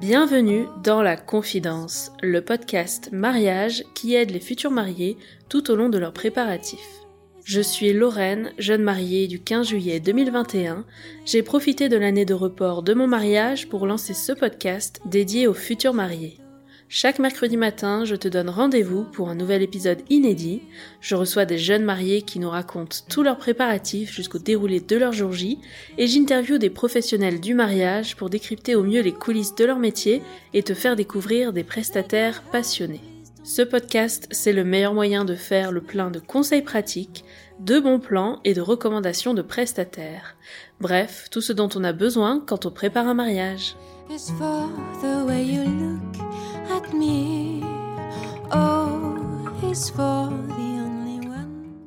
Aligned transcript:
Bienvenue 0.00 0.66
dans 0.82 1.02
La 1.02 1.16
Confidence, 1.16 2.10
le 2.20 2.40
podcast 2.40 3.10
mariage 3.12 3.84
qui 3.94 4.16
aide 4.16 4.32
les 4.32 4.40
futurs 4.40 4.72
mariés 4.72 5.16
tout 5.48 5.70
au 5.70 5.76
long 5.76 5.88
de 5.88 5.98
leurs 5.98 6.12
préparatifs. 6.12 7.06
Je 7.44 7.60
suis 7.60 7.92
Lorraine, 7.92 8.50
jeune 8.58 8.82
mariée 8.82 9.28
du 9.28 9.38
15 9.40 9.68
juillet 9.68 10.00
2021. 10.00 10.84
J'ai 11.26 11.44
profité 11.44 11.88
de 11.88 11.96
l'année 11.96 12.24
de 12.24 12.34
report 12.34 12.82
de 12.82 12.92
mon 12.92 13.06
mariage 13.06 13.68
pour 13.68 13.86
lancer 13.86 14.12
ce 14.12 14.32
podcast 14.32 15.00
dédié 15.06 15.46
aux 15.46 15.54
futurs 15.54 15.94
mariés. 15.94 16.38
Chaque 16.92 17.20
mercredi 17.20 17.56
matin, 17.56 18.04
je 18.04 18.16
te 18.16 18.26
donne 18.26 18.50
rendez-vous 18.50 19.04
pour 19.04 19.28
un 19.28 19.36
nouvel 19.36 19.62
épisode 19.62 20.02
inédit. 20.10 20.60
Je 21.00 21.14
reçois 21.14 21.44
des 21.44 21.56
jeunes 21.56 21.84
mariés 21.84 22.22
qui 22.22 22.40
nous 22.40 22.50
racontent 22.50 22.96
tous 23.08 23.22
leurs 23.22 23.36
préparatifs 23.36 24.12
jusqu'au 24.12 24.40
déroulé 24.40 24.80
de 24.80 24.96
leur 24.96 25.12
jour 25.12 25.30
J 25.30 25.60
et 25.98 26.08
j'interviewe 26.08 26.58
des 26.58 26.68
professionnels 26.68 27.40
du 27.40 27.54
mariage 27.54 28.16
pour 28.16 28.28
décrypter 28.28 28.74
au 28.74 28.82
mieux 28.82 29.02
les 29.02 29.12
coulisses 29.12 29.54
de 29.54 29.64
leur 29.64 29.78
métier 29.78 30.20
et 30.52 30.64
te 30.64 30.74
faire 30.74 30.96
découvrir 30.96 31.52
des 31.52 31.62
prestataires 31.62 32.42
passionnés. 32.50 33.04
Ce 33.44 33.62
podcast, 33.62 34.26
c'est 34.32 34.52
le 34.52 34.64
meilleur 34.64 34.92
moyen 34.92 35.24
de 35.24 35.36
faire 35.36 35.70
le 35.70 35.82
plein 35.82 36.10
de 36.10 36.18
conseils 36.18 36.62
pratiques, 36.62 37.24
de 37.60 37.78
bons 37.78 38.00
plans 38.00 38.40
et 38.42 38.52
de 38.52 38.60
recommandations 38.60 39.32
de 39.32 39.42
prestataires. 39.42 40.34
Bref, 40.80 41.28
tout 41.30 41.40
ce 41.40 41.52
dont 41.52 41.68
on 41.76 41.84
a 41.84 41.92
besoin 41.92 42.42
quand 42.44 42.66
on 42.66 42.72
prépare 42.72 43.06
un 43.06 43.14
mariage. 43.14 43.76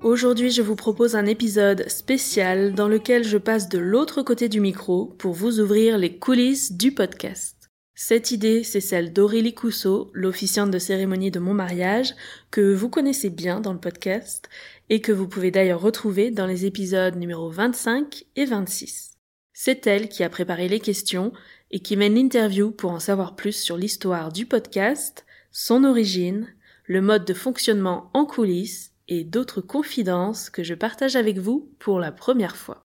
Aujourd'hui, 0.01 0.51
je 0.51 0.61
vous 0.61 0.75
propose 0.75 1.15
un 1.15 1.25
épisode 1.25 1.87
spécial 1.89 2.73
dans 2.73 2.87
lequel 2.87 3.23
je 3.23 3.37
passe 3.37 3.69
de 3.69 3.79
l'autre 3.79 4.21
côté 4.21 4.49
du 4.49 4.59
micro 4.59 5.05
pour 5.17 5.33
vous 5.33 5.59
ouvrir 5.59 5.97
les 5.97 6.17
coulisses 6.17 6.73
du 6.73 6.91
podcast. 6.91 7.69
Cette 7.95 8.31
idée, 8.31 8.63
c'est 8.63 8.81
celle 8.81 9.13
d'Aurélie 9.13 9.53
Cousseau, 9.53 10.11
l'officiante 10.13 10.71
de 10.71 10.79
cérémonie 10.79 11.31
de 11.31 11.39
mon 11.39 11.53
mariage, 11.53 12.13
que 12.51 12.73
vous 12.73 12.89
connaissez 12.89 13.29
bien 13.29 13.61
dans 13.61 13.73
le 13.73 13.79
podcast 13.79 14.49
et 14.89 14.99
que 14.99 15.11
vous 15.11 15.27
pouvez 15.27 15.51
d'ailleurs 15.51 15.81
retrouver 15.81 16.31
dans 16.31 16.47
les 16.47 16.65
épisodes 16.65 17.15
numéro 17.15 17.49
25 17.49 18.25
et 18.35 18.45
26. 18.45 19.13
C'est 19.53 19.85
elle 19.87 20.09
qui 20.09 20.23
a 20.23 20.29
préparé 20.29 20.67
les 20.67 20.79
questions 20.79 21.31
et 21.73 21.79
qui 21.79 21.97
mène 21.97 22.13
l'interview 22.13 22.69
pour 22.71 22.91
en 22.91 22.99
savoir 22.99 23.35
plus 23.35 23.51
sur 23.51 23.77
l'histoire 23.77 24.31
du 24.31 24.45
podcast, 24.45 25.25
son 25.51 25.83
origine, 25.83 26.47
le 26.85 27.01
mode 27.01 27.25
de 27.25 27.33
fonctionnement 27.33 28.11
en 28.13 28.25
coulisses 28.25 28.91
et 29.07 29.23
d'autres 29.23 29.59
confidences 29.59 30.51
que 30.51 30.63
je 30.63 30.75
partage 30.75 31.15
avec 31.15 31.39
vous 31.39 31.71
pour 31.79 31.99
la 31.99 32.11
première 32.11 32.55
fois. 32.55 32.83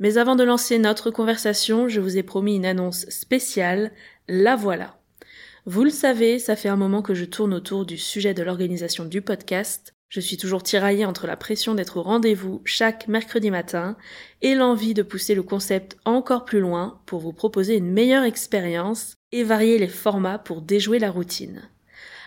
Mais 0.00 0.18
avant 0.18 0.36
de 0.36 0.44
lancer 0.44 0.78
notre 0.78 1.10
conversation, 1.10 1.88
je 1.88 2.02
vous 2.02 2.18
ai 2.18 2.22
promis 2.22 2.56
une 2.56 2.66
annonce 2.66 3.08
spéciale, 3.08 3.90
la 4.28 4.54
voilà. 4.54 5.00
Vous 5.64 5.82
le 5.82 5.90
savez, 5.90 6.38
ça 6.38 6.56
fait 6.56 6.68
un 6.68 6.76
moment 6.76 7.00
que 7.00 7.14
je 7.14 7.24
tourne 7.24 7.54
autour 7.54 7.86
du 7.86 7.96
sujet 7.96 8.34
de 8.34 8.42
l'organisation 8.42 9.06
du 9.06 9.22
podcast. 9.22 9.95
Je 10.08 10.20
suis 10.20 10.36
toujours 10.36 10.62
tiraillée 10.62 11.04
entre 11.04 11.26
la 11.26 11.36
pression 11.36 11.74
d'être 11.74 11.96
au 11.96 12.02
rendez-vous 12.02 12.62
chaque 12.64 13.08
mercredi 13.08 13.50
matin 13.50 13.96
et 14.40 14.54
l'envie 14.54 14.94
de 14.94 15.02
pousser 15.02 15.34
le 15.34 15.42
concept 15.42 15.96
encore 16.04 16.44
plus 16.44 16.60
loin 16.60 17.00
pour 17.06 17.20
vous 17.20 17.32
proposer 17.32 17.76
une 17.76 17.90
meilleure 17.90 18.22
expérience 18.22 19.14
et 19.32 19.42
varier 19.42 19.78
les 19.78 19.88
formats 19.88 20.38
pour 20.38 20.62
déjouer 20.62 21.00
la 21.00 21.10
routine. 21.10 21.62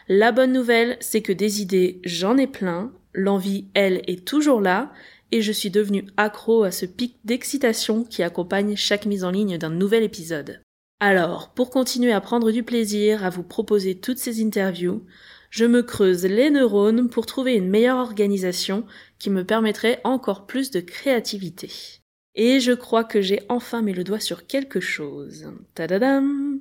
La 0.10 0.32
bonne 0.32 0.52
nouvelle, 0.52 0.98
c'est 1.00 1.22
que 1.22 1.32
des 1.32 1.62
idées, 1.62 2.02
j'en 2.04 2.36
ai 2.38 2.48
plein, 2.48 2.92
l'envie, 3.14 3.68
elle, 3.76 4.02
est 4.08 4.26
toujours 4.26 4.60
là, 4.60 4.92
et 5.32 5.42
je 5.42 5.52
suis 5.52 5.70
devenue 5.70 6.08
accro 6.18 6.64
à 6.64 6.72
ce 6.72 6.86
pic 6.86 7.18
d'excitation 7.24 8.04
qui 8.04 8.24
accompagne 8.24 8.76
chaque 8.76 9.06
mise 9.06 9.24
en 9.24 9.32
ligne 9.32 9.58
d'un 9.58 9.70
nouvel 9.70 10.04
épisode. 10.04 10.62
Alors, 11.00 11.50
pour 11.54 11.70
continuer 11.70 12.12
à 12.12 12.20
prendre 12.20 12.52
du 12.52 12.64
plaisir 12.64 13.24
à 13.24 13.30
vous 13.30 13.44
proposer 13.44 13.96
toutes 13.96 14.18
ces 14.18 14.44
interviews, 14.44 15.06
je 15.50 15.66
me 15.66 15.82
creuse 15.82 16.26
les 16.26 16.50
neurones 16.50 17.10
pour 17.10 17.26
trouver 17.26 17.56
une 17.56 17.70
meilleure 17.70 17.98
organisation 17.98 18.86
qui 19.18 19.30
me 19.30 19.44
permettrait 19.44 20.00
encore 20.04 20.46
plus 20.46 20.72
de 20.72 20.80
créativité. 20.80 21.70
Et 22.36 22.60
je 22.60 22.72
crois 22.72 23.04
que 23.04 23.22
j'ai 23.22 23.42
enfin 23.50 23.82
mis 23.82 23.94
le 23.94 24.04
doigt 24.04 24.20
sur 24.20 24.48
quelque 24.48 24.80
chose. 24.80 25.48
Tadadam! 25.76 26.60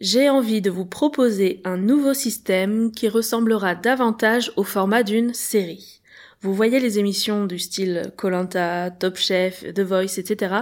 J'ai 0.00 0.30
envie 0.30 0.60
de 0.60 0.70
vous 0.70 0.86
proposer 0.86 1.60
un 1.64 1.76
nouveau 1.76 2.14
système 2.14 2.92
qui 2.92 3.08
ressemblera 3.08 3.74
davantage 3.74 4.52
au 4.56 4.62
format 4.62 5.02
d'une 5.02 5.34
série. 5.34 6.00
Vous 6.40 6.54
voyez 6.54 6.78
les 6.78 7.00
émissions 7.00 7.46
du 7.46 7.58
style 7.58 8.12
Colanta, 8.16 8.92
Top 8.92 9.16
Chef, 9.16 9.64
The 9.74 9.80
Voice, 9.80 10.18
etc. 10.18 10.54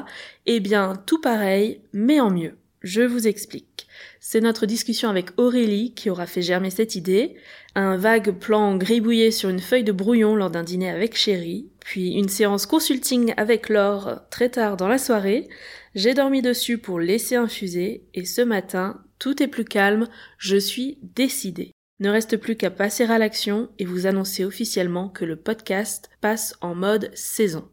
Eh 0.46 0.60
bien, 0.60 0.94
tout 1.04 1.20
pareil, 1.20 1.82
mais 1.92 2.18
en 2.18 2.30
mieux. 2.30 2.56
Je 2.80 3.02
vous 3.02 3.28
explique. 3.28 3.85
C'est 4.20 4.40
notre 4.40 4.66
discussion 4.66 5.08
avec 5.08 5.30
Aurélie 5.36 5.92
qui 5.94 6.10
aura 6.10 6.26
fait 6.26 6.42
germer 6.42 6.70
cette 6.70 6.96
idée, 6.96 7.36
un 7.74 7.96
vague 7.96 8.32
plan 8.32 8.76
gribouillé 8.76 9.30
sur 9.30 9.48
une 9.48 9.60
feuille 9.60 9.84
de 9.84 9.92
brouillon 9.92 10.34
lors 10.34 10.50
d'un 10.50 10.62
dîner 10.62 10.90
avec 10.90 11.16
Chéri, 11.16 11.68
puis 11.80 12.12
une 12.14 12.28
séance 12.28 12.66
consulting 12.66 13.34
avec 13.36 13.68
Laure 13.68 14.22
très 14.30 14.48
tard 14.48 14.76
dans 14.76 14.88
la 14.88 14.98
soirée. 14.98 15.48
J'ai 15.94 16.14
dormi 16.14 16.42
dessus 16.42 16.78
pour 16.78 16.98
laisser 16.98 17.36
infuser, 17.36 18.04
et 18.14 18.24
ce 18.24 18.42
matin, 18.42 19.02
tout 19.18 19.42
est 19.42 19.48
plus 19.48 19.64
calme, 19.64 20.08
je 20.38 20.56
suis 20.56 20.98
décidée. 21.02 21.72
Ne 21.98 22.10
reste 22.10 22.36
plus 22.36 22.56
qu'à 22.56 22.70
passer 22.70 23.04
à 23.04 23.18
l'action 23.18 23.70
et 23.78 23.86
vous 23.86 24.06
annoncer 24.06 24.44
officiellement 24.44 25.08
que 25.08 25.24
le 25.24 25.36
podcast 25.36 26.10
passe 26.20 26.54
en 26.60 26.74
mode 26.74 27.10
saison. 27.14 27.68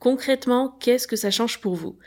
Concrètement, 0.00 0.76
qu'est-ce 0.80 1.06
que 1.06 1.16
ça 1.16 1.30
change 1.30 1.60
pour 1.60 1.76
vous? 1.76 1.98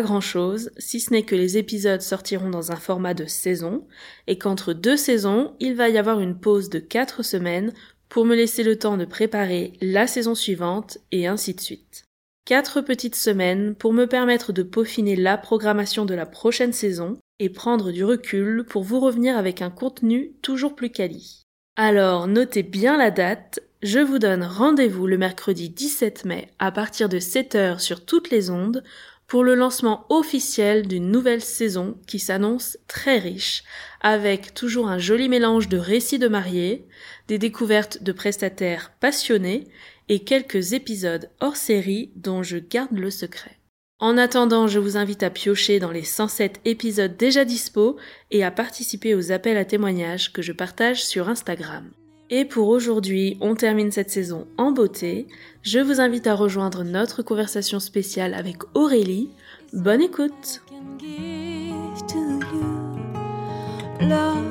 Grand-chose, 0.00 0.70
si 0.78 1.00
ce 1.00 1.12
n'est 1.12 1.24
que 1.24 1.34
les 1.34 1.58
épisodes 1.58 2.00
sortiront 2.00 2.48
dans 2.48 2.72
un 2.72 2.76
format 2.76 3.12
de 3.12 3.26
saison, 3.26 3.86
et 4.26 4.38
qu'entre 4.38 4.72
deux 4.72 4.96
saisons, 4.96 5.54
il 5.60 5.74
va 5.74 5.88
y 5.88 5.98
avoir 5.98 6.20
une 6.20 6.38
pause 6.38 6.70
de 6.70 6.78
quatre 6.78 7.22
semaines 7.22 7.72
pour 8.08 8.24
me 8.24 8.36
laisser 8.36 8.62
le 8.62 8.78
temps 8.78 8.96
de 8.96 9.04
préparer 9.04 9.74
la 9.80 10.06
saison 10.06 10.34
suivante, 10.34 10.98
et 11.10 11.26
ainsi 11.26 11.52
de 11.52 11.60
suite. 11.60 12.04
Quatre 12.44 12.80
petites 12.80 13.14
semaines 13.14 13.74
pour 13.74 13.92
me 13.92 14.06
permettre 14.06 14.52
de 14.52 14.62
peaufiner 14.62 15.16
la 15.16 15.36
programmation 15.36 16.04
de 16.04 16.14
la 16.14 16.26
prochaine 16.26 16.72
saison 16.72 17.18
et 17.38 17.50
prendre 17.50 17.92
du 17.92 18.04
recul 18.04 18.64
pour 18.68 18.82
vous 18.82 19.00
revenir 19.00 19.36
avec 19.36 19.62
un 19.62 19.70
contenu 19.70 20.32
toujours 20.42 20.74
plus 20.74 20.90
quali. 20.90 21.42
Alors 21.76 22.28
notez 22.28 22.62
bien 22.62 22.96
la 22.96 23.10
date, 23.10 23.60
je 23.82 23.98
vous 23.98 24.18
donne 24.18 24.44
rendez-vous 24.44 25.06
le 25.06 25.18
mercredi 25.18 25.70
17 25.70 26.24
mai 26.24 26.48
à 26.58 26.70
partir 26.70 27.08
de 27.08 27.18
7h 27.18 27.78
sur 27.78 28.04
toutes 28.04 28.30
les 28.30 28.50
ondes 28.50 28.84
pour 29.32 29.44
le 29.44 29.54
lancement 29.54 30.04
officiel 30.10 30.86
d'une 30.86 31.10
nouvelle 31.10 31.40
saison 31.40 31.96
qui 32.06 32.18
s'annonce 32.18 32.76
très 32.86 33.18
riche, 33.18 33.64
avec 34.02 34.52
toujours 34.52 34.88
un 34.88 34.98
joli 34.98 35.30
mélange 35.30 35.70
de 35.70 35.78
récits 35.78 36.18
de 36.18 36.28
mariés, 36.28 36.86
des 37.28 37.38
découvertes 37.38 38.02
de 38.02 38.12
prestataires 38.12 38.92
passionnés 39.00 39.64
et 40.10 40.18
quelques 40.18 40.74
épisodes 40.74 41.30
hors 41.40 41.56
série 41.56 42.12
dont 42.14 42.42
je 42.42 42.58
garde 42.58 42.98
le 42.98 43.10
secret. 43.10 43.56
En 44.00 44.18
attendant, 44.18 44.66
je 44.66 44.78
vous 44.78 44.98
invite 44.98 45.22
à 45.22 45.30
piocher 45.30 45.78
dans 45.78 45.92
les 45.92 46.04
107 46.04 46.60
épisodes 46.66 47.16
déjà 47.16 47.46
dispo 47.46 47.96
et 48.30 48.44
à 48.44 48.50
participer 48.50 49.14
aux 49.14 49.32
appels 49.32 49.56
à 49.56 49.64
témoignages 49.64 50.34
que 50.34 50.42
je 50.42 50.52
partage 50.52 51.02
sur 51.02 51.30
Instagram. 51.30 51.90
Et 52.34 52.46
pour 52.46 52.68
aujourd'hui, 52.68 53.36
on 53.42 53.54
termine 53.54 53.92
cette 53.92 54.08
saison 54.08 54.46
en 54.56 54.72
beauté. 54.72 55.26
Je 55.60 55.78
vous 55.80 56.00
invite 56.00 56.26
à 56.26 56.34
rejoindre 56.34 56.82
notre 56.82 57.20
conversation 57.20 57.78
spéciale 57.78 58.32
avec 58.32 58.56
Aurélie. 58.72 59.28
Bonne 59.74 60.00
écoute 60.00 60.62
Can 60.66 60.96
give 60.98 62.06
to 62.08 62.18
you. 62.54 64.08
Love 64.08 64.46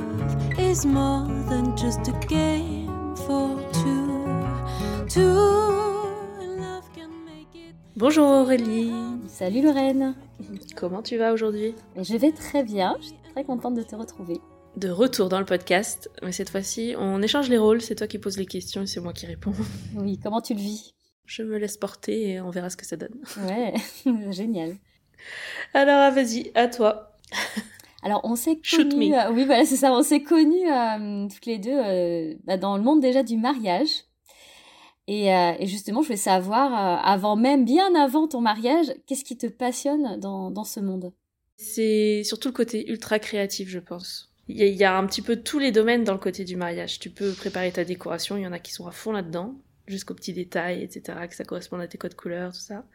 is 0.59 0.85
more 0.85 1.25
than 1.49 1.75
just 1.75 2.07
a 2.07 2.27
game 2.27 3.15
for 3.15 3.57
two. 3.73 4.11
Two. 5.09 5.23
Love 6.59 6.85
can 6.95 7.09
make 7.25 7.55
it. 7.55 7.73
Bonjour 7.95 8.27
Aurélie 8.27 8.91
Salut 9.25 9.63
Lorraine 9.63 10.13
Comment 10.75 11.01
tu 11.01 11.17
vas 11.17 11.33
aujourd'hui? 11.33 11.73
Je 11.99 12.15
vais 12.15 12.31
très 12.31 12.63
bien, 12.63 12.95
je 12.99 13.07
suis 13.07 13.15
très 13.33 13.43
contente 13.43 13.73
de 13.73 13.81
te 13.81 13.95
retrouver. 13.95 14.39
De 14.77 14.89
retour 14.89 15.27
dans 15.27 15.39
le 15.39 15.45
podcast, 15.45 16.09
mais 16.23 16.31
cette 16.31 16.49
fois-ci, 16.49 16.95
on 16.97 17.21
échange 17.21 17.49
les 17.49 17.57
rôles, 17.57 17.81
c'est 17.81 17.95
toi 17.95 18.07
qui 18.07 18.17
poses 18.19 18.37
les 18.37 18.45
questions 18.45 18.81
et 18.83 18.87
c'est 18.87 19.01
moi 19.01 19.11
qui 19.13 19.25
réponds. 19.25 19.53
Oui, 19.97 20.17
comment 20.17 20.41
tu 20.41 20.53
le 20.53 20.59
vis? 20.61 20.93
Je 21.25 21.43
me 21.43 21.57
laisse 21.57 21.77
porter 21.77 22.29
et 22.31 22.41
on 22.41 22.49
verra 22.49 22.69
ce 22.69 22.77
que 22.77 22.85
ça 22.85 22.95
donne. 22.95 23.21
Ouais, 23.47 23.73
génial. 24.31 24.77
Alors 25.73 25.99
ah, 25.99 26.09
vas-y, 26.11 26.51
à 26.55 26.67
toi. 26.67 27.17
Alors 28.03 28.21
on 28.23 28.35
s'est 28.35 28.59
Shoot 28.63 28.89
connus, 28.89 29.09
me. 29.11 29.15
euh, 29.15 29.31
oui 29.31 29.45
voilà 29.45 29.63
c'est 29.63 29.75
ça, 29.75 29.93
on 29.93 30.01
s'est 30.01 30.23
connus 30.23 30.67
euh, 30.71 31.27
toutes 31.27 31.45
les 31.45 31.59
deux 31.59 31.77
euh, 31.77 32.33
bah, 32.45 32.57
dans 32.57 32.75
le 32.75 32.81
monde 32.81 32.99
déjà 32.99 33.21
du 33.21 33.37
mariage. 33.37 34.05
Et, 35.07 35.31
euh, 35.33 35.51
et 35.59 35.67
justement 35.67 36.01
je 36.01 36.07
voulais 36.07 36.17
savoir, 36.17 37.05
avant 37.05 37.35
même, 37.35 37.65
bien 37.65 37.93
avant 37.93 38.27
ton 38.27 38.41
mariage, 38.41 38.87
qu'est-ce 39.05 39.23
qui 39.23 39.37
te 39.37 39.45
passionne 39.47 40.19
dans, 40.19 40.49
dans 40.49 40.63
ce 40.63 40.79
monde? 40.79 41.13
C'est 41.57 42.23
surtout 42.23 42.47
le 42.47 42.53
côté 42.53 42.89
ultra 42.89 43.19
créatif, 43.19 43.69
je 43.69 43.79
pense. 43.79 44.30
Il 44.53 44.75
y, 44.75 44.83
a, 44.83 44.97
un 44.97 45.05
petit 45.05 45.21
peu 45.21 45.37
tous 45.37 45.59
les 45.59 45.71
domaines 45.71 46.03
dans 46.03 46.13
le 46.13 46.19
côté 46.19 46.43
du 46.43 46.55
mariage. 46.55 46.99
Tu 46.99 47.09
peux 47.09 47.31
préparer 47.33 47.71
ta 47.71 47.83
décoration, 47.83 48.37
il 48.37 48.43
y 48.43 48.47
en 48.47 48.51
a 48.51 48.59
qui 48.59 48.73
sont 48.73 48.87
à 48.87 48.91
fond 48.91 49.11
là-dedans, 49.11 49.55
jusqu'aux 49.87 50.13
petits 50.13 50.33
détails, 50.33 50.83
etc., 50.83 51.17
que 51.29 51.35
ça 51.35 51.43
corresponde 51.43 51.81
à 51.81 51.87
tes 51.87 51.97
codes 51.97 52.15
couleurs, 52.15 52.51
tout 52.51 52.59
ça. 52.59 52.85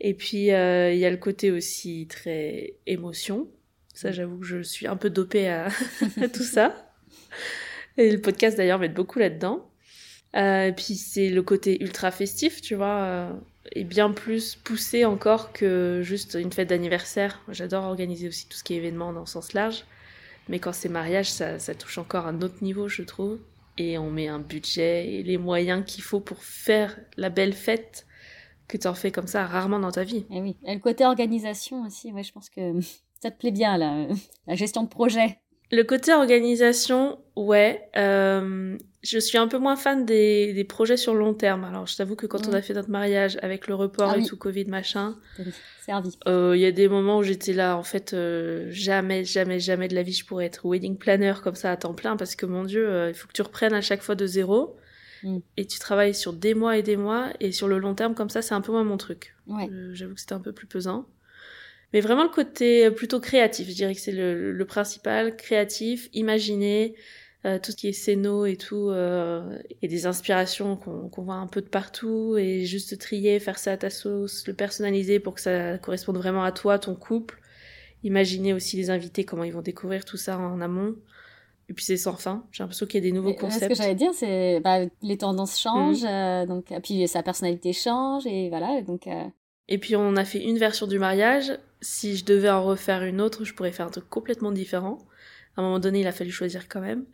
Et 0.00 0.14
puis, 0.14 0.52
euh, 0.52 0.92
il 0.92 0.98
y 0.98 1.06
a 1.06 1.10
le 1.10 1.16
côté 1.16 1.50
aussi 1.50 2.06
très 2.08 2.74
émotion. 2.86 3.48
Ça, 3.94 4.10
Mm. 4.10 4.12
j'avoue 4.12 4.38
que 4.38 4.46
je 4.46 4.62
suis 4.62 4.86
un 4.86 4.96
peu 4.96 5.10
dopée 5.10 5.48
à, 5.48 5.68
à 6.20 6.28
tout 6.32 6.42
ça. 6.42 6.92
Et 7.96 8.10
le 8.10 8.20
podcast, 8.20 8.56
d'ailleurs, 8.56 8.78
m'aide 8.78 8.94
beaucoup 8.94 9.18
là-dedans. 9.18 9.68
Euh, 10.34 10.66
et 10.68 10.72
puis, 10.72 10.94
c'est 10.94 11.28
le 11.28 11.42
côté 11.42 11.82
ultra 11.82 12.10
festif, 12.10 12.60
tu 12.62 12.74
vois, 12.74 13.02
euh, 13.02 13.32
et 13.72 13.84
bien 13.84 14.10
plus 14.10 14.56
poussé 14.56 15.04
encore 15.04 15.52
que 15.52 16.00
juste 16.02 16.38
une 16.40 16.52
fête 16.52 16.68
d'anniversaire. 16.68 17.42
J'adore 17.48 17.84
organiser 17.84 18.28
aussi 18.28 18.48
tout 18.48 18.56
ce 18.56 18.64
qui 18.64 18.74
est 18.74 18.78
événement 18.78 19.12
dans 19.12 19.20
le 19.20 19.26
sens 19.26 19.52
large. 19.52 19.84
Mais 20.52 20.58
quand 20.58 20.74
c'est 20.74 20.90
mariage, 20.90 21.30
ça, 21.30 21.74
touche 21.74 21.96
encore 21.96 22.26
un 22.26 22.42
autre 22.42 22.62
niveau, 22.62 22.86
je 22.86 23.00
trouve. 23.00 23.40
Et 23.78 23.96
on 23.96 24.10
met 24.10 24.28
un 24.28 24.38
budget 24.38 25.10
et 25.10 25.22
les 25.22 25.38
moyens 25.38 25.82
qu'il 25.86 26.04
faut 26.04 26.20
pour 26.20 26.44
faire 26.44 27.00
la 27.16 27.30
belle 27.30 27.54
fête 27.54 28.06
que 28.68 28.76
tu 28.76 28.86
en 28.86 28.92
fais 28.92 29.10
comme 29.10 29.26
ça 29.26 29.46
rarement 29.46 29.78
dans 29.78 29.92
ta 29.92 30.04
vie. 30.04 30.26
Et 30.30 30.42
oui, 30.42 30.58
et 30.66 30.74
le 30.74 30.80
côté 30.80 31.06
organisation 31.06 31.86
aussi, 31.86 32.12
ouais, 32.12 32.22
je 32.22 32.32
pense 32.34 32.50
que 32.50 32.78
ça 33.22 33.30
te 33.30 33.38
plaît 33.38 33.50
bien, 33.50 33.80
euh, 33.80 34.14
la 34.46 34.54
gestion 34.54 34.82
de 34.82 34.88
projet. 34.88 35.38
Le 35.72 35.84
côté 35.84 36.12
organisation, 36.12 37.18
ouais. 37.34 37.88
euh, 37.96 38.76
je 39.02 39.18
suis 39.18 39.38
un 39.38 39.48
peu 39.48 39.56
moins 39.56 39.74
fan 39.74 40.04
des, 40.04 40.52
des 40.52 40.64
projets 40.64 40.98
sur 40.98 41.14
long 41.14 41.32
terme. 41.32 41.64
Alors, 41.64 41.86
je 41.86 41.96
t'avoue 41.96 42.14
que 42.14 42.26
quand 42.26 42.46
on 42.46 42.52
a 42.52 42.60
fait 42.60 42.74
notre 42.74 42.90
mariage 42.90 43.38
avec 43.40 43.66
le 43.68 43.74
report 43.74 44.12
Ah 44.14 44.18
et 44.18 44.22
tout, 44.22 44.36
Covid, 44.36 44.66
machin, 44.66 45.16
servi. 45.80 46.18
euh, 46.28 46.52
il 46.54 46.60
y 46.60 46.66
a 46.66 46.72
des 46.72 46.88
moments 46.88 47.18
où 47.18 47.22
j'étais 47.22 47.54
là, 47.54 47.78
en 47.78 47.82
fait, 47.82 48.12
euh, 48.12 48.66
jamais, 48.70 49.24
jamais, 49.24 49.60
jamais 49.60 49.88
de 49.88 49.94
la 49.94 50.02
vie, 50.02 50.12
je 50.12 50.26
pourrais 50.26 50.44
être 50.44 50.68
wedding 50.68 50.98
planner 50.98 51.32
comme 51.42 51.54
ça 51.54 51.72
à 51.72 51.76
temps 51.78 51.94
plein 51.94 52.16
parce 52.18 52.36
que 52.36 52.44
mon 52.44 52.64
Dieu, 52.64 53.08
il 53.08 53.14
faut 53.14 53.26
que 53.26 53.32
tu 53.32 53.42
reprennes 53.42 53.74
à 53.74 53.80
chaque 53.80 54.02
fois 54.02 54.14
de 54.14 54.26
zéro. 54.26 54.76
Mm. 55.22 55.38
Et 55.56 55.66
tu 55.66 55.78
travailles 55.78 56.14
sur 56.14 56.34
des 56.34 56.52
mois 56.52 56.76
et 56.76 56.82
des 56.82 56.98
mois. 56.98 57.30
Et 57.40 57.50
sur 57.50 57.66
le 57.66 57.78
long 57.78 57.94
terme, 57.94 58.14
comme 58.14 58.28
ça, 58.28 58.42
c'est 58.42 58.54
un 58.54 58.60
peu 58.60 58.72
moins 58.72 58.84
mon 58.84 58.98
truc. 58.98 59.34
Ouais. 59.46 59.70
J'avoue 59.94 60.14
que 60.14 60.20
c'était 60.20 60.34
un 60.34 60.40
peu 60.40 60.52
plus 60.52 60.66
pesant. 60.66 61.06
Mais 61.92 62.00
vraiment 62.00 62.22
le 62.24 62.30
côté 62.30 62.90
plutôt 62.90 63.20
créatif, 63.20 63.68
je 63.68 63.74
dirais 63.74 63.94
que 63.94 64.00
c'est 64.00 64.12
le, 64.12 64.52
le 64.52 64.64
principal, 64.66 65.36
créatif, 65.36 66.08
imaginer, 66.12 66.94
euh, 67.44 67.58
tout 67.58 67.72
ce 67.72 67.76
qui 67.76 67.88
est 67.88 67.92
scéno 67.92 68.46
et 68.46 68.56
tout, 68.56 68.88
euh, 68.90 69.58
et 69.82 69.88
des 69.88 70.06
inspirations 70.06 70.76
qu'on 70.76 71.08
qu'on 71.08 71.22
voit 71.22 71.34
un 71.34 71.48
peu 71.48 71.60
de 71.60 71.68
partout, 71.68 72.36
et 72.38 72.64
juste 72.64 72.98
trier, 72.98 73.40
faire 73.40 73.58
ça 73.58 73.72
à 73.72 73.76
ta 73.76 73.90
sauce, 73.90 74.46
le 74.46 74.54
personnaliser 74.54 75.18
pour 75.20 75.34
que 75.34 75.40
ça 75.40 75.76
corresponde 75.78 76.16
vraiment 76.18 76.44
à 76.44 76.52
toi, 76.52 76.78
ton 76.78 76.94
couple. 76.94 77.40
Imaginer 78.04 78.52
aussi 78.52 78.76
les 78.76 78.90
invités, 78.90 79.24
comment 79.24 79.44
ils 79.44 79.52
vont 79.52 79.62
découvrir 79.62 80.04
tout 80.04 80.16
ça 80.16 80.38
en 80.38 80.60
amont. 80.60 80.94
Et 81.68 81.74
puis 81.74 81.84
c'est 81.84 81.96
sans 81.96 82.16
fin, 82.16 82.44
j'ai 82.52 82.62
l'impression 82.62 82.86
qu'il 82.86 83.02
y 83.02 83.06
a 83.06 83.08
des 83.10 83.12
nouveaux 83.12 83.30
euh, 83.30 83.32
Ce 83.32 83.36
que 83.36 83.40
concepts. 83.42 83.74
j'allais 83.76 83.94
dire, 83.94 84.12
c'est 84.14 84.60
bah, 84.60 84.80
les 85.02 85.16
tendances 85.18 85.58
changent, 85.58 86.04
euh, 86.04 86.44
donc, 86.46 86.70
et 86.72 86.80
puis 86.80 87.06
sa 87.08 87.22
personnalité 87.22 87.72
change, 87.72 88.26
et 88.26 88.48
voilà, 88.50 88.78
et 88.78 88.82
donc 88.82 89.06
euh, 89.06 89.24
Et 89.68 89.78
puis 89.78 89.96
on 89.96 90.16
a 90.16 90.24
fait 90.24 90.42
une 90.42 90.58
version 90.58 90.86
du 90.86 90.98
mariage. 90.98 91.52
Si 91.82 92.16
je 92.16 92.24
devais 92.24 92.48
en 92.48 92.64
refaire 92.64 93.02
une 93.04 93.20
autre, 93.20 93.44
je 93.44 93.52
pourrais 93.54 93.72
faire 93.72 93.86
un 93.86 93.90
truc 93.90 94.08
complètement 94.08 94.52
différent. 94.52 94.98
À 95.56 95.60
un 95.60 95.64
moment 95.64 95.78
donné, 95.80 96.00
il 96.00 96.06
a 96.06 96.12
fallu 96.12 96.30
choisir 96.30 96.68
quand 96.68 96.80
même. 96.80 97.04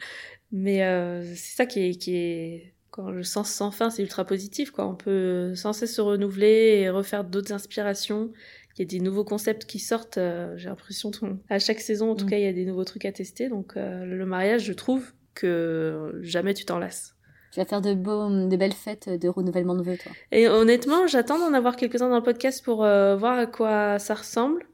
Mais 0.53 0.85
euh, 0.85 1.23
c'est 1.35 1.57
ça 1.57 1.67
qui 1.67 1.81
est, 1.81 1.95
qui 1.97 2.15
est... 2.17 2.75
Quand 2.91 3.11
le 3.11 3.23
sens 3.23 3.51
sans 3.51 3.71
fin, 3.71 3.91
c'est 3.91 4.03
ultra 4.03 4.25
positif. 4.25 4.71
Quoi. 4.71 4.87
On 4.87 4.95
peut 4.95 5.55
sans 5.55 5.73
cesse 5.73 5.95
se 5.95 6.01
renouveler 6.01 6.81
et 6.81 6.91
refaire 6.91 7.25
d'autres 7.25 7.53
inspirations. 7.53 8.33
Il 8.77 8.81
y 8.81 8.83
a 8.83 8.87
des 8.87 9.01
nouveaux 9.01 9.25
concepts 9.25 9.65
qui 9.67 9.79
sortent. 9.79 10.19
euh, 10.19 10.57
J'ai 10.57 10.69
l'impression 10.69 11.11
à 11.49 11.59
chaque 11.59 11.81
saison, 11.81 12.13
en 12.13 12.15
tout 12.17 12.25
Mm. 12.27 12.31
cas, 12.31 12.37
il 12.39 12.45
y 12.45 12.49
a 12.49 12.53
des 12.53 12.65
nouveaux 12.65 12.85
trucs 12.85 13.05
à 13.05 13.13
tester. 13.13 13.49
Donc 13.49 13.77
euh, 13.77 14.05
le 14.05 14.25
mariage, 14.27 14.65
je 14.65 14.73
trouve 14.73 15.13
que 15.35 16.19
jamais 16.23 16.55
tu 16.55 16.65
t'en 16.65 16.79
lasses. 16.79 17.15
Tu 17.53 17.61
vas 17.61 17.65
faire 17.67 17.81
de, 17.81 17.95
beaux, 17.95 18.29
de 18.29 18.57
belles 18.57 18.73
fêtes 18.75 19.09
de 19.09 19.29
renouvellement 19.29 19.75
de 19.75 19.83
vœux, 19.83 19.97
toi. 19.97 20.13
Et 20.33 20.49
honnêtement, 20.49 21.07
j'attends 21.07 21.39
d'en 21.39 21.55
avoir 21.55 21.77
quelques-uns 21.77 22.09
dans 22.11 22.17
le 22.17 22.23
podcast 22.23 22.65
pour 22.65 22.85
euh, 22.85 23.17
voir 23.17 23.39
à 23.39 23.47
quoi 23.47 23.99
ça 23.99 24.15
ressemble. 24.15 24.65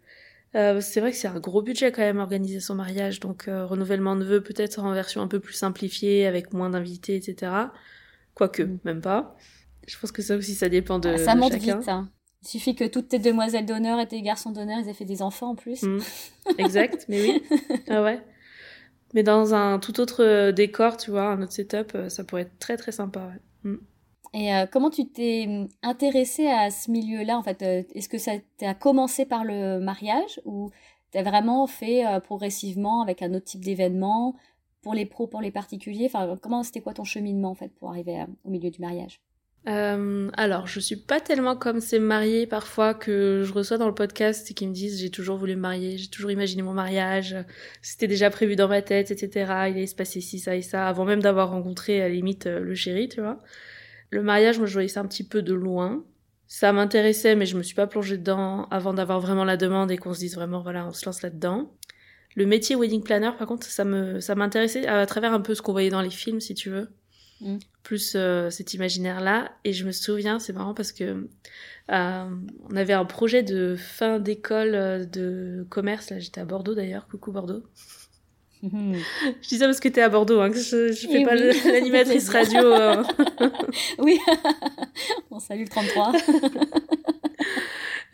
Euh, 0.57 0.81
c'est 0.81 1.01
vrai 1.01 1.11
que 1.11 1.17
c'est 1.17 1.27
un 1.29 1.41
gros 1.41 1.63
budget 1.63 1.91
quand 1.91 2.03
même 2.03 2.19
organiser 2.21 2.61
son 2.61 2.75
mariage, 2.77 3.19
donc 3.21 3.49
euh, 3.49 3.67
renouvellement 3.67 4.15
de 4.15 4.25
vœux 4.25 4.41
peut-être 4.43 4.79
en 4.79 4.93
version 4.93 5.21
un 5.21 5.27
peu 5.29 5.41
plus 5.41 5.55
simplifiée, 5.55 6.27
avec 6.27 6.53
moins 6.53 6.71
d'invités, 6.71 7.17
etc. 7.17 7.51
Quoique, 8.35 8.63
Mm. 8.63 8.79
même 8.85 9.01
pas. 9.01 9.37
Je 9.87 9.99
pense 9.99 10.13
que 10.13 10.23
ça 10.23 10.37
aussi, 10.37 10.55
ça 10.55 10.69
dépend 10.69 10.99
de, 10.99 11.11
Ah, 11.11 11.19
ça 11.19 11.35
de 11.35 11.41
monte 11.41 11.53
chacun. 11.53 11.79
vite. 11.81 11.89
hein. 11.89 12.09
Il 12.43 12.49
suffit 12.49 12.75
que 12.75 12.85
toutes 12.85 13.09
tes 13.09 13.19
demoiselles 13.19 13.67
d'honneur 13.67 13.99
et 14.01 14.07
tes 14.07 14.21
garçons 14.23 14.51
d'honneur, 14.51 14.79
ils 14.83 14.89
aient 14.89 14.95
fait 14.95 15.05
des 15.05 15.23
enfants 15.23 15.51
en 15.51 15.55
plus. 15.55 15.83
Mm. 15.83 15.99
Exact, 16.59 17.07
mais 17.09 17.21
oui. 17.23 17.43
Ah 17.89 18.03
ouais. 18.03 18.21
Mais 19.15 19.23
dans 19.23 19.55
un 19.55 19.79
tout 19.79 20.01
autre 20.01 20.25
euh, 20.25 20.53
décor, 20.53 20.97
tu 20.97 21.13
vois, 21.13 21.29
un 21.29 21.41
autre 21.41 21.53
setup, 21.53 21.93
euh, 21.95 22.09
ça 22.09 22.25
pourrait 22.25 22.43
être 22.43 22.59
très 22.59 22.77
très 22.77 22.93
sympa. 22.93 23.31
Mm. 23.63 23.77
Et 24.35 24.55
euh, 24.55 24.67
comment 24.67 24.91
tu 24.91 25.07
t'es 25.07 25.45
hum, 25.47 25.69
intéressée 25.83 26.49
à 26.49 26.71
ce 26.71 26.91
milieu-là 26.91 27.39
en 27.39 27.43
fait 27.43 27.63
Est-ce 27.63 28.09
que 28.09 28.19
ça 28.19 28.33
t'a 28.59 28.75
commencé 28.75 29.25
par 29.25 29.45
le 29.45 29.79
mariage 29.79 30.41
ou 30.45 30.71
t'as 31.13 31.23
vraiment 31.23 31.69
fait 31.69 32.03
progressivement 32.25 33.03
avec 33.03 33.23
un 33.23 33.33
autre 33.33 33.45
type 33.45 33.65
d'événement 33.65 34.35
pour 34.83 34.95
les 34.95 35.07
pros, 35.07 35.29
pour 35.29 35.41
les 35.41 35.53
particuliers? 35.53 36.07
Enfin, 36.07 36.37
comment 36.43 36.65
c'était 36.65 36.81
quoi 36.81 36.95
ton 36.95 37.05
cheminement 37.05 37.51
en 37.51 37.55
fait 37.55 37.73
pour 37.77 37.91
arriver 37.91 38.25
au 38.45 38.51
milieu 38.51 38.71
du 38.71 38.81
mariage? 38.81 39.21
Euh, 39.67 40.31
alors, 40.35 40.67
je 40.67 40.79
suis 40.79 40.97
pas 40.97 41.21
tellement 41.21 41.57
comme 41.57 41.81
ces 41.81 41.99
mariés 41.99 42.47
parfois 42.47 42.93
que 42.93 43.43
je 43.45 43.53
reçois 43.53 43.79
dans 43.79 43.89
le 43.89 43.95
podcast 43.95 44.51
et 44.51 44.55
qui 44.55 44.67
me 44.67 44.75
disent 44.75 45.01
j'ai 45.01 45.11
toujours 45.11 45.39
voulu 45.39 45.57
me 45.57 45.61
marier, 45.63 45.97
j'ai 45.97 46.09
toujours 46.09 46.31
imaginé 46.31 46.63
mon 46.63 46.75
mariage, 46.75 47.35
c'était 47.81 48.07
déjà 48.07 48.29
prévu 48.29 48.57
dans 48.57 48.69
ma 48.69 48.83
tête, 48.83 49.11
etc. 49.11 49.31
Il 49.33 49.77
allait 49.77 49.87
se 49.87 49.95
passer 49.95 50.21
ci, 50.21 50.39
ça 50.39 50.55
et 50.55 50.63
ça, 50.63 50.87
avant 50.87 51.05
même 51.07 51.21
d'avoir 51.21 51.51
rencontré 51.51 52.03
à 52.03 52.09
la 52.09 52.15
limite 52.15 52.47
euh, 52.47 52.61
le 52.61 52.75
chéri, 52.75 53.09
tu 53.09 53.21
vois. 53.21 53.39
Le 54.11 54.23
mariage, 54.23 54.59
moi 54.59 54.67
je 54.67 54.75
voyais 54.75 54.99
un 54.99 55.07
petit 55.07 55.25
peu 55.27 55.41
de 55.43 55.55
loin. 55.55 56.05
Ça 56.47 56.73
m'intéressait, 56.73 57.35
mais 57.35 57.47
je 57.47 57.57
me 57.57 57.63
suis 57.63 57.75
pas 57.75 57.87
plongée 57.87 58.19
dedans 58.19 58.67
avant 58.71 58.93
d'avoir 58.95 59.21
vraiment 59.21 59.45
la 59.45 59.57
demande 59.57 59.91
et 59.91 59.97
qu'on 59.97 60.13
se 60.15 60.21
dise 60.21 60.35
vraiment 60.35 60.61
voilà, 60.63 60.87
on 60.87 60.93
se 60.93 61.07
lance 61.07 61.23
là-dedans. 61.23 61.73
Le 62.37 62.47
métier 62.47 62.77
wedding 62.77 63.03
planner, 63.03 63.31
par 63.39 63.49
contre, 63.49 63.67
ça 63.67 63.85
ça 64.21 64.35
m'intéressait 64.35 64.87
à 64.87 65.07
travers 65.07 65.33
un 65.33 65.41
peu 65.41 65.55
ce 65.55 65.63
qu'on 65.63 65.73
voyait 65.73 65.91
dans 65.91 66.03
les 66.03 66.11
films, 66.11 66.41
si 66.41 66.55
tu 66.55 66.71
veux 66.71 66.89
Mm. 67.41 67.59
Plus 67.85 68.15
euh, 68.17 68.51
cet 68.51 68.75
imaginaire-là. 68.75 69.53
Et 69.63 69.73
je 69.73 69.87
me 69.87 69.93
souviens, 69.93 70.41
c'est 70.41 70.53
marrant 70.53 70.75
parce 70.75 70.91
que 70.91 71.29
euh, 71.93 72.25
on 72.71 72.77
avait 72.77 72.95
un 72.95 73.05
projet 73.05 73.45
de 73.45 73.77
fin 73.77 74.19
d'école 74.19 74.75
euh, 74.75 75.05
de 75.05 75.65
commerce. 75.71 76.11
Là, 76.11 76.19
j'étais 76.19 76.41
à 76.41 76.45
Bordeaux 76.45 76.75
d'ailleurs. 76.75 77.07
Coucou 77.07 77.31
Bordeaux. 77.31 77.63
Je 78.63 79.49
dis 79.49 79.59
ça 79.59 79.67
parce 79.67 79.79
que 79.79 79.89
t'es 79.89 80.01
à 80.01 80.09
Bordeaux, 80.09 80.41
hein, 80.41 80.51
que 80.51 80.57
je, 80.57 80.91
je 80.91 81.07
fais 81.07 81.21
Eh 81.21 81.25
pas 81.25 81.35
oui. 81.37 81.53
l'animatrice 81.67 82.29
radio. 82.31 82.61
euh. 82.73 83.03
Oui 83.99 84.19
On 85.31 85.39
salue 85.39 85.65
le 85.65 85.69
33 85.69 86.13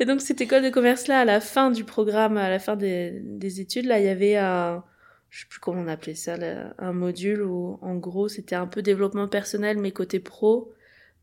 Et 0.01 0.05
donc 0.07 0.21
cette 0.23 0.41
école 0.41 0.63
de 0.65 0.71
commerce-là, 0.71 1.21
à 1.21 1.25
la 1.25 1.41
fin 1.41 1.71
du 1.71 1.85
programme, 1.85 2.37
à 2.37 2.51
la 2.51 2.59
fin 2.59 2.75
des, 2.75 3.21
des 3.23 3.61
études, 3.61 3.85
là, 3.87 4.01
il 4.01 4.07
y 4.07 4.09
avait 4.09 4.37
un, 4.37 4.83
je 5.31 5.41
sais 5.43 5.47
plus 5.49 5.61
comment 5.61 5.81
on 5.81 5.89
appelait 5.89 6.15
ça, 6.15 6.37
un 6.79 6.93
module 6.93 7.43
où, 7.43 7.79
en 7.83 7.97
gros, 7.97 8.29
c'était 8.29 8.57
un 8.57 8.67
peu 8.67 8.83
développement 8.83 9.29
personnel, 9.29 9.79
mais 9.79 9.93
côté 9.93 10.21
pro, 10.21 10.73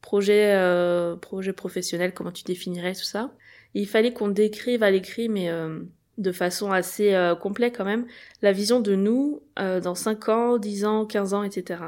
projet, 0.01 0.53
euh, 0.55 1.15
projet 1.15 1.53
professionnel, 1.53 2.13
comment 2.13 2.31
tu 2.31 2.43
définirais 2.43 2.93
tout 2.93 3.03
ça. 3.03 3.31
Il 3.73 3.87
fallait 3.87 4.13
qu'on 4.13 4.29
décrive 4.29 4.81
à 4.81 4.91
l'écrit, 4.91 5.29
mais 5.29 5.49
euh, 5.49 5.81
de 6.17 6.31
façon 6.31 6.71
assez 6.71 7.13
euh, 7.13 7.35
complète 7.35 7.75
quand 7.75 7.85
même, 7.85 8.07
la 8.41 8.51
vision 8.51 8.79
de 8.79 8.95
nous 8.95 9.41
euh, 9.59 9.79
dans 9.79 9.95
5 9.95 10.29
ans, 10.29 10.57
10 10.57 10.85
ans, 10.85 11.05
15 11.05 11.33
ans, 11.33 11.43
etc. 11.43 11.81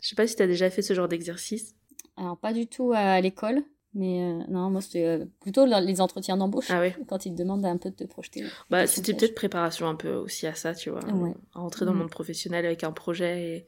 Je 0.00 0.08
sais 0.08 0.16
pas 0.16 0.26
si 0.26 0.36
t'as 0.36 0.46
déjà 0.46 0.70
fait 0.70 0.82
ce 0.82 0.94
genre 0.94 1.08
d'exercice. 1.08 1.74
Alors, 2.16 2.38
pas 2.38 2.52
du 2.52 2.66
tout 2.66 2.92
à 2.94 3.20
l'école, 3.20 3.62
mais 3.94 4.22
euh, 4.22 4.40
non, 4.48 4.70
moi, 4.70 4.80
c'était 4.80 5.04
euh, 5.06 5.24
plutôt 5.40 5.66
les 5.66 6.00
entretiens 6.00 6.36
d'embauche, 6.36 6.66
Ah 6.70 6.80
ouais. 6.80 6.96
quand 7.06 7.26
ils 7.26 7.32
te 7.32 7.38
demandent 7.38 7.64
un 7.64 7.76
peu 7.76 7.90
de 7.90 7.94
te 7.94 8.04
projeter. 8.04 8.44
Bah, 8.70 8.86
c'était 8.86 9.14
peut-être 9.14 9.34
préparation 9.34 9.86
un 9.88 9.94
peu 9.94 10.12
aussi 10.14 10.46
à 10.46 10.54
ça, 10.54 10.74
tu 10.74 10.90
vois. 10.90 11.04
Ouais. 11.04 11.34
À 11.54 11.60
Rentrer 11.60 11.84
dans 11.84 11.92
le 11.92 11.96
Mhm. 11.96 12.02
monde 12.04 12.10
professionnel 12.10 12.66
avec 12.66 12.82
un 12.84 12.92
projet 12.92 13.42
et, 13.44 13.64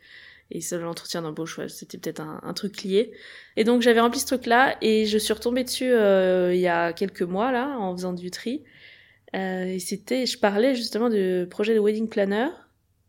et 0.50 0.60
ça, 0.60 0.78
l'entretien 0.78 1.22
d'embauche, 1.22 1.58
ouais, 1.58 1.68
c'était 1.68 1.98
peut-être 1.98 2.20
un, 2.20 2.40
un 2.42 2.52
truc 2.54 2.82
lié. 2.82 3.12
Et 3.56 3.64
donc, 3.64 3.82
j'avais 3.82 4.00
rempli 4.00 4.20
ce 4.20 4.26
truc-là 4.26 4.76
et 4.80 5.06
je 5.06 5.18
suis 5.18 5.32
retombée 5.32 5.64
dessus 5.64 5.90
euh, 5.92 6.54
il 6.54 6.60
y 6.60 6.68
a 6.68 6.92
quelques 6.92 7.22
mois, 7.22 7.50
là, 7.52 7.76
en 7.78 7.96
faisant 7.96 8.12
du 8.12 8.30
tri. 8.30 8.62
Euh, 9.34 9.64
et 9.64 9.78
c'était, 9.80 10.24
je 10.26 10.38
parlais 10.38 10.74
justement 10.74 11.08
de 11.10 11.46
projet 11.50 11.74
de 11.74 11.80
wedding 11.80 12.08
planner. 12.08 12.48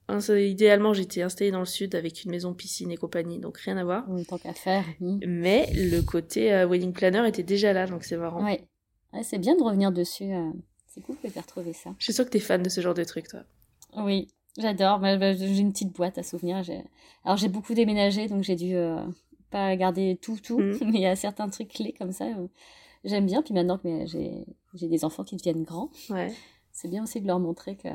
Hein, 0.09 0.19
idéalement, 0.37 0.93
j'étais 0.93 1.21
installée 1.21 1.51
dans 1.51 1.59
le 1.59 1.65
sud 1.65 1.93
avec 1.95 2.23
une 2.23 2.31
maison 2.31 2.53
piscine 2.53 2.91
et 2.91 2.97
compagnie, 2.97 3.39
donc 3.39 3.57
rien 3.57 3.75
à 3.77 3.83
voir. 3.83 4.05
Tant 4.29 4.37
qu'à 4.37 4.53
faire. 4.53 4.85
Mais 5.01 5.69
le 5.73 6.01
côté 6.01 6.53
euh, 6.53 6.65
wedding 6.65 6.93
planner 6.93 7.27
était 7.27 7.43
déjà 7.43 7.73
là, 7.73 7.87
donc 7.87 8.03
c'est 8.05 8.15
marrant. 8.17 8.43
Ouais. 8.43 8.63
Ouais, 9.13 9.23
c'est 9.23 9.37
bien 9.37 9.55
de 9.55 9.63
revenir 9.63 9.91
dessus. 9.91 10.31
euh, 10.33 10.49
C'est 10.87 11.01
cool 11.01 11.17
que 11.21 11.27
tu 11.27 11.37
retrouvé 11.39 11.73
ça. 11.73 11.93
Je 11.99 12.05
suis 12.05 12.13
sûre 12.13 12.23
que 12.25 12.29
t'es 12.29 12.39
fan 12.39 12.63
de 12.63 12.69
ce 12.69 12.79
genre 12.81 12.93
de 12.93 13.03
truc, 13.03 13.27
toi. 13.27 13.41
Oui, 13.97 14.27
j'adore. 14.57 14.99
Bah, 14.99 15.17
bah, 15.17 15.33
J'ai 15.33 15.57
une 15.59 15.71
petite 15.73 15.93
boîte 15.93 16.17
à 16.17 16.23
souvenirs. 16.23 16.63
J'ai- 16.63 16.83
Alors, 17.25 17.35
j'ai 17.37 17.49
beaucoup 17.49 17.73
déménagé, 17.73 18.27
donc 18.27 18.43
j'ai 18.43 18.55
dû 18.55 18.75
euh, 18.75 19.01
pas 19.49 19.75
garder 19.75 20.17
tout, 20.21 20.37
tout. 20.41 20.59
Mhm. 20.59 20.77
Mais 20.91 20.99
il 20.99 21.01
y 21.01 21.05
a 21.05 21.15
certains 21.17 21.49
trucs 21.49 21.69
clés 21.73 21.93
comme 21.97 22.11
ça. 22.13 22.25
euh, 22.25 22.47
J'aime 23.03 23.25
bien. 23.25 23.41
Puis 23.41 23.53
maintenant 23.53 23.77
que 23.77 24.05
j'ai 24.05 24.45
j'ai 24.73 24.87
des 24.87 25.03
enfants 25.05 25.23
qui 25.23 25.35
deviennent 25.35 25.63
grands, 25.63 25.89
Ouais. 26.09 26.33
c'est 26.71 26.87
bien 26.89 27.03
aussi 27.03 27.19
de 27.21 27.27
leur 27.27 27.39
montrer 27.39 27.75
que 27.75 27.87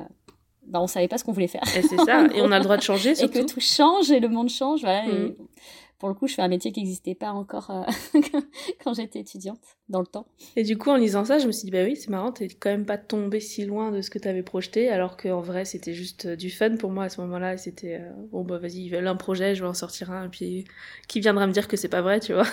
bah, 0.66 0.80
on 0.80 0.86
savait 0.86 1.08
pas 1.08 1.18
ce 1.18 1.24
qu'on 1.24 1.32
voulait 1.32 1.48
faire. 1.48 1.62
Et 1.76 1.82
c'est 1.82 1.98
ça. 1.98 2.26
et 2.34 2.40
on 2.42 2.50
a 2.52 2.58
le 2.58 2.64
droit 2.64 2.76
de 2.76 2.82
changer, 2.82 3.10
Et 3.10 3.14
surtout. 3.14 3.40
que 3.40 3.44
tout 3.52 3.60
change 3.60 4.10
et 4.10 4.20
le 4.20 4.28
monde 4.28 4.48
change. 4.48 4.80
Voilà, 4.82 5.06
et 5.06 5.12
Mhm. 5.12 5.34
pour 5.98 6.08
le 6.08 6.14
coup, 6.14 6.26
je 6.26 6.34
fais 6.34 6.42
un 6.42 6.48
métier 6.48 6.72
qui 6.72 6.80
n'existait 6.80 7.14
pas 7.14 7.30
encore 7.32 7.70
euh, 7.70 7.82
quand 8.84 8.94
j'étais 8.94 9.20
étudiante, 9.20 9.60
dans 9.88 10.00
le 10.00 10.06
temps. 10.06 10.26
Et 10.56 10.64
du 10.64 10.76
coup, 10.78 10.90
en 10.90 10.96
lisant 10.96 11.24
ça, 11.24 11.38
je 11.38 11.46
me 11.46 11.52
suis 11.52 11.64
dit, 11.66 11.70
bah 11.70 11.84
oui, 11.84 11.94
c'est 11.96 12.08
marrant, 12.10 12.32
t'es 12.32 12.48
quand 12.48 12.70
même 12.70 12.86
pas 12.86 12.98
tombé 12.98 13.38
si 13.40 13.64
loin 13.64 13.90
de 13.92 14.00
ce 14.02 14.10
que 14.10 14.18
t'avais 14.18 14.42
projeté, 14.42 14.88
alors 14.88 15.16
qu'en 15.16 15.40
vrai, 15.40 15.64
c'était 15.64 15.94
juste 15.94 16.26
euh, 16.26 16.36
du 16.36 16.50
fun 16.50 16.76
pour 16.76 16.90
moi 16.90 17.04
à 17.04 17.08
ce 17.08 17.20
moment-là. 17.20 17.56
C'était, 17.56 18.00
euh, 18.00 18.10
bon, 18.32 18.42
bah 18.42 18.58
vas-y, 18.58 18.78
ils 18.84 18.88
veulent 18.90 19.06
un 19.06 19.16
projet, 19.16 19.54
je 19.54 19.62
vais 19.62 19.68
en 19.68 19.74
sortir 19.74 20.10
un, 20.10 20.24
et 20.24 20.28
puis 20.28 20.64
qui 21.08 21.20
viendra 21.20 21.46
me 21.46 21.52
dire 21.52 21.68
que 21.68 21.76
c'est 21.76 21.88
pas 21.88 22.02
vrai, 22.02 22.18
tu 22.20 22.32
vois. 22.32 22.46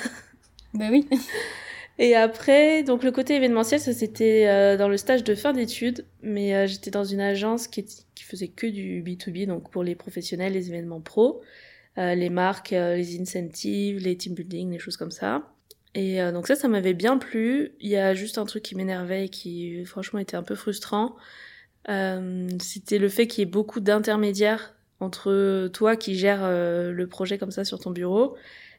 Bah 0.75 0.85
oui. 0.91 1.07
Et 1.99 2.15
après, 2.15 2.81
donc 2.83 3.03
le 3.03 3.11
côté 3.11 3.35
événementiel, 3.35 3.79
ça 3.79 3.93
c'était 3.93 4.77
dans 4.77 4.87
le 4.87 4.95
stage 4.95 5.23
de 5.23 5.35
fin 5.35 5.51
d'études, 5.51 6.05
mais 6.23 6.65
j'étais 6.65 6.91
dans 6.91 7.03
une 7.03 7.19
agence 7.19 7.67
qui, 7.67 7.85
faisait 8.15 8.47
que 8.47 8.67
du 8.67 9.03
B2B, 9.03 9.45
donc 9.45 9.69
pour 9.69 9.83
les 9.83 9.95
professionnels, 9.95 10.53
les 10.53 10.69
événements 10.69 11.01
pro. 11.01 11.41
Euh, 11.99 12.15
les 12.15 12.29
marques, 12.29 12.71
euh, 12.71 12.95
les 12.95 13.19
incentives, 13.19 13.97
les 13.97 14.15
team 14.15 14.33
building, 14.33 14.71
les 14.71 14.79
choses 14.79 14.95
comme 14.95 15.11
ça. 15.11 15.51
Et 15.95 16.21
euh, 16.21 16.31
donc 16.31 16.47
ça, 16.47 16.55
ça 16.55 16.69
m'avait 16.69 16.93
bien 16.93 17.17
plu. 17.17 17.73
Il 17.81 17.89
y 17.89 17.97
a 17.97 18.13
juste 18.13 18.37
un 18.37 18.45
truc 18.45 18.63
qui 18.63 18.75
m'énervait 18.75 19.25
et 19.25 19.29
qui 19.29 19.83
franchement 19.85 20.19
était 20.19 20.37
un 20.37 20.43
peu 20.43 20.55
frustrant. 20.55 21.15
C'était 21.87 22.99
le 22.99 23.09
fait 23.09 23.25
qu'il 23.25 23.39
y 23.39 23.43
ait 23.43 23.49
beaucoup 23.49 23.79
d'intermédiaires 23.79 24.75
entre 24.99 25.67
toi 25.69 25.95
qui 25.95 26.13
gères 26.13 26.47
le 26.47 27.07
projet 27.07 27.39
comme 27.39 27.49
ça 27.49 27.65
sur 27.65 27.79
ton 27.79 27.89
bureau, 27.89 28.35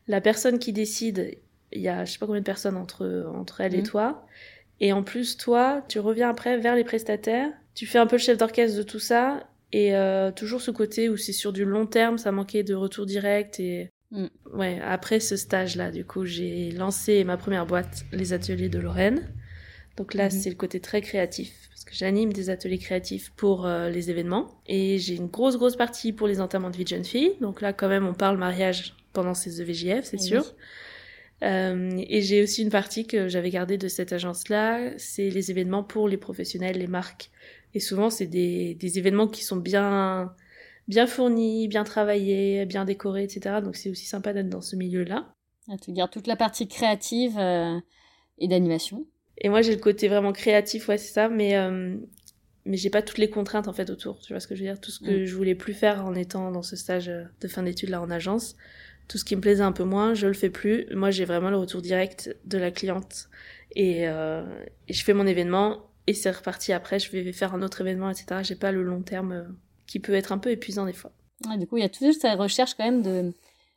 la 0.06 0.20
personne 0.20 0.60
qui 0.60 0.72
décide, 0.72 1.36
il 1.72 1.80
y 1.82 1.88
a 1.88 2.04
je 2.04 2.12
sais 2.12 2.18
pas 2.18 2.26
combien 2.26 2.40
de 2.40 2.46
personnes 2.46 2.76
entre, 2.76 3.30
entre 3.34 3.60
elle 3.60 3.74
et 3.74 3.82
mmh. 3.82 3.84
toi, 3.84 4.26
et 4.80 4.92
en 4.92 5.02
plus 5.02 5.36
toi, 5.36 5.84
tu 5.88 5.98
reviens 5.98 6.30
après 6.30 6.58
vers 6.58 6.74
les 6.74 6.84
prestataires, 6.84 7.50
tu 7.74 7.86
fais 7.86 7.98
un 7.98 8.06
peu 8.06 8.16
le 8.16 8.20
chef 8.20 8.38
d'orchestre 8.38 8.78
de 8.78 8.82
tout 8.82 8.98
ça, 8.98 9.46
et 9.72 9.94
euh, 9.94 10.32
toujours 10.32 10.60
ce 10.60 10.70
côté 10.70 11.08
où 11.08 11.16
c'est 11.16 11.32
sur 11.32 11.52
du 11.52 11.64
long 11.64 11.86
terme, 11.86 12.18
ça 12.18 12.32
manquait 12.32 12.62
de 12.62 12.74
retour 12.74 13.06
direct. 13.06 13.60
Et 13.60 13.90
mm. 14.10 14.26
ouais, 14.54 14.80
après 14.84 15.20
ce 15.20 15.36
stage-là, 15.36 15.90
du 15.90 16.04
coup, 16.04 16.24
j'ai 16.24 16.72
lancé 16.72 17.24
ma 17.24 17.36
première 17.36 17.66
boîte, 17.66 18.04
les 18.12 18.32
ateliers 18.32 18.68
de 18.68 18.78
Lorraine. 18.78 19.28
Donc 19.96 20.14
là, 20.14 20.28
mm-hmm. 20.28 20.30
c'est 20.30 20.50
le 20.50 20.56
côté 20.56 20.80
très 20.80 21.02
créatif, 21.02 21.52
parce 21.68 21.84
que 21.84 21.94
j'anime 21.94 22.32
des 22.32 22.50
ateliers 22.50 22.78
créatifs 22.78 23.32
pour 23.36 23.66
euh, 23.66 23.90
les 23.90 24.10
événements. 24.10 24.60
Et 24.66 24.98
j'ai 24.98 25.14
une 25.14 25.28
grosse, 25.28 25.56
grosse 25.56 25.76
partie 25.76 26.12
pour 26.12 26.26
les 26.26 26.40
enterrements 26.40 26.70
de 26.70 26.76
vie 26.76 26.84
de 26.84 26.88
jeunes 26.88 27.04
filles. 27.04 27.32
Donc 27.40 27.60
là, 27.60 27.72
quand 27.72 27.88
même, 27.88 28.06
on 28.06 28.14
parle 28.14 28.38
mariage 28.38 28.94
pendant 29.12 29.34
ces 29.34 29.60
EVJF, 29.60 30.04
c'est 30.04 30.18
sûr. 30.18 30.54
Euh, 31.42 31.90
et 32.08 32.20
j'ai 32.20 32.42
aussi 32.42 32.62
une 32.62 32.70
partie 32.70 33.06
que 33.06 33.28
j'avais 33.28 33.50
gardée 33.50 33.78
de 33.78 33.88
cette 33.88 34.12
agence-là, 34.12 34.92
c'est 34.98 35.30
les 35.30 35.50
événements 35.50 35.82
pour 35.82 36.06
les 36.06 36.18
professionnels, 36.18 36.78
les 36.78 36.86
marques 36.86 37.30
et 37.74 37.80
souvent, 37.80 38.10
c'est 38.10 38.26
des, 38.26 38.74
des 38.74 38.98
événements 38.98 39.28
qui 39.28 39.44
sont 39.44 39.56
bien, 39.56 40.34
bien 40.88 41.06
fournis, 41.06 41.68
bien 41.68 41.84
travaillés, 41.84 42.66
bien 42.66 42.84
décorés, 42.84 43.24
etc. 43.24 43.56
Donc 43.62 43.76
c'est 43.76 43.90
aussi 43.90 44.06
sympa 44.06 44.32
d'être 44.32 44.48
dans 44.48 44.60
ce 44.60 44.76
milieu-là. 44.76 45.34
Ah, 45.68 45.76
tu 45.80 45.92
gardes 45.92 46.10
toute 46.10 46.26
la 46.26 46.36
partie 46.36 46.66
créative 46.66 47.38
euh, 47.38 47.78
et 48.38 48.48
d'animation. 48.48 49.06
Et 49.38 49.48
moi, 49.48 49.62
j'ai 49.62 49.74
le 49.74 49.80
côté 49.80 50.08
vraiment 50.08 50.32
créatif, 50.32 50.88
ouais, 50.88 50.98
c'est 50.98 51.12
ça, 51.12 51.28
mais, 51.28 51.56
euh, 51.56 51.96
mais 52.64 52.76
j'ai 52.76 52.90
pas 52.90 53.02
toutes 53.02 53.18
les 53.18 53.30
contraintes 53.30 53.68
en 53.68 53.72
fait 53.72 53.88
autour. 53.88 54.20
Tu 54.20 54.32
vois 54.32 54.40
ce 54.40 54.48
que 54.48 54.54
je 54.54 54.60
veux 54.60 54.66
dire? 54.66 54.80
Tout 54.80 54.90
ce 54.90 54.98
que 54.98 55.22
mm. 55.22 55.24
je 55.24 55.36
voulais 55.36 55.54
plus 55.54 55.74
faire 55.74 56.04
en 56.04 56.14
étant 56.14 56.50
dans 56.50 56.62
ce 56.62 56.76
stage 56.76 57.06
de 57.06 57.48
fin 57.48 57.62
d'études 57.62 57.90
là 57.90 58.02
en 58.02 58.10
agence, 58.10 58.56
tout 59.10 59.18
ce 59.18 59.24
qui 59.24 59.34
me 59.34 59.40
plaisait 59.40 59.64
un 59.64 59.72
peu 59.72 59.82
moins, 59.82 60.14
je 60.14 60.28
le 60.28 60.34
fais 60.34 60.50
plus. 60.50 60.86
Moi, 60.94 61.10
j'ai 61.10 61.24
vraiment 61.24 61.50
le 61.50 61.56
retour 61.56 61.82
direct 61.82 62.36
de 62.44 62.58
la 62.58 62.70
cliente 62.70 63.28
et, 63.74 64.06
euh, 64.06 64.44
et 64.86 64.92
je 64.92 65.02
fais 65.02 65.14
mon 65.14 65.26
événement 65.26 65.90
et 66.06 66.14
c'est 66.14 66.30
reparti 66.30 66.72
après, 66.72 67.00
je 67.00 67.10
vais 67.10 67.32
faire 67.32 67.52
un 67.52 67.62
autre 67.62 67.80
événement, 67.80 68.08
etc. 68.08 68.42
J'ai 68.44 68.54
pas 68.54 68.70
le 68.70 68.84
long 68.84 69.02
terme 69.02 69.32
euh, 69.32 69.42
qui 69.88 69.98
peut 69.98 70.14
être 70.14 70.30
un 70.30 70.38
peu 70.38 70.52
épuisant 70.52 70.86
des 70.86 70.92
fois. 70.92 71.10
du 71.58 71.66
coup, 71.66 71.76
il 71.76 71.82
y 71.82 71.86
a 71.86 71.88
toujours 71.88 72.14
cette 72.14 72.38
recherche 72.38 72.74
quand 72.74 72.84
même 72.84 73.02
de, 73.02 73.32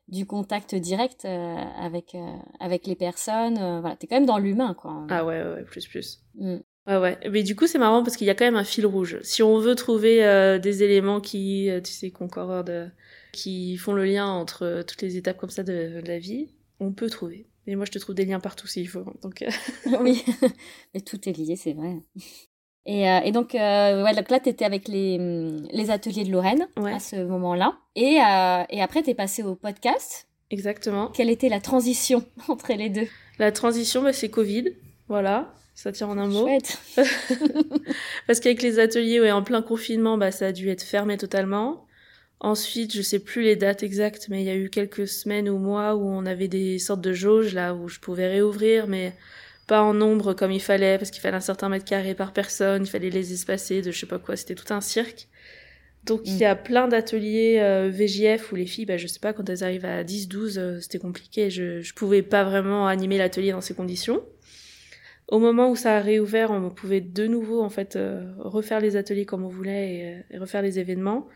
du 0.08 0.28
contact 0.28 0.76
direct 0.76 1.26
euh, 1.26 1.56
avec, 1.80 2.14
euh, 2.14 2.38
avec 2.60 2.86
les 2.86 2.96
personnes. 2.96 3.56
voilà, 3.82 3.96
t'es 3.96 4.06
quand 4.06 4.18
même 4.18 4.28
dans 4.28 4.38
l'humain, 4.38 4.76
quoi. 4.76 5.08
Ah 5.10 5.26
ouais, 5.26 5.42
ouais, 5.42 5.64
plus, 5.64 5.88
plus. 5.88 6.22
Mm. 6.36 6.58
Ouais, 6.86 6.98
ouais. 6.98 7.18
Mais 7.32 7.42
du 7.42 7.56
coup, 7.56 7.66
c'est 7.66 7.80
marrant 7.80 8.04
parce 8.04 8.18
qu'il 8.18 8.28
y 8.28 8.30
a 8.30 8.36
quand 8.36 8.46
même 8.46 8.56
un 8.56 8.64
fil 8.64 8.86
rouge. 8.86 9.18
Si 9.24 9.42
on 9.42 9.58
veut 9.58 9.74
trouver 9.74 10.60
des 10.62 10.84
éléments 10.84 11.22
qui, 11.22 11.70
tu 11.84 11.92
sais, 11.92 12.12
concordent, 12.12 12.92
qui 13.34 13.76
font 13.76 13.92
le 13.92 14.06
lien 14.06 14.28
entre 14.28 14.86
toutes 14.88 15.02
les 15.02 15.18
étapes 15.18 15.38
comme 15.38 15.50
ça 15.50 15.64
de 15.64 16.02
la 16.06 16.20
vie, 16.20 16.48
on 16.80 16.94
peut 16.94 17.10
trouver. 17.10 17.48
Mais 17.68 17.76
moi, 17.76 17.86
je 17.86 17.92
te 17.92 18.00
trouve 18.00 18.16
des 18.16 18.26
liens 18.26 18.40
partout 18.40 18.68
s'il 18.68 18.88
faut. 18.88 19.06
Donc, 19.22 19.42
euh. 19.42 19.50
oui, 20.02 20.24
mais 20.94 21.02
tout 21.02 21.18
est 21.28 21.38
lié, 21.38 21.56
c'est 21.56 21.74
vrai. 21.74 21.98
Et, 22.86 23.10
euh, 23.10 23.20
et 23.24 23.32
donc, 23.32 23.56
euh, 23.56 24.04
ouais, 24.04 24.14
donc 24.14 24.30
là, 24.30 24.40
tu 24.40 24.50
étais 24.50 24.66
avec 24.66 24.88
les, 24.88 25.18
mm, 25.18 25.68
les 25.72 25.90
ateliers 25.90 26.26
de 26.26 26.32
Lorraine 26.32 26.68
à 26.76 27.00
ce 27.00 27.16
moment-là. 27.26 27.78
Et, 27.96 28.16
et 28.16 28.82
après, 28.82 29.04
tu 29.04 29.10
es 29.10 29.16
passé 29.16 29.44
au 29.44 29.56
podcast. 29.56 30.28
Exactement. 30.52 31.08
Quelle 31.08 31.30
était 31.30 31.50
la 31.50 31.62
transition 31.62 32.26
entre 32.48 32.74
les 32.74 32.90
deux? 32.90 33.08
La 33.40 33.52
transition, 33.52 34.04
bah, 34.04 34.14
c'est 34.14 34.30
Covid. 34.30 34.74
Voilà, 35.08 35.54
ça 35.74 35.92
tient 35.92 36.08
en 36.08 36.18
un 36.18 36.28
mot. 36.28 36.46
Chouette. 36.46 36.80
Parce 38.28 38.40
qu'avec 38.40 38.62
les 38.62 38.80
ateliers, 38.80 39.20
ouais, 39.20 39.32
en 39.32 39.44
plein 39.44 39.62
confinement, 39.62 40.18
bah, 40.18 40.32
ça 40.32 40.48
a 40.48 40.52
dû 40.52 40.70
être 40.70 40.84
fermé 40.84 41.18
totalement. 41.18 41.86
Ensuite, 42.40 42.94
je 42.94 43.02
sais 43.02 43.20
plus 43.20 43.42
les 43.42 43.56
dates 43.56 43.84
exactes, 43.84 44.28
mais 44.30 44.42
il 44.42 44.46
y 44.46 44.50
a 44.50 44.56
eu 44.56 44.70
quelques 44.70 45.08
semaines 45.08 45.50
ou 45.50 45.58
mois 45.58 45.96
où 45.96 46.06
on 46.06 46.26
avait 46.26 46.50
des 46.50 46.78
sortes 46.78 47.02
de 47.02 47.14
jauges 47.14 47.54
là 47.54 47.74
où 47.74 47.88
je 47.88 48.00
pouvais 48.00 48.28
réouvrir, 48.28 48.88
mais 48.88 49.14
pas 49.66 49.82
en 49.82 49.94
nombre 49.94 50.34
comme 50.34 50.52
il 50.52 50.62
fallait, 50.62 50.98
parce 50.98 51.10
qu'il 51.10 51.22
fallait 51.22 51.38
un 51.38 51.42
certain 51.42 51.70
mètre 51.70 51.86
carré 51.86 52.16
par 52.16 52.34
personne, 52.34 52.84
il 52.84 52.90
fallait 52.90 53.10
les 53.10 53.32
espacer 53.32 53.82
de 53.82 53.92
je 53.92 54.00
sais 54.00 54.06
pas 54.06 54.20
quoi, 54.20 54.36
c'était 54.36 54.56
tout 54.56 54.74
un 54.74 54.82
cirque. 54.82 55.30
Donc 56.04 56.22
il 56.26 56.36
y 56.36 56.44
a 56.44 56.56
plein 56.56 56.90
d'ateliers 56.90 57.60
euh, 57.62 57.90
VJF 57.90 58.52
où 58.52 58.56
les 58.56 58.66
filles, 58.66 58.86
bah, 58.86 58.98
je 58.98 59.08
sais 59.08 59.22
pas, 59.22 59.32
quand 59.32 59.50
elles 59.50 59.64
arrivent 59.64 59.86
à 59.86 60.04
10, 60.04 60.28
12, 60.28 60.58
euh, 60.58 60.80
c'était 60.82 61.00
compliqué, 61.00 61.50
je, 61.50 61.80
je 61.80 61.94
pouvais 61.94 62.22
pas 62.22 62.44
vraiment 62.44 62.88
animer 62.88 63.18
l'atelier 63.18 63.52
dans 63.52 63.62
ces 63.62 63.74
conditions. 63.74 64.22
Au 65.30 65.40
moment 65.40 65.70
où 65.70 65.78
ça 65.78 65.96
a 65.96 66.02
réouvert, 66.02 66.52
on 66.52 66.70
pouvait 66.70 67.00
de 67.00 67.26
nouveau 67.26 67.62
en 67.62 67.70
fait 67.70 67.96
euh, 67.96 68.34
refaire 68.40 68.82
les 68.82 68.98
ateliers 68.98 69.26
comme 69.26 69.46
on 69.46 69.48
voulait 69.48 70.26
et 70.30 70.38
refaire 70.38 70.62
les 70.62 70.78
événements. 70.78 71.30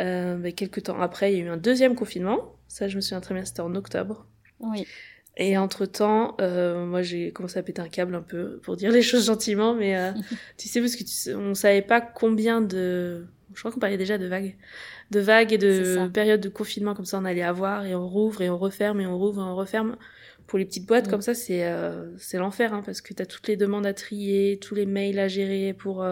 Euh, 0.00 0.36
mais 0.36 0.52
quelques 0.52 0.84
temps 0.84 1.00
après, 1.00 1.32
il 1.32 1.38
y 1.38 1.42
a 1.42 1.44
eu 1.44 1.48
un 1.48 1.56
deuxième 1.56 1.94
confinement. 1.94 2.54
Ça, 2.68 2.88
je 2.88 2.96
me 2.96 3.00
souviens 3.00 3.20
très 3.20 3.34
bien, 3.34 3.44
c'était 3.44 3.60
en 3.60 3.74
octobre. 3.74 4.26
Oui. 4.60 4.86
Et 5.38 5.58
entre-temps, 5.58 6.34
euh, 6.40 6.86
moi, 6.86 7.02
j'ai 7.02 7.30
commencé 7.30 7.58
à 7.58 7.62
péter 7.62 7.82
un 7.82 7.88
câble 7.88 8.14
un 8.14 8.22
peu, 8.22 8.58
pour 8.62 8.76
dire 8.76 8.90
les 8.90 9.02
choses 9.02 9.26
gentiment, 9.26 9.74
mais 9.74 9.96
euh, 9.96 10.12
tu 10.56 10.68
sais, 10.68 10.80
parce 10.80 10.96
que 10.96 11.04
tu 11.04 11.34
on 11.34 11.54
savait 11.54 11.82
pas 11.82 12.00
combien 12.00 12.62
de... 12.62 13.26
Je 13.54 13.60
crois 13.60 13.70
qu'on 13.70 13.80
parlait 13.80 13.98
déjà 13.98 14.18
de 14.18 14.26
vagues. 14.26 14.56
De 15.10 15.20
vagues 15.20 15.52
et 15.52 15.58
de 15.58 16.08
périodes 16.08 16.40
de 16.40 16.48
confinement 16.48 16.94
comme 16.94 17.04
ça, 17.04 17.18
on 17.18 17.24
allait 17.24 17.42
avoir, 17.42 17.84
et 17.84 17.94
on 17.94 18.08
rouvre, 18.08 18.42
et 18.42 18.50
on 18.50 18.58
referme, 18.58 19.00
et 19.00 19.06
on 19.06 19.16
rouvre, 19.16 19.42
et 19.42 19.44
on 19.44 19.56
referme. 19.56 19.96
Pour 20.46 20.58
les 20.58 20.64
petites 20.64 20.86
boîtes 20.86 21.06
mm. 21.06 21.10
comme 21.10 21.22
ça, 21.22 21.34
c'est 21.34 21.66
euh, 21.66 22.16
c'est 22.18 22.38
l'enfer, 22.38 22.72
hein, 22.72 22.82
parce 22.84 23.00
que 23.00 23.12
tu 23.14 23.22
as 23.22 23.26
toutes 23.26 23.48
les 23.48 23.56
demandes 23.56 23.86
à 23.86 23.94
trier, 23.94 24.58
tous 24.58 24.74
les 24.74 24.86
mails 24.86 25.18
à 25.18 25.28
gérer 25.28 25.74
pour 25.74 26.04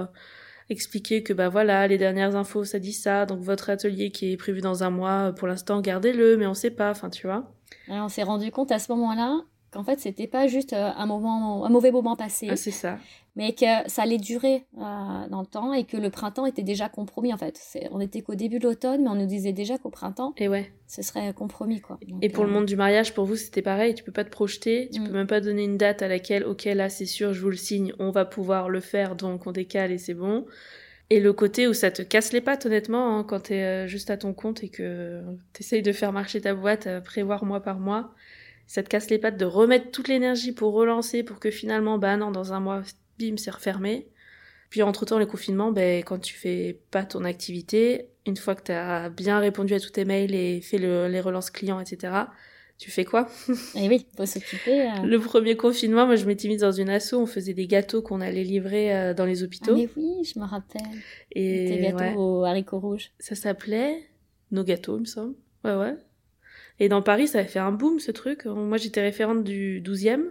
expliquer 0.71 1.23
que 1.23 1.33
bah 1.33 1.49
voilà 1.49 1.87
les 1.87 1.99
dernières 1.99 2.37
infos 2.37 2.65
ça 2.65 2.79
dit 2.79 2.93
ça 2.93 3.27
donc 3.27 3.41
votre 3.41 3.71
atelier 3.71 4.11
qui 4.11 4.33
est 4.33 4.37
prévu 4.37 4.61
dans 4.61 4.83
un 4.83 4.91
mois 4.91 5.33
pour 5.33 5.47
l'instant 5.47 5.81
gardez-le 5.81 6.37
mais 6.37 6.47
on 6.47 6.55
sait 6.55 6.71
pas 6.71 6.91
enfin 6.91 7.11
tu 7.11 7.27
vois. 7.27 7.53
On 7.89 8.09
s'est 8.09 8.23
rendu 8.23 8.51
compte 8.51 8.73
à 8.73 8.79
ce 8.79 8.91
moment-là 8.93 9.43
qu'en 9.71 9.85
fait 9.85 10.01
c'était 10.01 10.27
pas 10.27 10.47
juste 10.47 10.73
euh, 10.73 10.91
un 10.97 11.07
moment 11.07 11.65
un 11.65 11.69
mauvais 11.69 11.91
moment 11.91 12.17
passé. 12.17 12.49
Ah, 12.51 12.57
c'est 12.57 12.71
ça 12.71 12.99
mais 13.37 13.53
que 13.53 13.67
ça 13.87 14.03
allait 14.03 14.19
durer 14.19 14.65
euh, 14.79 15.29
dans 15.29 15.41
le 15.41 15.47
temps 15.47 15.73
et 15.73 15.85
que 15.85 15.97
le 15.97 16.11
printemps 16.11 16.47
était 16.47 16.63
déjà 16.63 16.89
compromis 16.89 17.33
en 17.33 17.37
fait. 17.37 17.61
On 17.91 18.01
était 18.01 18.23
qu'au 18.23 18.35
début 18.35 18.59
de 18.59 18.65
l'automne 18.65 19.03
mais 19.03 19.09
on 19.09 19.15
nous 19.15 19.27
disait 19.27 19.53
déjà 19.53 19.77
qu'au 19.79 19.91
printemps 19.91 20.33
et 20.37 20.49
ouais. 20.49 20.73
ce 20.87 21.03
serait 21.03 21.33
compromis 21.33 21.81
quoi. 21.81 21.99
Et 22.23 22.29
pour 22.29 22.45
le 22.45 22.51
euh, 22.51 22.55
monde 22.55 22.67
du 22.67 22.77
mariage 22.77 23.15
pour 23.15 23.25
vous 23.25 23.37
c'était 23.37 23.63
pareil 23.63 23.95
tu 23.95 24.05
peux 24.05 24.13
pas 24.13 24.25
te 24.25 24.31
projeter 24.31 24.89
tu 24.93 25.01
mm. 25.01 25.05
peux 25.05 25.13
même 25.13 25.27
pas 25.27 25.41
donner 25.41 25.65
une 25.65 25.77
date 25.77 26.03
à 26.03 26.09
laquelle 26.09 26.45
ok 26.45 26.65
là 26.65 26.89
c'est 26.89 27.07
sûr 27.07 27.33
je 27.33 27.41
vous 27.41 27.51
le 27.51 27.57
signe 27.57 27.93
on 27.99 28.11
va 28.11 28.25
pouvoir 28.25 28.69
le 28.69 28.81
faire 28.81 29.17
donc 29.17 29.47
on 29.47 29.53
décale 29.53 29.93
et 29.93 29.99
c'est 29.99 30.15
bon. 30.15 30.47
Et 31.11 31.21
le 31.21 31.35
côté 31.35 31.69
où 31.69 31.75
ça 31.75 31.91
te 31.91 32.01
casse 32.01 32.33
les 32.33 32.41
pattes, 32.41 32.65
honnêtement, 32.65 33.19
hein, 33.19 33.25
quand 33.25 33.41
t'es 33.41 33.57
es 33.57 33.89
juste 33.89 34.09
à 34.09 34.17
ton 34.17 34.33
compte 34.33 34.65
et 34.65 34.71
que 34.71 35.21
t'essayes 35.53 35.83
de 35.83 35.93
faire 35.93 36.13
marcher 36.13 36.41
ta 36.41 36.55
boîte, 36.55 36.89
prévoir 37.05 37.45
mois 37.45 37.61
par 37.61 37.79
mois, 37.79 38.15
ça 38.67 38.83
te 38.83 38.89
casse 38.89 39.11
les 39.11 39.19
pattes 39.19 39.37
de 39.37 39.45
remettre 39.45 39.91
toute 39.91 40.09
l'énergie 40.09 40.53
pour 40.53 40.73
relancer, 40.73 41.23
pour 41.23 41.41
que 41.41 41.51
finalement, 41.51 41.99
bah 41.99 42.17
non, 42.17 42.31
dans 42.31 42.55
un 42.55 42.61
mois, 42.61 42.83
bim, 43.19 43.37
c'est 43.37 43.51
refermé. 43.51 44.09
Puis 44.71 44.83
entre-temps, 44.83 45.19
les 45.19 45.27
confinements, 45.27 45.73
ben, 45.73 46.03
quand 46.03 46.19
tu 46.19 46.35
fais 46.35 46.81
pas 46.91 47.05
ton 47.05 47.25
activité, 47.25 48.09
une 48.27 48.37
fois 48.37 48.55
que 48.55 48.65
tu 48.65 48.73
as 48.73 49.09
bien 49.09 49.39
répondu 49.39 49.75
à 49.75 49.81
tous 49.81 49.91
tes 49.91 50.05
mails 50.05 50.35
et 50.35 50.61
fait 50.61 50.79
les 50.79 51.21
relances 51.21 51.51
clients, 51.51 51.81
etc., 51.81 52.27
tu 52.79 52.91
fais 52.91 53.05
quoi? 53.05 53.29
Eh 53.77 53.89
oui, 53.89 54.07
faut 54.17 54.27
s'occuper. 54.27 54.83
Euh. 54.83 55.03
Le 55.05 55.19
premier 55.21 55.57
confinement, 55.57 56.07
moi 56.07 56.17
je 56.17 56.27
m'étais 56.27 56.49
mise 56.49 56.61
dans 56.61 56.73
une 56.73 56.91
asso, 56.91 57.15
on 57.15 57.27
faisait 57.27 57.55
des 57.55 57.67
gâteaux 57.67 58.03
qu'on 58.03 58.21
allait 58.21 58.43
livrer 58.43 58.95
euh, 58.95 59.15
dans 59.15 59.25
les 59.25 59.43
hôpitaux. 59.43 59.75
Ah, 59.75 59.79
mais 59.79 59.89
oui, 59.97 60.25
je 60.25 60.39
me 60.39 60.45
rappelle. 60.45 60.83
Et 61.33 61.69
des 61.69 61.79
gâteaux 61.79 62.41
aux 62.41 62.45
haricots 62.45 62.81
rouges. 62.81 63.13
Ça 63.19 63.35
s'appelait 63.35 64.03
Nos 64.51 64.65
gâteaux, 64.65 64.97
il 64.97 65.03
me 65.03 65.07
semble. 65.07 65.35
Ouais, 65.65 65.75
ouais. 65.75 65.97
Et 66.81 66.89
dans 66.89 67.03
Paris, 67.03 67.29
ça 67.29 67.39
avait 67.39 67.49
fait 67.49 67.61
un 67.61 67.71
boom 67.71 68.01
ce 68.01 68.11
truc. 68.11 68.47
Moi 68.47 68.77
j'étais 68.77 69.03
référente 69.03 69.45
du 69.45 69.81
12e. 69.81 70.31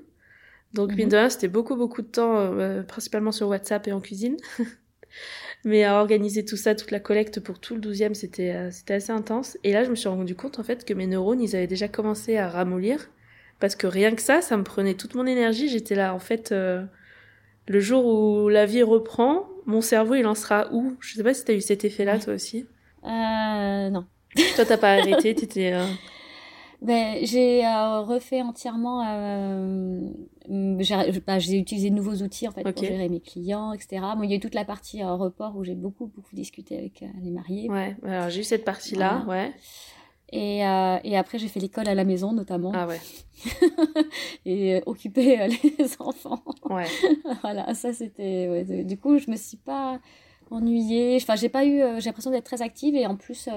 Donc, 0.73 0.91
mm 0.91 0.95
mine 0.95 1.09
de 1.09 1.17
rien, 1.17 1.29
c'était 1.29 1.47
beaucoup, 1.47 1.75
beaucoup 1.75 2.01
de 2.01 2.07
temps, 2.07 2.35
euh, 2.37 2.83
principalement 2.83 3.31
sur 3.31 3.47
WhatsApp 3.47 3.87
et 3.87 3.91
en 3.91 4.01
cuisine. 4.01 4.37
Mais 5.65 5.83
à 5.83 5.99
organiser 6.01 6.43
tout 6.43 6.57
ça, 6.57 6.75
toute 6.75 6.91
la 6.91 6.99
collecte 6.99 7.39
pour 7.39 7.59
tout 7.59 7.75
le 7.75 7.81
12e, 7.81 8.13
c'était 8.13 8.53
euh, 8.53 8.71
c'était 8.71 8.95
assez 8.95 9.11
intense. 9.11 9.57
Et 9.63 9.71
là, 9.71 9.83
je 9.83 9.89
me 9.89 9.95
suis 9.95 10.09
rendu 10.09 10.35
compte 10.35 10.59
en 10.59 10.63
fait 10.63 10.83
que 10.83 10.93
mes 10.93 11.07
neurones, 11.07 11.41
ils 11.41 11.55
avaient 11.55 11.67
déjà 11.67 11.87
commencé 11.87 12.37
à 12.37 12.49
ramollir. 12.49 13.09
Parce 13.59 13.75
que 13.75 13.87
rien 13.87 14.13
que 14.13 14.21
ça, 14.21 14.41
ça 14.41 14.57
me 14.57 14.63
prenait 14.63 14.95
toute 14.95 15.15
mon 15.15 15.25
énergie. 15.25 15.69
J'étais 15.69 15.95
là, 15.95 16.13
en 16.13 16.19
fait, 16.19 16.51
euh, 16.51 16.83
le 17.67 17.79
jour 17.79 18.05
où 18.05 18.49
la 18.49 18.65
vie 18.65 18.83
reprend, 18.83 19.47
mon 19.65 19.79
cerveau, 19.79 20.15
il 20.15 20.25
en 20.25 20.35
sera 20.35 20.67
où? 20.73 20.97
Je 20.99 21.15
sais 21.15 21.23
pas 21.23 21.33
si 21.33 21.45
t'as 21.45 21.53
eu 21.53 21.61
cet 21.61 21.85
effet-là, 21.85 22.19
toi 22.19 22.33
aussi. 22.33 22.65
Euh, 23.05 23.89
non. 23.89 24.05
Toi, 24.55 24.65
t'as 24.65 24.77
pas 24.77 24.93
arrêté, 24.99 25.33
t'étais... 25.33 25.73
Euh... 25.73 25.85
Ben, 26.81 27.19
j'ai 27.21 27.65
euh, 27.65 28.01
refait 28.01 28.41
entièrement. 28.41 29.05
Euh, 29.07 30.01
j'ai 30.49 30.95
bah, 31.25 31.39
j'ai 31.39 31.57
utilisé 31.57 31.89
de 31.89 31.95
nouveaux 31.95 32.15
outils 32.23 32.47
en 32.47 32.51
fait 32.51 32.63
pour 32.63 32.83
gérer 32.83 33.07
mes 33.09 33.21
clients, 33.21 33.71
etc. 33.73 34.01
Bon, 34.17 34.23
il 34.23 34.29
y 34.29 34.33
a 34.33 34.35
eu 34.35 34.39
toute 34.39 34.55
la 34.55 34.65
partie 34.65 35.01
euh, 35.01 35.13
report 35.13 35.55
où 35.55 35.63
j'ai 35.63 35.75
beaucoup 35.75 36.07
beaucoup 36.07 36.35
discuté 36.35 36.77
avec 36.77 37.01
euh, 37.03 37.07
les 37.21 37.31
mariés. 37.31 37.69
Ouais, 37.69 37.95
alors 38.03 38.29
j'ai 38.29 38.41
eu 38.41 38.43
cette 38.43 38.65
partie-là, 38.65 39.23
ouais. 39.27 39.51
Et, 40.35 40.65
euh, 40.65 40.97
et 41.03 41.15
après 41.15 41.37
j'ai 41.37 41.47
fait 41.47 41.59
l'école 41.59 41.87
à 41.87 41.93
la 41.95 42.03
maison 42.03 42.31
notamment 42.33 42.71
Ah 42.73 42.87
ouais, 42.87 42.99
et 44.45 44.81
occuper 44.85 45.47
les 45.47 45.85
enfants. 45.99 46.43
ouais. 46.69 46.87
voilà, 47.41 47.73
ça 47.73 47.93
c'était. 47.93 48.49
ouais, 48.49 48.83
du 48.83 48.97
coup, 48.97 49.17
je 49.19 49.29
me 49.29 49.35
suis 49.35 49.57
pas 49.57 49.99
ennuyée. 50.51 51.17
Enfin, 51.21 51.35
j'ai 51.35 51.49
pas 51.49 51.65
eu. 51.65 51.81
j'ai 51.99 52.09
l'impression 52.09 52.31
d'être 52.31 52.45
très 52.45 52.61
active 52.61 52.95
et 52.95 53.05
en 53.05 53.15
plus, 53.15 53.47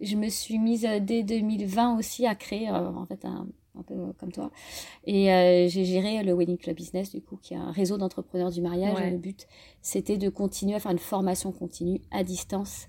je 0.00 0.16
me 0.16 0.28
suis 0.28 0.58
mise 0.58 0.86
dès 1.00 1.22
2020 1.22 1.98
aussi 1.98 2.26
à 2.26 2.34
créer, 2.34 2.70
en 2.70 3.06
fait, 3.06 3.24
un, 3.24 3.46
un 3.78 3.82
peu 3.82 3.94
euh, 3.94 4.12
comme 4.18 4.32
toi. 4.32 4.50
Et 5.04 5.32
euh, 5.32 5.68
j'ai 5.68 5.84
géré 5.84 6.22
le 6.22 6.32
Wedding 6.34 6.58
Club 6.58 6.76
Business, 6.76 7.10
du 7.10 7.20
coup, 7.20 7.36
qui 7.42 7.54
est 7.54 7.56
un 7.56 7.70
réseau 7.72 7.98
d'entrepreneurs 7.98 8.50
du 8.50 8.60
mariage. 8.60 8.96
Ouais. 8.96 9.08
Et 9.08 9.10
le 9.10 9.18
but, 9.18 9.46
c'était 9.82 10.16
de 10.16 10.28
continuer 10.28 10.74
à 10.74 10.80
faire 10.80 10.92
une 10.92 10.98
formation 10.98 11.52
continue 11.52 12.00
à 12.10 12.24
distance. 12.24 12.86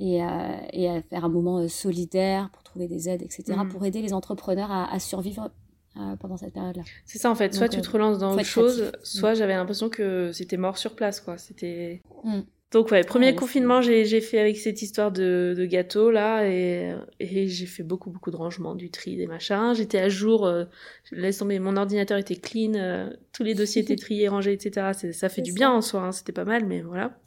Et, 0.00 0.22
euh, 0.22 0.26
et 0.72 0.88
à 0.88 1.02
faire 1.02 1.24
un 1.24 1.28
moment 1.28 1.58
euh, 1.58 1.66
solidaire 1.66 2.50
pour 2.52 2.62
trouver 2.62 2.86
des 2.86 3.08
aides, 3.08 3.22
etc., 3.22 3.42
Mhm. 3.48 3.68
pour 3.68 3.84
aider 3.84 4.00
les 4.00 4.12
entrepreneurs 4.12 4.70
à, 4.70 4.92
à 4.92 5.00
survivre 5.00 5.50
euh, 5.96 6.14
pendant 6.14 6.36
cette 6.36 6.52
période-là. 6.52 6.84
C'est 7.04 7.18
ça 7.18 7.28
en 7.28 7.34
fait, 7.34 7.52
soit 7.52 7.66
Donc, 7.66 7.74
tu 7.74 7.82
te 7.82 7.90
relances 7.90 8.18
dans 8.18 8.34
autre 8.34 8.44
chose, 8.44 8.92
soit 9.02 9.34
j'avais 9.34 9.54
l'impression 9.56 9.88
que 9.88 10.30
c'était 10.32 10.56
mort 10.56 10.78
sur 10.78 10.94
place, 10.94 11.20
quoi. 11.20 11.36
C'était... 11.36 12.00
Mm. 12.22 12.42
Donc 12.70 12.90
ouais, 12.90 13.02
premier 13.02 13.28
Ouais, 13.28 13.34
confinement, 13.34 13.80
j'ai, 13.80 14.20
fait 14.20 14.38
avec 14.38 14.58
cette 14.58 14.82
histoire 14.82 15.10
de, 15.10 15.54
de 15.56 15.64
gâteau 15.64 16.10
là, 16.10 16.46
et, 16.46 16.94
et 17.18 17.48
j'ai 17.48 17.64
fait 17.64 17.82
beaucoup 17.82 18.10
beaucoup 18.10 18.30
de 18.30 18.36
rangements, 18.36 18.74
du 18.74 18.90
tri, 18.90 19.16
des 19.16 19.26
machins. 19.26 19.72
J'étais 19.74 19.98
à 19.98 20.10
jour, 20.10 20.44
euh, 20.46 20.64
laisse 21.10 21.38
tomber, 21.38 21.58
mon 21.60 21.78
ordinateur 21.78 22.18
était 22.18 22.36
clean, 22.36 22.74
euh, 22.74 23.08
tous 23.32 23.42
les 23.42 23.54
dossiers 23.54 23.80
étaient 23.82 23.96
triés, 23.96 24.28
rangés, 24.28 24.52
etc. 24.52 24.92
Ça 25.12 25.28
fait 25.30 25.40
du 25.40 25.52
ça. 25.52 25.54
bien 25.54 25.70
en 25.70 25.80
soi, 25.80 26.02
hein, 26.02 26.12
c'était 26.12 26.32
pas 26.32 26.44
mal, 26.44 26.66
mais 26.66 26.82
voilà. 26.82 27.18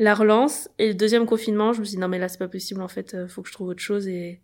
La 0.00 0.14
relance, 0.14 0.68
et 0.78 0.88
le 0.88 0.94
deuxième 0.94 1.26
confinement, 1.26 1.72
je 1.72 1.80
me 1.80 1.84
suis 1.84 1.96
dit 1.96 2.00
non 2.00 2.08
mais 2.08 2.18
là 2.18 2.28
c'est 2.28 2.38
pas 2.38 2.48
possible 2.48 2.80
en 2.80 2.88
fait, 2.88 3.14
euh, 3.14 3.28
faut 3.28 3.42
que 3.42 3.48
je 3.48 3.52
trouve 3.52 3.68
autre 3.68 3.82
chose 3.82 4.08
et, 4.08 4.40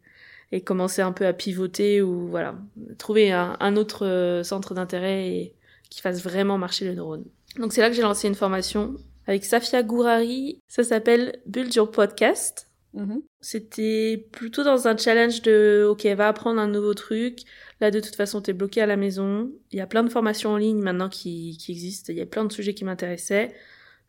et 0.53 0.61
commencer 0.61 1.03
un 1.03 1.13
peu 1.13 1.27
à 1.27 1.33
pivoter 1.33 2.03
ou 2.03 2.29
voilà, 2.29 2.57
trouver 2.99 3.33
un, 3.33 3.57
un 3.59 3.77
autre 3.77 4.07
euh, 4.07 4.43
centre 4.45 4.75
d'intérêt 4.75 5.29
et 5.29 5.55
qui 5.91 6.01
fasse 6.01 6.23
vraiment 6.23 6.59
marcher 6.59 6.85
les 6.85 6.95
neurones. 6.95 7.25
Donc 7.59 7.73
c'est 7.73 7.81
là 7.81 7.89
que 7.89 7.97
j'ai 7.97 8.03
lancé 8.03 8.29
une 8.29 8.35
formation 8.35 8.97
avec 9.27 9.45
Safia 9.45 9.83
Gourari. 9.83 10.61
Ça 10.69 10.85
s'appelle 10.85 11.41
Build 11.47 11.75
Your 11.75 11.91
Podcast. 11.91 12.69
Mhm. 12.95 13.23
C'était 13.41 14.27
plutôt 14.33 14.65
dans 14.65 14.89
un 14.89 14.97
challenge 14.97 15.43
de 15.43 15.87
OK, 15.89 16.07
va 16.07 16.29
apprendre 16.29 16.61
un 16.61 16.67
nouveau 16.67 16.95
truc. 16.95 17.41
Là, 17.81 17.91
de 17.91 18.01
toute 18.01 18.17
façon, 18.17 18.41
t'es 18.41 18.55
bloqué 18.55 18.81
à 18.81 18.87
la 18.87 18.97
maison. 18.97 19.53
Il 19.71 19.79
y 19.79 19.83
a 19.83 19.87
plein 19.87 20.03
de 20.03 20.09
formations 20.09 20.51
en 20.51 20.57
ligne 20.57 20.81
maintenant 20.81 21.11
qui, 21.11 21.59
qui 21.59 21.73
existent. 21.73 22.13
Il 22.13 22.19
y 22.19 22.23
a 22.23 22.27
plein 22.27 22.45
de 22.45 22.53
sujets 22.53 22.75
qui 22.75 22.85
m'intéressaient. 22.85 23.55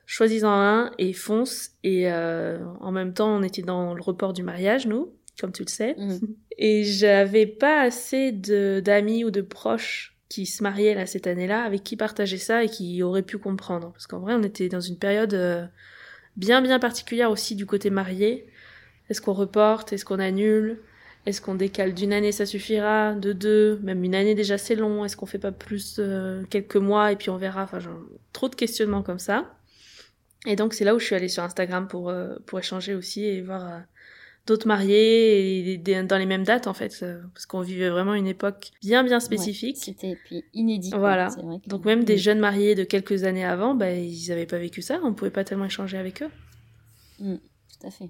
Choisis-en 0.06 0.50
un 0.50 0.92
et 0.98 1.12
fonce. 1.12 1.72
Et 1.84 2.10
euh, 2.10 2.64
en 2.80 2.92
même 2.92 3.14
temps, 3.14 3.36
on 3.36 3.44
était 3.44 3.62
dans 3.62 3.94
le 3.94 4.02
report 4.02 4.32
du 4.32 4.42
mariage, 4.42 4.88
nous, 4.88 5.14
comme 5.40 5.52
tu 5.52 5.64
le 5.64 5.70
sais. 5.70 5.96
Mhm. 5.98 6.20
Et 6.60 6.84
j'avais 6.84 7.46
pas 7.46 7.82
assez 7.82 8.32
d'amis 8.32 9.24
ou 9.24 9.30
de 9.30 9.42
proches 9.42 10.17
qui 10.30 10.46
se 10.46 10.62
mariaient 10.64 10.96
là 10.96 11.06
cette 11.06 11.28
année-là 11.28 11.64
avec 11.64 11.84
qui 11.84 11.96
partager 11.96 12.38
ça 12.38 12.63
et 12.63 12.70
qui 12.70 13.02
auraient 13.04 13.22
pu 13.22 13.38
comprendre. 13.38 13.92
Parce 13.94 14.08
qu'en 14.08 14.20
vrai, 14.20 14.34
on 14.34 14.44
était 14.44 14.70
dans 14.70 14.82
une 14.82 14.98
période 14.98 15.34
euh, 15.34 15.66
bien 16.36 16.62
bien 16.62 16.80
particulière 16.80 17.32
aussi 17.32 17.56
du 17.56 17.66
côté 17.66 17.90
marié. 17.90 18.48
Est-ce 19.10 19.22
qu'on 19.22 19.34
reporte? 19.34 19.94
Est-ce 19.94 20.06
qu'on 20.06 20.20
annule? 20.20 20.80
Est-ce 21.26 21.42
qu'on 21.42 21.56
décale 21.56 21.94
d'une 21.94 22.13
année 22.13 22.32
ça 22.32 22.46
suffira? 22.46 23.13
De 23.13 23.34
deux? 23.34 23.80
Même 23.84 24.04
une 24.04 24.16
année 24.16 24.36
déjà 24.36 24.58
c'est 24.58 24.76
long. 24.76 25.06
Est-ce 25.06 25.18
qu'on 25.18 25.26
fait 25.26 25.40
pas 25.40 25.52
plus 25.52 25.98
euh, 26.00 26.44
quelques 26.50 26.78
mois 26.78 27.12
et 27.12 27.16
puis 27.16 27.30
on 27.30 27.38
verra? 27.38 27.63
Enfin, 27.63 27.80
genre, 27.80 28.00
trop 28.34 28.50
de 28.50 28.56
questionnements 28.56 29.04
comme 29.04 29.20
ça. 29.20 29.54
Et 30.46 30.56
donc 30.56 30.74
c'est 30.74 30.86
là 30.86 30.96
où 30.96 31.00
je 31.00 31.06
suis 31.06 31.16
allée 31.16 31.28
sur 31.28 31.44
Instagram 31.44 31.88
pour 31.88 32.10
euh, 32.10 32.36
pour 32.46 32.60
échanger 32.60 32.96
aussi 32.96 33.26
et 33.26 33.42
voir 33.42 33.66
euh, 33.68 33.80
d'autres 34.48 34.68
mariés 34.68 35.72
et 35.74 35.78
des- 35.78 36.02
dans 36.04 36.18
les 36.18 36.26
mêmes 36.26 36.44
dates 36.44 36.66
en 36.68 36.74
fait 36.74 36.98
euh, 37.04 37.22
parce 37.34 37.46
qu'on 37.46 37.62
vivait 37.62 37.90
vraiment 37.90 38.14
une 38.16 38.28
époque 38.28 38.72
bien 38.82 39.04
bien 39.04 39.20
spécifique. 39.20 39.76
Ouais, 39.78 39.82
C'était 39.84 40.18
puis 40.26 40.44
inédit. 40.54 40.92
Voilà. 40.96 41.28
Vrai 41.28 41.60
Donc 41.68 41.86
même 41.86 42.04
des 42.04 42.16
Mm. 42.16 42.18
jeunes 42.18 42.40
mariés 42.40 42.74
de 42.76 42.84
quelques 42.84 43.24
années 43.24 43.46
avant, 43.46 43.76
bah, 43.76 43.92
ils 43.94 44.32
avaient 44.32 44.46
pas 44.48 44.58
vécu 44.58 44.82
ça, 44.82 45.00
on 45.04 45.14
pouvait 45.14 45.32
pas 45.32 45.44
tellement 45.44 45.66
échanger 45.66 45.98
avec 45.98 46.24
eux. 46.24 46.30
Tout 47.20 47.88
à 47.88 47.92
fait. 47.92 48.10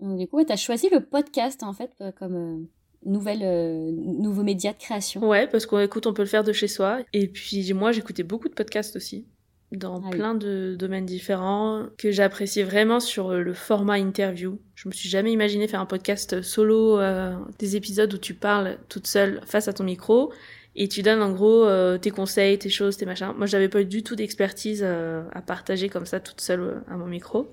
Donc, 0.00 0.18
du 0.18 0.26
coup, 0.26 0.42
tu 0.44 0.52
as 0.52 0.56
choisi 0.56 0.88
le 0.90 1.00
podcast 1.00 1.62
en 1.62 1.72
fait 1.72 1.90
euh, 2.00 2.10
comme 2.12 2.34
euh, 2.34 2.66
nouvelle, 3.04 3.40
euh, 3.42 3.90
nouveau 3.92 4.42
média 4.42 4.72
de 4.72 4.78
création. 4.78 5.26
Ouais, 5.28 5.46
parce 5.46 5.66
qu'on 5.66 5.78
écoute, 5.80 6.06
on 6.06 6.14
peut 6.14 6.22
le 6.22 6.28
faire 6.28 6.44
de 6.44 6.52
chez 6.52 6.68
soi. 6.68 7.00
Et 7.12 7.28
puis 7.28 7.72
moi, 7.74 7.92
j'écoutais 7.92 8.22
beaucoup 8.22 8.48
de 8.48 8.54
podcasts 8.54 8.96
aussi, 8.96 9.26
dans 9.72 9.96
Ah 9.96 10.06
oui. 10.06 10.10
plein 10.10 10.34
de 10.34 10.76
domaines 10.78 11.06
différents, 11.06 11.86
que 11.98 12.10
j'appréciais 12.10 12.64
vraiment 12.64 13.00
sur 13.00 13.32
le 13.32 13.54
format 13.54 13.98
interview. 13.98 14.58
Je 14.74 14.88
me 14.88 14.92
suis 14.92 15.08
jamais 15.08 15.32
imaginé 15.32 15.68
faire 15.68 15.80
un 15.80 15.86
podcast 15.86 16.42
solo, 16.42 16.98
euh, 16.98 17.34
des 17.58 17.76
épisodes 17.76 18.12
où 18.12 18.18
tu 18.18 18.34
parles 18.34 18.78
toute 18.88 19.06
seule 19.06 19.40
face 19.46 19.68
à 19.68 19.72
ton 19.72 19.84
micro. 19.84 20.32
Et 20.76 20.86
tu 20.88 21.02
donnes 21.02 21.22
en 21.22 21.32
gros 21.32 21.64
euh, 21.64 21.98
tes 21.98 22.10
conseils, 22.10 22.58
tes 22.58 22.70
choses, 22.70 22.96
tes 22.96 23.04
machins. 23.04 23.32
Moi, 23.36 23.46
j'avais 23.46 23.68
pas 23.68 23.82
du 23.82 24.02
tout 24.02 24.14
d'expertise 24.14 24.82
euh, 24.84 25.22
à 25.32 25.42
partager 25.42 25.88
comme 25.88 26.06
ça 26.06 26.20
toute 26.20 26.40
seule 26.40 26.60
euh, 26.60 26.74
à 26.88 26.96
mon 26.96 27.06
micro. 27.06 27.50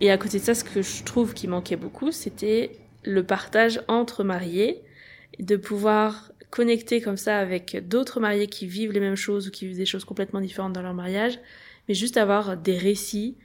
Et 0.00 0.10
à 0.10 0.18
côté 0.18 0.38
de 0.38 0.44
ça, 0.44 0.54
ce 0.54 0.64
que 0.64 0.82
je 0.82 1.04
trouve 1.04 1.34
qui 1.34 1.46
manquait 1.46 1.76
beaucoup, 1.76 2.10
c'était 2.10 2.72
le 3.04 3.22
partage 3.22 3.80
entre 3.88 4.24
mariés, 4.24 4.82
de 5.38 5.56
pouvoir 5.56 6.32
connecter 6.50 7.00
comme 7.00 7.16
ça 7.16 7.38
avec 7.38 7.76
d'autres 7.88 8.20
mariés 8.20 8.46
qui 8.46 8.66
vivent 8.66 8.92
les 8.92 9.00
mêmes 9.00 9.16
choses 9.16 9.48
ou 9.48 9.50
qui 9.50 9.66
vivent 9.66 9.76
des 9.76 9.86
choses 9.86 10.04
complètement 10.04 10.40
différentes 10.40 10.72
dans 10.72 10.82
leur 10.82 10.94
mariage, 10.94 11.38
mais 11.88 11.94
juste 11.94 12.16
avoir 12.16 12.56
des 12.56 12.76
récits 12.78 13.36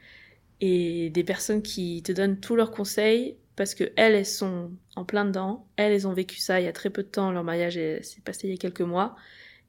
et 0.61 1.09
des 1.09 1.23
personnes 1.23 1.61
qui 1.61 2.01
te 2.03 2.11
donnent 2.11 2.39
tous 2.39 2.55
leurs 2.55 2.71
conseils 2.71 3.35
parce 3.55 3.75
que 3.75 3.91
elles, 3.95 4.13
elles 4.15 4.25
sont 4.25 4.71
en 4.95 5.05
plein 5.05 5.25
dedans, 5.25 5.67
elles, 5.75 5.91
elles 5.93 6.07
ont 6.07 6.13
vécu 6.13 6.37
ça 6.39 6.59
il 6.59 6.63
y 6.63 6.67
a 6.67 6.73
très 6.73 6.89
peu 6.89 7.03
de 7.03 7.07
temps, 7.07 7.31
leur 7.31 7.43
mariage 7.43 7.77
est- 7.77 8.01
s'est 8.01 8.21
passé 8.21 8.47
il 8.47 8.51
y 8.51 8.53
a 8.53 8.57
quelques 8.57 8.81
mois, 8.81 9.15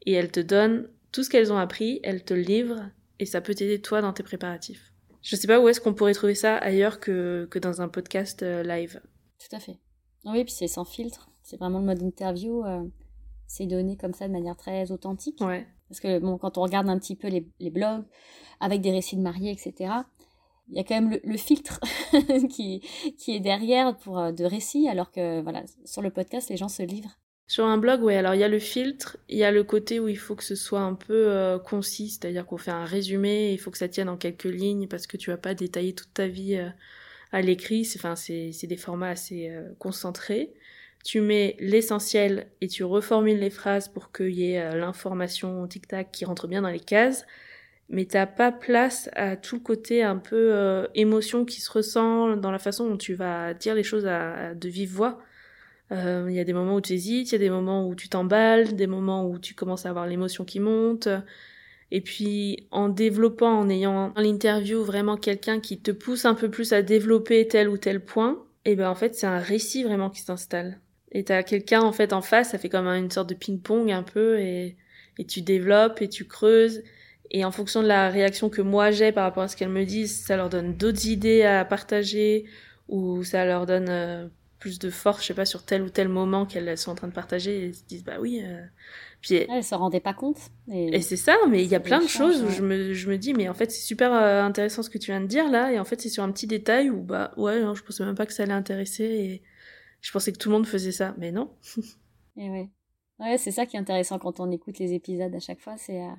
et 0.07 0.13
elles 0.13 0.31
te 0.31 0.41
donnent 0.41 0.89
tout 1.13 1.23
ce 1.23 1.29
qu'elles 1.31 1.53
ont 1.53 1.59
appris, 1.59 2.01
elles 2.03 2.25
te 2.25 2.33
livrent, 2.35 2.89
et 3.19 3.27
ça 3.27 3.41
peut 3.41 3.55
t'aider 3.55 3.81
toi 3.81 4.01
dans 4.01 4.13
tes 4.13 4.23
préparatifs. 4.23 4.93
Je 5.23 5.37
sais 5.37 5.47
pas 5.47 5.61
où 5.61 5.69
est-ce 5.69 5.81
qu'on 5.81 5.95
pourrait 5.95 6.15
trouver 6.15 6.35
ça 6.35 6.57
ailleurs 6.57 6.99
que, 7.01 7.47
que 7.51 7.59
dans 7.59 7.83
un 7.83 7.89
podcast 7.89 8.43
euh, 8.43 8.63
live. 8.63 9.01
Tout 9.39 9.55
à 9.57 9.61
fait. 9.61 9.79
Oui, 10.25 10.45
puis 10.45 10.53
c'est 10.53 10.67
sans 10.69 10.85
filtre. 10.85 11.29
C'est 11.43 11.59
vraiment 11.59 11.79
le 11.81 11.87
mode 11.87 12.03
interview. 12.03 12.65
euh, 12.65 12.85
c'est 13.47 13.67
donné 13.67 13.97
comme 13.97 14.15
ça 14.15 14.27
de 14.27 14.33
manière 14.33 14.57
très 14.57 14.91
authentique. 14.91 15.41
Ouais. 15.41 15.67
Parce 15.89 16.01
que 16.01 16.19
bon, 16.19 16.39
quand 16.39 16.59
on 16.59 16.63
regarde 16.63 16.89
un 16.89 16.99
petit 16.99 17.17
peu 17.17 17.29
les, 17.29 17.47
les 17.61 17.71
blogs 17.71 18.05
avec 18.61 18.81
des 18.81 18.91
récits 18.91 19.17
de 19.17 19.23
mariés, 19.23 19.53
etc., 19.53 19.93
il 20.69 20.77
y 20.77 20.81
a 20.81 20.85
quand 20.85 20.95
même 20.95 21.11
le, 21.11 21.21
le 21.23 21.37
filtre 21.37 21.79
qui, 22.51 22.81
qui 23.19 23.37
est 23.37 23.41
derrière 23.41 23.97
pour 23.99 24.19
euh, 24.19 24.33
de 24.33 24.45
récits, 24.45 24.89
alors 24.89 25.13
que 25.13 25.43
voilà, 25.43 25.63
sur 25.85 26.01
le 26.01 26.11
podcast, 26.11 26.49
les 26.49 26.57
gens 26.57 26.69
se 26.69 26.83
livrent. 26.83 27.19
Sur 27.47 27.67
un 27.67 27.77
blog, 27.77 28.03
ouais, 28.03 28.17
alors 28.17 28.35
il 28.35 28.41
y 28.41 28.45
a 28.45 28.49
le 28.49 28.59
filtre, 28.59 29.19
il 29.29 29.37
y 29.37 29.45
a 29.45 29.51
le 29.51 29.65
côté 29.65 30.01
où 30.01 30.09
il 30.09 30.17
faut 30.17 30.35
que 30.35 30.45
ce 30.45 30.55
soit 30.55 30.81
un 30.81 30.95
peu 30.95 31.29
euh, 31.29 31.59
concis, 31.59 32.09
c'est-à-dire 32.09 32.47
qu'on 32.47 32.57
fait 32.57 32.71
un 32.71 32.87
résumé, 32.87 33.53
il 33.53 33.59
faut 33.59 33.71
que 33.71 33.77
ça 33.77 33.89
tienne 33.89 34.09
en 34.09 34.17
quelques 34.17 34.45
lignes 34.45 34.89
parce 34.89 35.07
que 35.07 35.19
tu 35.19 35.31
vas 35.31 35.37
pas 35.37 35.53
détailler 35.53 35.95
toute 35.95 36.15
ta 36.15 36.27
vie 36.27 36.57
euh, 36.57 36.71
à 37.33 37.43
l'écrit, 37.43 37.85
c'est 37.85 37.99
enfin 37.99 38.17
c'est 38.17 38.53
c'est 38.53 38.67
des 38.67 38.79
formats 38.79 39.11
assez 39.11 39.51
euh, 39.51 39.75
concentrés. 39.79 40.55
Tu 41.05 41.21
mets 41.21 41.57
l'essentiel 41.61 42.49
et 42.63 42.69
tu 42.69 42.83
reformules 42.83 43.39
les 43.39 43.51
phrases 43.51 43.89
pour 43.89 44.11
qu'il 44.11 44.31
y 44.31 44.53
ait 44.53 44.61
euh, 44.61 44.75
l'information 44.77 45.67
tic-tac 45.69 46.11
qui 46.11 46.25
rentre 46.25 46.49
bien 46.49 46.63
dans 46.63 46.71
les 46.71 46.81
cases, 46.81 47.27
mais 47.91 48.07
t'as 48.07 48.27
pas 48.27 48.53
place 48.53 49.11
à 49.15 49.37
tout 49.37 49.57
le 49.57 49.63
côté 49.63 50.03
un 50.03 50.17
peu 50.17 50.55
euh, 50.55 50.87
émotion 50.95 51.45
qui 51.45 51.61
se 51.61 51.71
ressent 51.71 52.37
dans 52.37 52.51
la 52.51 52.59
façon 52.59 52.89
dont 52.89 52.97
tu 52.97 53.15
vas 53.15 53.55
dire 53.55 53.75
les 53.75 53.83
choses 53.85 54.07
à, 54.07 54.55
de 54.55 54.69
vive 54.69 54.93
voix. 54.93 55.21
Euh, 55.93 56.27
Il 56.31 56.35
y 56.35 56.41
a 56.41 56.45
des 56.45 56.55
moments 56.55 56.77
où 56.77 56.81
tu 56.81 56.95
hésites, 56.95 57.31
il 57.31 57.33
y 57.33 57.37
a 57.37 57.39
des 57.39 57.51
moments 57.51 57.87
où 57.89 57.95
tu 57.95 58.09
t'emballes, 58.09 58.75
des 58.75 58.87
moments 58.87 59.29
où 59.29 59.39
tu 59.39 59.55
commences 59.55 59.87
à 59.87 59.91
avoir 59.91 60.07
l'émotion 60.07 60.45
qui 60.45 60.61
monte. 60.61 61.09
Et 61.91 62.01
puis 62.01 62.67
en 62.71 62.89
développant, 62.89 63.59
en 63.61 63.69
ayant 63.69 64.11
dans 64.11 64.21
l'interview 64.23 64.83
vraiment 64.85 65.17
quelqu'un 65.17 65.61
qui 65.61 65.81
te 65.81 65.91
pousse 65.91 66.25
un 66.25 66.35
peu 66.35 66.51
plus 66.51 66.73
à 66.73 66.83
développer 66.83 67.47
tel 67.49 67.69
ou 67.69 67.77
tel 67.79 68.05
point, 68.05 68.45
et 68.65 68.77
ben 68.77 68.89
en 68.89 68.95
fait 68.95 69.15
c'est 69.15 69.27
un 69.27 69.39
récit 69.39 69.85
vraiment 69.85 70.11
qui 70.11 70.23
s'installe. 70.23 70.81
Et 71.15 71.25
t'as 71.25 71.43
quelqu'un 71.43 71.81
en 71.81 71.93
fait 71.93 72.13
en 72.13 72.21
face, 72.21 72.51
ça 72.51 72.59
fait 72.59 72.69
comme 72.69 72.89
une 72.89 73.11
sorte 73.11 73.29
de 73.29 73.35
ping-pong 73.35 73.91
un 73.93 74.03
peu, 74.03 74.39
et, 74.41 74.77
et 75.19 75.25
tu 75.25 75.41
développes 75.43 76.03
et 76.03 76.09
tu 76.09 76.27
creuses. 76.27 76.83
Et 77.31 77.45
en 77.45 77.51
fonction 77.51 77.83
de 77.83 77.89
la 77.89 78.11
réaction 78.11 78.51
que 78.51 78.61
moi 78.61 78.91
j'ai 78.91 79.13
par 79.13 79.25
rapport 79.25 79.45
à 79.45 79.49
ce 79.49 79.57
qu'elles 79.57 79.69
me 79.69 79.85
disent, 79.85 80.25
ça 80.25 80.37
leur 80.37 80.51
donne 80.51 80.75
d'autres 80.75 81.07
idées 81.07 81.43
à 81.43 81.65
partager 81.65 82.45
ou 82.89 83.23
ça 83.25 83.45
leur 83.45 83.65
donne 83.65 83.89
euh, 83.89 84.27
plus 84.59 84.79
de 84.79 84.91
force, 84.91 85.23
je 85.23 85.29
sais 85.29 85.35
pas, 85.35 85.47
sur 85.47 85.63
tel 85.65 85.83
ou 85.83 85.89
tel 85.89 86.09
moment 86.09 86.47
qu'elles 86.47 86.77
sont 86.77 86.91
en 86.91 86.95
train 86.95 87.09
de 87.09 87.13
partager 87.13 87.67
et 87.67 87.73
se 87.73 87.85
disent 87.85 88.05
bah 88.05 88.17
oui. 88.21 88.43
Euh... 88.45 88.63
Puis, 89.21 89.37
elles 89.37 89.65
se 89.65 89.75
rendaient 89.75 90.01
pas 90.01 90.13
compte. 90.13 90.37
Et, 90.71 90.97
et 90.97 91.01
c'est 91.01 91.17
ça, 91.17 91.35
mais 91.49 91.63
il 91.63 91.71
y 91.71 91.75
a 91.75 91.81
plein 91.81 92.01
de 92.01 92.07
choses 92.07 92.43
où 92.43 92.51
je 92.51 92.61
me, 92.61 92.93
je 92.93 93.09
me 93.09 93.17
dis 93.17 93.33
mais 93.33 93.49
en 93.49 93.55
fait 93.55 93.71
c'est 93.71 93.87
super 93.87 94.13
euh, 94.13 94.43
intéressant 94.43 94.83
ce 94.83 94.91
que 94.91 94.99
tu 94.99 95.13
viens 95.13 95.21
de 95.23 95.27
dire 95.27 95.51
là 95.51 95.73
et 95.73 95.79
en 95.79 95.85
fait 95.85 96.01
c'est 96.01 96.11
sur 96.11 96.23
un 96.23 96.31
petit 96.31 96.47
détail 96.47 96.91
où 96.91 97.01
bah 97.01 97.33
ouais 97.39 97.61
non, 97.61 97.75
je 97.75 97.83
pensais 97.83 98.05
même 98.05 98.17
pas 98.17 98.27
que 98.27 98.35
ça 98.35 98.43
allait 98.43 98.53
intéresser 98.53 99.05
et 99.05 99.43
je 100.05 100.13
pensais 100.13 100.33
que 100.33 100.39
tout 100.39 100.51
le 100.51 100.57
monde 100.57 100.67
faisait 100.67 100.93
ça, 100.93 101.15
mais 101.17 101.33
non. 101.33 101.51
et 102.37 102.51
ouais. 102.51 102.69
Ouais, 103.19 103.39
c'est 103.39 103.53
ça 103.53 103.65
qui 103.65 103.77
est 103.77 103.81
intéressant 103.81 104.19
quand 104.19 104.39
on 104.39 104.51
écoute 104.51 104.79
les 104.79 104.93
épisodes 104.93 105.35
à 105.35 105.41
chaque 105.41 105.61
fois, 105.61 105.79
c'est 105.79 106.03
euh, 106.03 106.11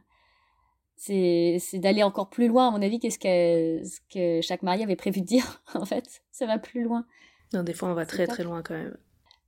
c'est 0.98 1.80
d'aller 1.80 2.02
encore 2.02 2.32
plus 2.32 2.48
loin, 2.48 2.70
à 2.70 2.72
mon 2.72 2.82
avis, 2.82 3.00
qu'est-ce 3.00 3.20
que, 3.20 3.86
ce 3.88 4.00
que 4.12 4.42
chaque 4.42 4.64
marié 4.64 4.84
avait 4.84 4.96
prévu 4.96 5.22
de 5.22 5.26
dire, 5.26 5.62
en 5.76 5.86
fait. 5.86 6.24
Ça 6.32 6.48
va 6.48 6.58
plus 6.58 6.84
loin. 6.84 7.06
Non, 7.54 7.62
des 7.62 7.74
fois, 7.74 7.90
on 7.90 7.94
va 7.94 8.08
très 8.08 8.26
très 8.26 8.44
loin 8.44 8.64
quand 8.64 8.74
même. 8.74 8.98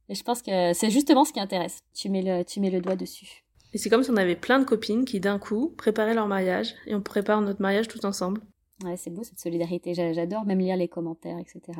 Et 0.09 0.13
je 0.13 0.23
pense 0.23 0.43
que 0.43 0.73
c'est 0.73 0.91
justement 0.91 1.25
ce 1.25 1.33
qui 1.33 1.39
intéresse. 1.39 1.79
Tu 1.95 2.09
mets 2.09 2.21
le, 2.21 2.43
tu 2.43 2.59
mets 2.59 2.69
le 2.69 2.79
doigt 2.79 2.95
dessus. 2.95 3.43
Et 3.73 3.79
c'est 3.79 3.89
comme 3.89 4.03
si 4.03 4.11
on 4.11 4.17
avait 4.17 4.35
plein 4.35 4.59
de 4.59 4.65
copines 4.65 5.03
qui, 5.03 5.19
d'un 5.19 5.39
coup, 5.39 5.73
préparaient 5.77 6.13
leur 6.13 6.27
mariage 6.27 6.75
et 6.85 6.93
on 6.93 7.01
prépare 7.01 7.41
notre 7.41 7.61
mariage 7.61 7.87
tout 7.87 8.05
ensemble. 8.05 8.41
Ouais, 8.83 8.97
c'est 8.97 9.09
beau 9.09 9.23
cette 9.23 9.39
solidarité. 9.39 9.95
J'adore 9.95 10.45
même 10.45 10.59
lire 10.59 10.77
les 10.77 10.87
commentaires, 10.87 11.39
etc. 11.39 11.79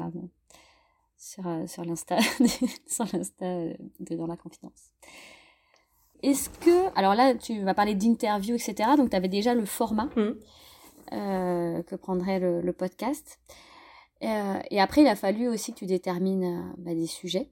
sur 1.17 1.43
l'Insta, 1.85 2.17
sur 2.87 3.05
l'Insta 3.11 3.45
euh, 3.45 3.73
de 3.99 4.15
Dans 4.15 4.27
la 4.27 4.37
Confidence. 4.37 4.91
Est-ce 6.23 6.49
que, 6.49 6.97
alors 6.97 7.15
là, 7.15 7.35
tu 7.35 7.61
vas 7.61 7.73
parler 7.73 7.95
d'interview, 7.95 8.55
etc. 8.55 8.89
Donc, 8.97 9.11
tu 9.11 9.15
avais 9.15 9.27
déjà 9.27 9.53
le 9.53 9.65
format 9.65 10.09
mmh. 10.15 10.33
euh, 11.13 11.83
que 11.83 11.95
prendrait 11.95 12.39
le, 12.39 12.73
podcast. 12.73 13.39
Euh, 14.23 14.59
et 14.71 14.81
après, 14.81 15.01
il 15.01 15.07
a 15.07 15.15
fallu 15.15 15.47
aussi 15.47 15.73
que 15.73 15.79
tu 15.79 15.85
détermines 15.85 16.43
euh, 16.43 16.73
bah, 16.77 16.95
des 16.95 17.07
sujets. 17.07 17.49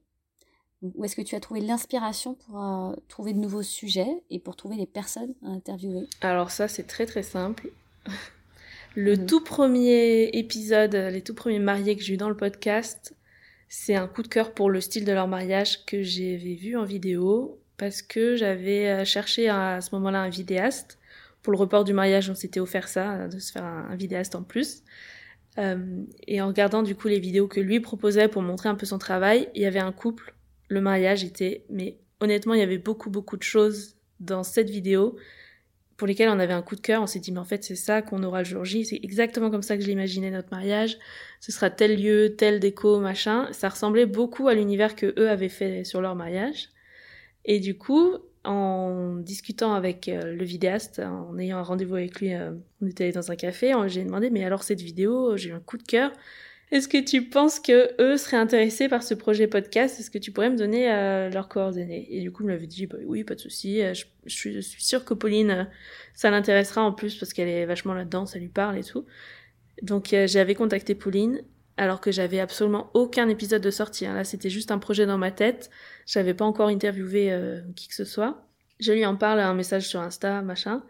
Où 0.82 1.04
est-ce 1.04 1.16
que 1.16 1.22
tu 1.22 1.34
as 1.34 1.40
trouvé 1.40 1.60
l'inspiration 1.60 2.34
pour 2.34 2.94
trouver 3.08 3.32
de 3.32 3.38
nouveaux 3.38 3.62
sujets 3.62 4.22
et 4.30 4.38
pour 4.38 4.56
trouver 4.56 4.76
des 4.76 4.86
personnes 4.86 5.34
à 5.42 5.48
interviewer? 5.48 6.06
Alors 6.20 6.50
ça, 6.50 6.68
c'est 6.68 6.86
très 6.86 7.06
très 7.06 7.22
simple. 7.22 7.70
Le 8.94 9.16
mmh. 9.16 9.26
tout 9.26 9.42
premier 9.42 10.24
épisode, 10.32 10.94
les 10.94 11.22
tout 11.22 11.34
premiers 11.34 11.58
mariés 11.58 11.96
que 11.96 12.02
j'ai 12.02 12.14
eu 12.14 12.16
dans 12.16 12.30
le 12.30 12.36
podcast, 12.36 13.14
c'est 13.68 13.94
un 13.94 14.06
coup 14.06 14.22
de 14.22 14.28
cœur 14.28 14.54
pour 14.54 14.70
le 14.70 14.80
style 14.80 15.04
de 15.04 15.12
leur 15.12 15.28
mariage 15.28 15.84
que 15.84 16.02
j'avais 16.02 16.54
vu 16.54 16.76
en 16.76 16.84
vidéo 16.84 17.60
parce 17.76 18.02
que 18.02 18.36
j'avais 18.36 18.88
euh, 18.88 19.04
cherché 19.04 19.48
à, 19.48 19.80
ce 19.80 19.94
moment-là 19.96 20.20
un 20.20 20.28
vidéaste. 20.28 20.98
Pour 21.42 21.52
le 21.52 21.58
report 21.58 21.84
du 21.84 21.92
mariage, 21.92 22.30
on 22.30 22.34
s'était 22.34 22.60
offert 22.60 22.88
ça, 22.88 23.28
de 23.28 23.38
se 23.38 23.52
faire 23.52 23.64
un, 23.64 23.94
vidéaste 23.94 24.34
en 24.34 24.42
plus. 24.42 24.82
Euh, 25.58 26.02
et 26.26 26.40
en 26.40 26.48
regardant 26.48 26.82
du 26.82 26.94
coup 26.94 27.08
les 27.08 27.20
vidéos 27.20 27.48
que 27.48 27.60
lui 27.60 27.80
proposait 27.80 28.28
pour 28.28 28.42
montrer 28.42 28.68
un 28.68 28.74
peu 28.74 28.86
son 28.86 28.98
travail, 28.98 29.48
il 29.54 29.62
y 29.62 29.66
avait 29.66 29.78
un 29.78 29.92
couple, 29.92 30.34
le 30.68 30.80
mariage 30.80 31.24
était, 31.24 31.64
mais 31.70 31.98
honnêtement, 32.20 32.54
il 32.54 32.60
y 32.60 32.64
avait 32.64 32.78
beaucoup 32.78 33.10
beaucoup 33.10 33.36
de 33.36 33.42
choses 33.42 33.96
dans 34.20 34.42
cette 34.42 34.70
vidéo 34.70 35.16
pour 35.96 36.06
lesquelles 36.06 36.28
on 36.28 36.38
avait 36.38 36.52
un 36.52 36.62
coup 36.62 36.76
de 36.76 36.80
cœur. 36.80 37.02
On 37.02 37.06
s'est 37.06 37.20
dit, 37.20 37.32
mais 37.32 37.38
en 37.38 37.44
fait, 37.44 37.64
c'est 37.64 37.76
ça 37.76 38.02
qu'on 38.02 38.22
aura 38.22 38.40
le 38.40 38.44
jour 38.44 38.64
J. 38.64 38.84
C'est 38.84 39.00
exactement 39.02 39.50
comme 39.50 39.62
ça 39.62 39.76
que 39.76 39.82
je 39.82 39.88
l'imaginais 39.88 40.30
notre 40.30 40.50
mariage. 40.50 40.98
Ce 41.40 41.52
sera 41.52 41.70
tel 41.70 42.00
lieu, 42.00 42.34
tel 42.36 42.60
déco, 42.60 43.00
machin. 43.00 43.48
Ça 43.52 43.68
ressemblait 43.68 44.06
beaucoup 44.06 44.48
à 44.48 44.54
l'univers 44.54 44.94
que 44.94 45.14
eux 45.18 45.30
avaient 45.30 45.48
fait 45.48 45.84
sur 45.84 46.00
leur 46.00 46.14
mariage. 46.14 46.68
Et 47.44 47.60
du 47.60 47.78
coup, 47.78 48.16
en 48.44 49.16
discutant 49.16 49.74
avec 49.74 50.08
euh, 50.08 50.34
le 50.34 50.44
vidéaste, 50.44 51.00
en 51.00 51.38
ayant 51.38 51.58
un 51.58 51.62
rendez-vous 51.62 51.96
avec 51.96 52.20
lui, 52.20 52.34
euh, 52.34 52.52
on 52.80 52.86
était 52.86 53.04
allé 53.04 53.12
dans 53.12 53.30
un 53.30 53.36
café, 53.36 53.72
j'ai 53.86 54.04
demandé, 54.04 54.30
mais 54.30 54.44
alors 54.44 54.62
cette 54.62 54.80
vidéo, 54.80 55.36
j'ai 55.36 55.50
eu 55.50 55.52
un 55.52 55.60
coup 55.60 55.78
de 55.78 55.82
cœur. 55.82 56.12
Est-ce 56.72 56.88
que 56.88 57.02
tu 57.02 57.28
penses 57.28 57.60
que 57.60 58.00
eux 58.00 58.16
seraient 58.16 58.36
intéressés 58.36 58.88
par 58.88 59.02
ce 59.02 59.14
projet 59.14 59.46
podcast? 59.46 60.00
Est-ce 60.00 60.10
que 60.10 60.18
tu 60.18 60.32
pourrais 60.32 60.50
me 60.50 60.56
donner 60.56 60.92
euh, 60.92 61.30
leurs 61.30 61.48
coordonnées? 61.48 62.06
Et 62.10 62.20
du 62.20 62.32
coup, 62.32 62.42
il 62.42 62.46
m'avait 62.46 62.66
dit, 62.66 62.86
bah, 62.86 62.96
oui, 63.04 63.22
pas 63.22 63.36
de 63.36 63.40
souci. 63.40 63.80
Je, 63.94 64.04
suis, 64.26 64.54
je, 64.54 64.60
sûre 64.60 65.04
que 65.04 65.14
Pauline, 65.14 65.68
ça 66.14 66.30
l'intéressera 66.30 66.82
en 66.82 66.92
plus 66.92 67.14
parce 67.14 67.32
qu'elle 67.32 67.48
est 67.48 67.66
vachement 67.66 67.94
là-dedans, 67.94 68.26
ça 68.26 68.38
lui 68.38 68.48
parle 68.48 68.78
et 68.78 68.84
tout. 68.84 69.06
Donc 69.82 70.14
j'avais 70.26 70.54
contacté 70.54 70.94
Pauline 70.94 71.42
alors 71.76 72.00
que 72.00 72.10
j'avais 72.10 72.40
absolument 72.40 72.90
aucun 72.94 73.28
épisode 73.28 73.62
de 73.62 73.70
sortie. 73.70 74.06
Hein. 74.06 74.14
Là, 74.14 74.24
c'était 74.24 74.50
juste 74.50 74.70
un 74.70 74.78
projet 74.78 75.06
dans 75.06 75.18
ma 75.18 75.30
tête. 75.30 75.70
J'avais 76.06 76.34
pas 76.34 76.44
encore 76.44 76.68
interviewé 76.68 77.32
euh, 77.32 77.60
qui 77.74 77.88
que 77.88 77.94
ce 77.94 78.04
soit. 78.04 78.46
Je 78.80 78.92
lui 78.92 79.04
en 79.06 79.16
parle 79.16 79.40
un 79.40 79.54
message 79.54 79.88
sur 79.88 80.00
Insta, 80.00 80.42
machin. 80.42 80.82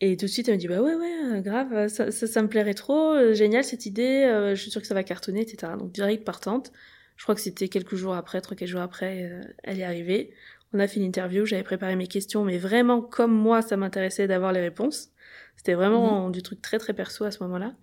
Et 0.00 0.16
tout 0.16 0.26
de 0.26 0.30
suite, 0.30 0.48
elle 0.48 0.54
me 0.54 0.60
dit 0.60 0.68
bah 0.68 0.80
ouais 0.80 0.94
ouais, 0.94 1.24
euh, 1.24 1.40
grave, 1.40 1.88
ça, 1.88 2.10
ça, 2.10 2.42
me 2.42 2.48
plairait 2.48 2.74
trop, 2.74 3.12
euh, 3.12 3.34
génial 3.34 3.64
cette 3.64 3.84
idée, 3.86 4.24
je 4.54 4.60
suis 4.60 4.70
sûre 4.70 4.80
que 4.80 4.86
ça 4.86 4.94
va 4.94 5.04
cartonner, 5.04 5.42
etc. 5.42 5.72
Donc 5.78 5.92
direct 5.92 6.24
partante. 6.24 6.72
Je 7.16 7.24
crois 7.24 7.34
que 7.34 7.40
c'était 7.42 7.68
quelques 7.68 7.96
jours 7.96 8.14
après, 8.14 8.40
trois 8.40 8.56
quatre 8.56 8.68
jours 8.68 8.80
après, 8.80 9.30
elle 9.62 9.78
est 9.78 9.84
arrivée. 9.84 10.32
On 10.72 10.78
a 10.78 10.88
fait 10.88 11.00
une 11.00 11.06
interview, 11.06 11.44
j'avais 11.44 11.62
préparé 11.62 11.96
mes 11.96 12.06
questions, 12.06 12.44
mais 12.44 12.56
vraiment 12.56 13.02
comme 13.02 13.32
moi, 13.32 13.60
ça 13.60 13.76
m'intéressait 13.76 14.26
d'avoir 14.26 14.52
les 14.52 14.60
réponses. 14.60 15.10
C'était 15.56 15.74
vraiment 15.74 16.26
mhm. 16.26 16.32
du 16.32 16.42
truc 16.42 16.62
très 16.62 16.78
très 16.78 16.94
perso 16.94 17.24
à 17.24 17.30
ce 17.30 17.42
moment-là. 17.42 17.74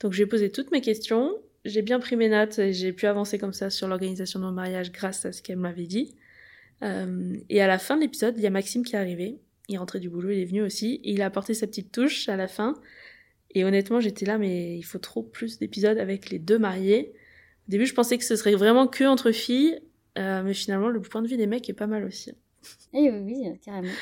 Donc 0.00 0.14
j'ai 0.14 0.24
posé 0.24 0.50
toutes 0.50 0.70
mes 0.70 0.80
questions 0.80 1.34
j'ai 1.64 1.82
bien 1.82 2.00
pris 2.00 2.16
mes 2.16 2.28
notes 2.28 2.58
et 2.58 2.72
j'ai 2.72 2.92
pu 2.92 3.06
avancer 3.06 3.38
comme 3.38 3.52
ça 3.52 3.70
sur 3.70 3.88
l'organisation 3.88 4.40
de 4.40 4.44
mon 4.44 4.52
mariage 4.52 4.92
grâce 4.92 5.24
à 5.26 5.32
ce 5.32 5.42
qu'elle 5.42 5.58
m'avait 5.58 5.86
dit. 5.86 6.16
Euh, 6.82 7.36
et 7.48 7.60
à 7.60 7.66
la 7.66 7.78
fin 7.78 7.96
de 7.96 8.00
l'épisode, 8.02 8.34
il 8.38 8.42
y 8.42 8.46
a 8.46 8.50
Maxime 8.50 8.84
qui 8.84 8.96
est 8.96 8.98
arrivé. 8.98 9.38
Il 9.70 9.78
rentré 9.78 10.00
du 10.00 10.10
boulot, 10.10 10.30
il 10.30 10.40
est 10.40 10.44
venu 10.44 10.62
aussi. 10.62 11.00
Et 11.04 11.12
il 11.12 11.22
a 11.22 11.26
apporté 11.26 11.54
sa 11.54 11.68
petite 11.68 11.92
touche 11.92 12.28
à 12.28 12.36
la 12.36 12.48
fin. 12.48 12.74
Et 13.54 13.64
honnêtement, 13.64 14.00
j'étais 14.00 14.26
là, 14.26 14.36
mais 14.36 14.76
il 14.76 14.82
faut 14.82 14.98
trop 14.98 15.22
plus 15.22 15.58
d'épisodes 15.58 15.96
avec 15.96 16.28
les 16.30 16.40
deux 16.40 16.58
mariés. 16.58 17.12
Au 17.68 17.70
début, 17.70 17.86
je 17.86 17.94
pensais 17.94 18.18
que 18.18 18.24
ce 18.24 18.34
serait 18.34 18.56
vraiment 18.56 18.88
que 18.88 19.04
entre 19.04 19.30
filles. 19.30 19.80
Euh, 20.18 20.42
mais 20.42 20.54
finalement, 20.54 20.88
le 20.88 21.00
point 21.00 21.22
de 21.22 21.28
vue 21.28 21.36
des 21.36 21.46
mecs 21.46 21.70
est 21.70 21.74
pas 21.74 21.86
mal 21.86 22.04
aussi. 22.04 22.32
Eh 22.92 23.10
oui, 23.10 23.20
oui, 23.24 23.58
carrément. 23.64 23.92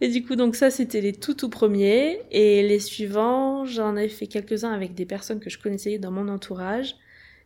Et 0.00 0.08
du 0.08 0.24
coup, 0.24 0.36
donc 0.36 0.54
ça, 0.54 0.70
c'était 0.70 1.00
les 1.00 1.12
tout 1.12 1.34
tout 1.34 1.48
premiers. 1.48 2.20
Et 2.30 2.62
les 2.62 2.78
suivants, 2.78 3.64
j'en 3.64 3.96
ai 3.96 4.08
fait 4.08 4.28
quelques-uns 4.28 4.72
avec 4.72 4.94
des 4.94 5.04
personnes 5.04 5.40
que 5.40 5.50
je 5.50 5.58
connaissais 5.58 5.98
dans 5.98 6.12
mon 6.12 6.28
entourage. 6.28 6.94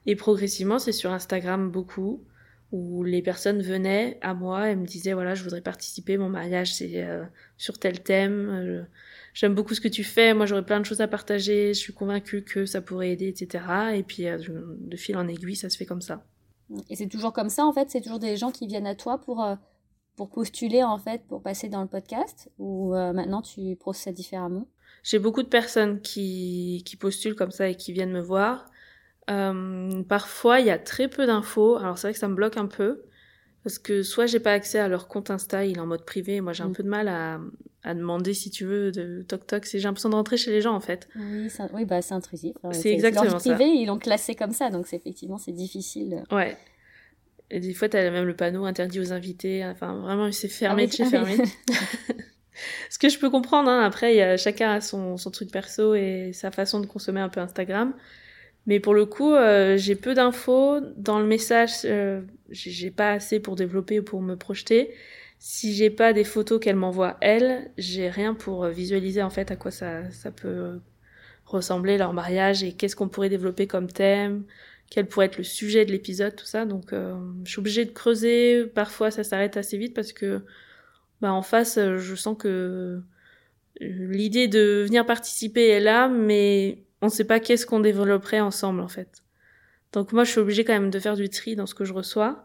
Et 0.05 0.15
progressivement, 0.15 0.79
c'est 0.79 0.93
sur 0.93 1.11
Instagram 1.11 1.71
beaucoup, 1.71 2.23
où 2.73 3.05
les 3.05 3.23
personnes 3.23 3.63
venaient 3.63 4.19
à 4.23 4.35
moi 4.35 4.71
et 4.71 4.77
me 4.77 4.87
disaient, 4.87 5.13
voilà, 5.13 5.35
je 5.35 5.45
voudrais 5.45 5.61
participer, 5.61 6.17
mon 6.19 6.29
mariage, 6.29 6.75
c'est 6.75 7.03
euh, 7.05 7.25
sur 7.57 7.79
tel 7.79 8.03
thème. 8.03 8.51
Euh, 8.51 8.83
j'aime 9.35 9.55
beaucoup 9.55 9.75
ce 9.75 9.81
que 9.81 9.89
tu 9.89 10.03
fais, 10.03 10.35
moi 10.35 10.47
j'aurais 10.47 10.65
plein 10.65 10.81
de 10.81 10.85
choses 10.85 11.01
à 11.01 11.09
partager, 11.09 11.75
je 11.75 11.79
suis 11.79 11.93
convaincue 11.93 12.43
que 12.43 12.67
ça 12.67 12.81
pourrait 12.81 13.11
aider, 13.11 13.29
etc. 13.29 13.65
Et 13.95 14.03
puis, 14.03 14.27
euh, 14.27 14.39
de 14.49 14.97
fil 14.97 15.17
en 15.17 15.29
aiguille, 15.29 15.57
ça 15.57 15.71
se 15.71 15.77
fait 15.77 15.87
comme 15.87 16.03
ça. 16.03 16.25
Et 16.91 16.97
c'est 16.97 17.07
toujours 17.07 17.33
comme 17.33 17.49
ça, 17.49 17.65
en 17.65 17.73
fait? 17.73 17.91
C'est 17.91 18.01
toujours 18.01 18.19
des 18.19 18.37
gens 18.37 18.51
qui 18.51 18.67
viennent 18.67 18.89
à 18.89 18.95
toi 18.95 19.19
pour 19.19 19.47
pour 20.17 20.31
postuler 20.31 20.83
en 20.83 20.97
fait 20.97 21.23
pour 21.29 21.43
passer 21.43 21.69
dans 21.69 21.83
le 21.83 21.87
podcast? 21.87 22.51
Ou 22.59 22.91
maintenant 22.91 23.43
tu 23.43 23.77
procèdes 23.77 24.15
différemment? 24.15 24.67
J'ai 25.05 25.21
beaucoup 25.21 25.45
de 25.45 25.49
personnes 25.49 26.01
qui, 26.01 26.83
qui 26.85 26.97
postulent 26.97 27.37
comme 27.37 27.53
ça 27.53 27.69
et 27.69 27.77
qui 27.77 27.93
viennent 27.93 28.11
me 28.11 28.21
voir. 28.21 28.65
Euh, 29.29 30.03
parfois 30.05 30.61
il 30.61 30.67
y 30.67 30.71
a 30.71 30.79
très 30.79 31.09
peu 31.09 31.27
d'infos, 31.27 31.77
alors 31.77 31.99
c'est 31.99 32.09
vrai 32.09 32.13
que 32.13 32.19
ça 32.19 32.29
me 32.29 32.35
bloque 32.35 32.57
un 32.57 32.67
peu 32.67 33.03
parce 33.65 33.81
que 33.81 34.05
soit 34.05 34.27
j'ai 34.27 34.39
pas 34.39 34.53
accès 34.53 34.79
à 34.79 34.87
leur 34.87 35.09
compte 35.09 35.31
Insta, 35.31 35.65
il 35.65 35.79
est 35.79 35.81
en 35.81 35.87
mode 35.87 36.05
privé, 36.05 36.41
moi 36.41 36.53
j'ai 36.53 36.63
un 36.63 36.69
mm. 36.69 36.75
peu 36.75 36.83
de 36.85 36.89
mal 36.89 37.09
à, 37.09 37.41
à, 37.83 37.95
demander 37.95 38.35
si 38.35 38.51
tu 38.51 38.65
veux 38.65 38.93
de 38.93 39.23
toc 39.23 39.45
toc, 39.45 39.67
j'ai 39.69 39.81
l'impression 39.81 40.11
de 40.11 40.15
rentrer 40.15 40.37
chez 40.37 40.53
les 40.53 40.61
gens 40.61 40.75
en 40.75 40.81
fait. 40.81 41.09
Oui, 41.17 41.49
oui 41.73 41.85
bah 41.85 42.01
c'est 42.03 42.15
intrusif. 42.15 42.55
C'est 42.71 42.93
exactement 42.93 43.25
leur 43.25 43.39
privé, 43.39 43.65
ils 43.65 43.87
l'ont 43.87 43.99
classé 43.99 44.37
comme 44.37 44.53
ça, 44.53 44.71
donc 44.71 44.87
effectivement 44.93 45.39
c'est 45.39 45.53
difficile. 45.53 46.23
Ouais. 46.31 46.57
Et 47.51 47.61
des 47.61 47.75
fois, 47.75 47.89
t'as 47.89 48.11
même 48.11 48.25
le 48.25 48.35
panneau 48.35 48.65
interdit 48.65 48.99
aux 49.01 49.13
invités. 49.13 49.65
Enfin, 49.65 49.95
vraiment, 50.01 50.31
c'est 50.33 50.49
fermé 50.49 50.85
ah 50.85 50.87
de 50.87 50.93
chez 50.93 51.05
ah 51.05 51.11
fermé. 51.11 51.37
Ce 52.91 52.99
que 52.99 53.09
je 53.09 53.19
peux 53.19 53.31
comprendre, 53.31 53.69
hein. 53.69 53.83
après, 53.85 54.17
y 54.17 54.23
a, 54.23 54.37
chacun 54.37 54.73
a 54.73 54.81
son, 54.81 55.17
son, 55.17 55.31
truc 55.31 55.51
perso 55.53 55.95
et 55.95 56.33
sa 56.33 56.51
façon 56.51 56.81
de 56.81 56.87
consommer 56.87 57.21
un 57.21 57.29
peu 57.29 57.41
Instagram. 57.41 57.95
Mais 58.67 58.81
pour 58.81 58.95
le 58.95 59.07
coup, 59.07 59.35
euh, 59.35 59.77
j'ai 59.77 59.95
peu 59.95 60.15
d'infos. 60.15 60.81
Dans 60.97 61.21
le 61.21 61.27
message, 61.27 61.71
euh, 61.85 62.23
j'ai 62.51 62.91
pas 62.91 63.13
assez 63.13 63.41
pour 63.41 63.57
développer 63.57 64.01
ou 64.01 64.03
pour 64.03 64.21
me 64.21 64.37
projeter. 64.37 64.93
Si 65.39 65.75
j'ai 65.75 65.91
pas 65.91 66.13
des 66.13 66.25
photos 66.25 66.61
qu'elle 66.61 66.77
m'envoie 66.77 67.17
elle, 67.21 67.71
j'ai 67.79 68.09
rien 68.09 68.35
pour 68.35 68.67
visualiser 68.67 69.23
en 69.23 69.31
fait 69.31 69.51
à 69.51 69.57
quoi 69.57 69.71
ça, 69.71 70.11
ça 70.11 70.31
peut 70.31 70.81
ressembler 71.47 71.99
leur 71.99 72.13
mariage 72.13 72.63
et 72.65 72.73
qu'est-ce 72.73 72.97
qu'on 72.97 73.09
pourrait 73.09 73.29
développer 73.29 73.67
comme 73.67 73.87
thème, 73.87 74.45
quel 74.91 75.07
pourrait 75.07 75.27
être 75.27 75.39
le 75.39 75.45
sujet 75.45 75.85
de 75.85 75.93
l'épisode, 75.93 76.37
tout 76.37 76.47
ça. 76.47 76.65
Donc, 76.65 76.93
euh, 76.93 77.15
je 77.45 77.51
suis 77.51 77.61
obligée 77.61 77.85
de 77.85 77.91
creuser. 77.91 78.67
Parfois, 78.67 79.11
ça 79.11 79.25
s'arrête 79.25 79.57
assez 79.57 79.79
vite 79.79 79.95
parce 79.95 80.13
que, 80.13 80.43
bah, 81.21 81.33
en 81.33 81.43
face, 81.43 81.79
euh, 81.79 81.99
je 81.99 82.15
sens 82.15 82.37
que 82.39 82.49
euh, 82.49 83.01
l'idée 83.81 84.49
de 84.49 84.85
venir 84.85 85.07
participer 85.07 85.69
est 85.69 85.81
là, 85.81 86.09
mais 86.09 86.79
on 87.07 87.11
ne 87.11 87.15
sait 87.15 87.25
pas 87.25 87.41
qu'est-ce 87.41 87.67
qu'on 87.67 87.81
développerait 87.81 88.41
ensemble, 88.41 88.81
en 88.81 88.89
fait. 88.89 89.23
Donc, 89.93 90.13
moi, 90.13 90.25
je 90.25 90.33
suis 90.33 90.41
obligée 90.41 90.65
quand 90.65 90.75
même 90.75 90.91
de 90.91 90.99
faire 90.99 91.17
du 91.17 91.29
tri 91.29 91.57
dans 91.57 91.67
ce 91.67 91.75
que 91.75 91.85
je 91.85 91.93
reçois. 91.93 92.45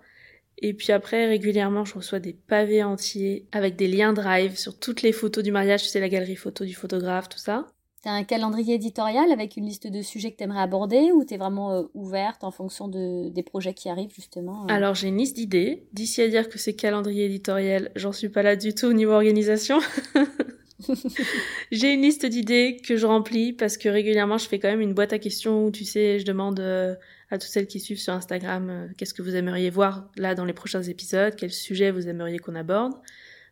Et 0.60 0.74
puis 0.74 0.92
après, 0.92 1.26
régulièrement, 1.28 1.86
je 1.86 1.96
reçois 1.96 2.20
des 2.20 2.34
pavés 2.34 2.84
entiers 2.84 3.48
avec 3.52 3.76
des 3.76 3.88
liens 3.88 4.14
drive 4.14 4.58
sur 4.58 4.78
toutes 4.78 5.02
les 5.02 5.12
photos 5.12 5.44
du 5.44 5.52
mariage, 5.52 5.84
tu 5.84 5.90
sais, 5.90 6.00
la 6.00 6.10
galerie 6.10 6.36
photo 6.36 6.66
du 6.66 6.76
photographe, 6.76 7.30
tout 7.30 7.40
ça. 7.40 7.68
T'as 8.04 8.12
un 8.12 8.24
calendrier 8.24 8.76
éditorial 8.76 9.32
avec 9.32 9.58
une 9.58 9.66
liste 9.66 9.86
de 9.86 10.02
sujets 10.02 10.32
que 10.32 10.38
t'aimerais 10.38 10.62
aborder 10.62 11.12
ou 11.12 11.24
t'es 11.24 11.38
vraiment 11.38 11.72
euh, 11.72 11.84
ouverte 11.94 12.44
en 12.44 12.50
fonction 12.50 12.88
de, 12.88 13.30
des 13.30 13.44
projets 13.44 13.76
qui 13.76 13.90
arrivent 13.90 14.14
justement 14.14 14.64
euh? 14.64 14.74
Alors 14.74 14.96
j'ai 14.96 15.10
une 15.10 15.18
liste 15.18 15.36
d'idées. 15.36 15.86
D'ici 15.94 16.24
à 16.24 16.28
dire 16.28 16.50
que 16.50 16.58
c'est 16.58 16.74
calendrier 16.74 17.26
éditorial, 17.26 17.92
j'en 17.96 18.12
suis 18.12 18.30
pas 18.30 18.42
là 18.42 18.56
du 18.56 18.74
tout 18.74 18.88
au 18.88 18.94
niveau 18.94 19.12
organisation. 19.12 19.80
j'ai 21.72 21.94
une 21.94 22.02
liste 22.02 22.26
d'idées 22.26 22.78
que 22.86 22.98
je 22.98 23.06
remplis 23.06 23.54
parce 23.54 23.78
que 23.78 23.90
régulièrement 23.90 24.38
je 24.38 24.48
fais 24.48 24.60
quand 24.60 24.70
même 24.70 24.82
une 24.82 24.94
boîte 24.94 25.14
à 25.14 25.20
questions 25.20 25.66
où 25.66 25.72
tu 25.72 25.86
sais, 25.86 26.20
je 26.20 26.26
demande 26.26 26.60
euh, 26.60 26.96
à 27.30 27.38
toutes 27.38 27.50
celles 27.50 27.68
qui 27.68 27.80
suivent 27.80 28.00
sur 28.00 28.14
Instagram 28.14 28.90
qu'est-ce 28.98 29.14
que 29.14 29.22
vous 29.22 29.36
aimeriez 29.36 29.70
voir 29.70 30.10
là 30.16 30.36
dans 30.36 30.46
les 30.46 30.54
prochains 30.54 30.84
épisodes, 30.84 31.36
quel 31.38 31.52
sujet 31.52 31.92
vous 31.92 32.08
aimeriez 32.08 32.40
qu'on 32.40 32.56
aborde. 32.56 32.94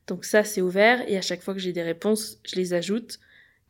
Donc 0.07 0.25
ça 0.25 0.43
c'est 0.43 0.61
ouvert 0.61 1.03
et 1.07 1.17
à 1.17 1.21
chaque 1.21 1.41
fois 1.41 1.53
que 1.53 1.59
j'ai 1.59 1.73
des 1.73 1.83
réponses, 1.83 2.39
je 2.45 2.55
les 2.55 2.73
ajoute. 2.73 3.19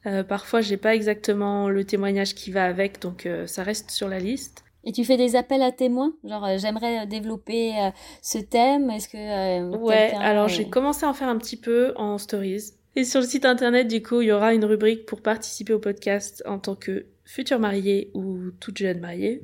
Euh, 0.05 0.23
parfois, 0.23 0.61
j'ai 0.61 0.77
pas 0.77 0.95
exactement 0.95 1.69
le 1.69 1.83
témoignage 1.83 2.33
qui 2.33 2.51
va 2.51 2.65
avec, 2.65 3.01
donc 3.01 3.25
euh, 3.25 3.47
ça 3.47 3.63
reste 3.63 3.91
sur 3.91 4.07
la 4.07 4.19
liste. 4.19 4.63
Et 4.85 4.93
tu 4.93 5.03
fais 5.03 5.17
des 5.17 5.35
appels 5.35 5.61
à 5.61 5.73
témoins? 5.73 6.13
Genre, 6.23 6.45
euh, 6.45 6.57
j'aimerais 6.57 7.05
développer 7.05 7.73
ce 8.21 8.37
thème. 8.37 8.89
Est-ce 8.89 9.09
que. 9.09 9.77
ouais, 9.77 10.13
alors 10.15 10.47
j'ai 10.47 10.69
commencé 10.69 11.05
à 11.05 11.09
en 11.09 11.13
faire 11.13 11.27
un 11.27 11.37
petit 11.37 11.57
peu 11.57 11.93
en 11.97 12.17
stories. 12.17 12.73
Et 12.95 13.03
sur 13.03 13.21
le 13.21 13.25
site 13.25 13.45
internet, 13.45 13.87
du 13.87 14.01
coup, 14.01 14.21
il 14.21 14.27
y 14.27 14.31
aura 14.31 14.53
une 14.53 14.65
rubrique 14.65 15.05
pour 15.05 15.21
participer 15.21 15.73
au 15.73 15.79
podcast 15.79 16.43
en 16.45 16.59
tant 16.59 16.75
que 16.75 17.05
futur 17.23 17.59
marié 17.59 18.11
ou 18.13 18.51
toute 18.59 18.77
jeune 18.77 18.99
mariée. 18.99 19.43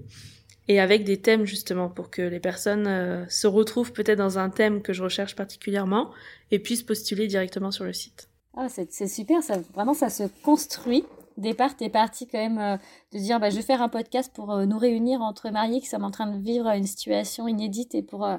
Et 0.68 0.80
avec 0.80 1.04
des 1.04 1.18
thèmes 1.18 1.46
justement 1.46 1.90
pour 1.90 2.10
que 2.10 2.24
les 2.24 2.40
personnes 2.40 3.28
se 3.30 3.46
retrouvent 3.46 3.94
peut-être 3.94 4.18
dans 4.18 4.40
un 4.40 4.50
thème 4.50 4.82
que 4.82 4.94
je 4.94 5.04
recherche 5.04 5.36
particulièrement 5.36 6.10
et 6.50 6.58
puissent 6.58 6.82
postuler 6.82 7.28
directement 7.28 7.70
sur 7.70 7.86
le 7.86 7.94
site. 7.94 8.30
Ah, 8.58 8.68
c'est 8.70 9.08
super, 9.08 9.44
ça, 9.44 9.60
vraiment 9.74 9.94
ça 9.94 10.10
se 10.10 10.24
construit. 10.44 11.04
Départ, 11.38 11.76
t'es 11.76 11.90
parti 11.90 12.28
quand 12.28 12.38
même 12.38 12.58
euh, 12.58 12.78
de 13.12 13.20
dire 13.20 13.40
bah, 13.42 13.50
je 13.50 13.58
vais 13.58 13.62
faire 13.62 13.82
un 13.82 13.90
podcast 13.90 14.32
pour 14.34 14.54
euh, 14.54 14.66
nous 14.66 14.78
réunir 14.78 15.22
entre 15.22 15.50
mariés 15.50 15.82
qui 15.82 15.88
sommes 15.88 16.06
en 16.06 16.12
train 16.12 16.28
de 16.28 16.42
vivre 16.42 16.68
une 16.70 16.86
situation 16.86 17.50
inédite 17.50 17.94
et 17.94 18.02
pour, 18.02 18.26
euh, 18.26 18.38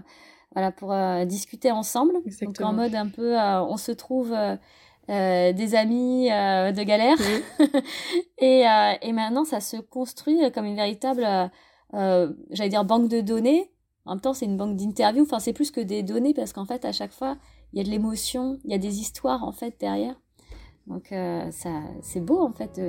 voilà, 0.54 0.72
pour 0.72 0.94
discuter 1.26 1.70
ensemble. 1.70 2.14
Donc 2.40 2.60
en 2.62 2.72
mode 2.72 2.94
un 2.94 3.08
peu 3.08 3.36
on 3.36 3.76
se 3.76 3.92
trouve 3.92 4.34
des 5.08 5.74
amis 5.74 6.28
de 6.28 6.82
galère. 6.82 7.16
et, 8.38 8.64
et 9.02 9.12
maintenant 9.12 9.44
ça 9.44 9.60
se 9.60 9.76
construit 9.76 10.40
comme 10.52 10.64
une 10.64 10.76
véritable, 10.76 11.26
j'allais 11.92 12.70
dire, 12.70 12.84
banque 12.84 13.08
de 13.08 13.20
données. 13.20 13.70
En 14.04 14.12
même 14.12 14.20
temps, 14.20 14.34
c'est 14.34 14.44
une 14.44 14.56
banque 14.56 14.76
d'interviews. 14.76 15.24
Enfin, 15.24 15.40
c'est 15.40 15.52
plus 15.52 15.72
que 15.72 15.80
des 15.80 16.04
données 16.04 16.32
parce 16.32 16.52
qu'en 16.52 16.64
fait, 16.64 16.84
à 16.84 16.92
chaque 16.92 17.12
fois, 17.12 17.36
il 17.72 17.78
y 17.78 17.82
a 17.82 17.84
de 17.84 17.90
l'émotion, 17.90 18.58
il 18.64 18.70
y 18.70 18.74
a 18.74 18.78
des 18.78 19.00
histoires 19.00 19.42
en 19.44 19.52
fait 19.52 19.78
derrière. 19.80 20.14
Donc 20.86 21.10
euh, 21.10 21.50
ça, 21.50 21.82
c'est 22.02 22.20
beau 22.20 22.40
en 22.40 22.52
fait. 22.52 22.80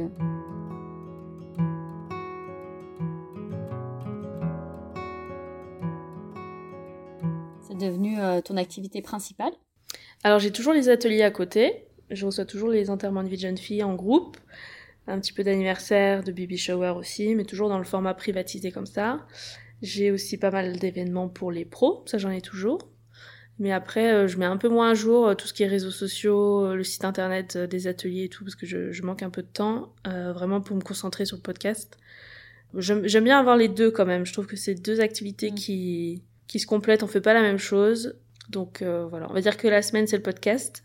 C'est 7.62 7.78
devenu 7.78 8.20
euh, 8.20 8.42
ton 8.42 8.56
activité 8.56 9.02
principale 9.02 9.52
Alors 10.24 10.40
j'ai 10.40 10.52
toujours 10.52 10.74
les 10.74 10.90
ateliers 10.90 11.24
à 11.24 11.32
côté. 11.32 11.87
Je 12.10 12.26
reçois 12.26 12.46
toujours 12.46 12.70
les 12.70 12.90
enterrements 12.90 13.24
de 13.24 13.30
vie 13.30 13.36
de 13.36 13.42
jeunes 13.42 13.58
filles 13.58 13.84
en 13.84 13.96
groupe. 13.96 14.38
Un 15.08 15.20
petit 15.20 15.34
peu 15.34 15.44
d'anniversaire, 15.44 16.24
de 16.24 16.32
baby 16.32 16.58
shower 16.58 16.94
aussi, 16.98 17.34
mais 17.36 17.46
toujours 17.46 17.70
dans 17.70 17.78
le 17.78 17.86
format 17.86 18.14
privatisé 18.14 18.72
comme 18.72 18.86
ça. 18.86 19.26
J'ai 19.82 20.12
aussi 20.12 20.38
pas 20.38 20.52
mal 20.52 20.78
d'événements 20.80 21.30
pour 21.30 21.52
les 21.52 21.66
pros, 21.66 22.04
ça 22.08 22.18
j'en 22.18 22.32
ai 22.32 22.42
toujours. 22.42 22.90
Mais 23.60 23.72
après, 23.72 24.14
euh, 24.14 24.28
je 24.28 24.38
mets 24.38 24.46
un 24.46 24.58
peu 24.58 24.70
moins 24.70 24.92
à 24.92 24.94
jour 24.94 25.28
euh, 25.28 25.34
tout 25.34 25.48
ce 25.48 25.54
qui 25.54 25.64
est 25.64 25.68
réseaux 25.68 25.92
sociaux, 25.92 26.66
euh, 26.66 26.76
le 26.76 26.84
site 26.84 27.06
internet 27.06 27.58
des 27.58 27.88
ateliers 27.88 28.26
et 28.26 28.30
tout, 28.30 28.44
parce 28.44 28.56
que 28.56 28.66
je, 28.66 28.92
je 28.92 29.04
manque 29.04 29.24
un 29.24 29.30
peu 29.30 29.42
de 29.42 29.48
temps, 29.48 29.94
vraiment 30.06 30.62
pour 30.62 30.76
me 30.76 30.82
concentrer 30.82 31.26
sur 31.26 31.38
le 31.38 31.42
podcast. 31.42 31.98
J'aime 32.76 33.24
bien 33.24 33.40
avoir 33.40 33.58
les 33.58 33.70
deux 33.70 33.92
quand 33.92 34.06
même. 34.06 34.26
Je 34.26 34.34
trouve 34.34 34.46
que 34.46 34.58
c'est 34.58 34.76
deux 34.76 35.00
activités 35.00 35.52
mm. 35.52 35.56
qui, 35.56 36.22
qui 36.48 36.60
se 36.60 36.68
complètent. 36.68 37.02
On 37.02 37.08
fait 37.08 37.22
pas 37.22 37.34
la 37.34 37.42
même 37.42 37.58
chose. 37.58 38.16
Donc 38.50 38.82
voilà, 38.82 39.28
on 39.30 39.34
va 39.34 39.42
dire 39.42 39.58
que 39.58 39.68
la 39.68 39.82
semaine 39.82 40.08
c'est 40.08 40.16
le 40.16 40.24
podcast 40.24 40.84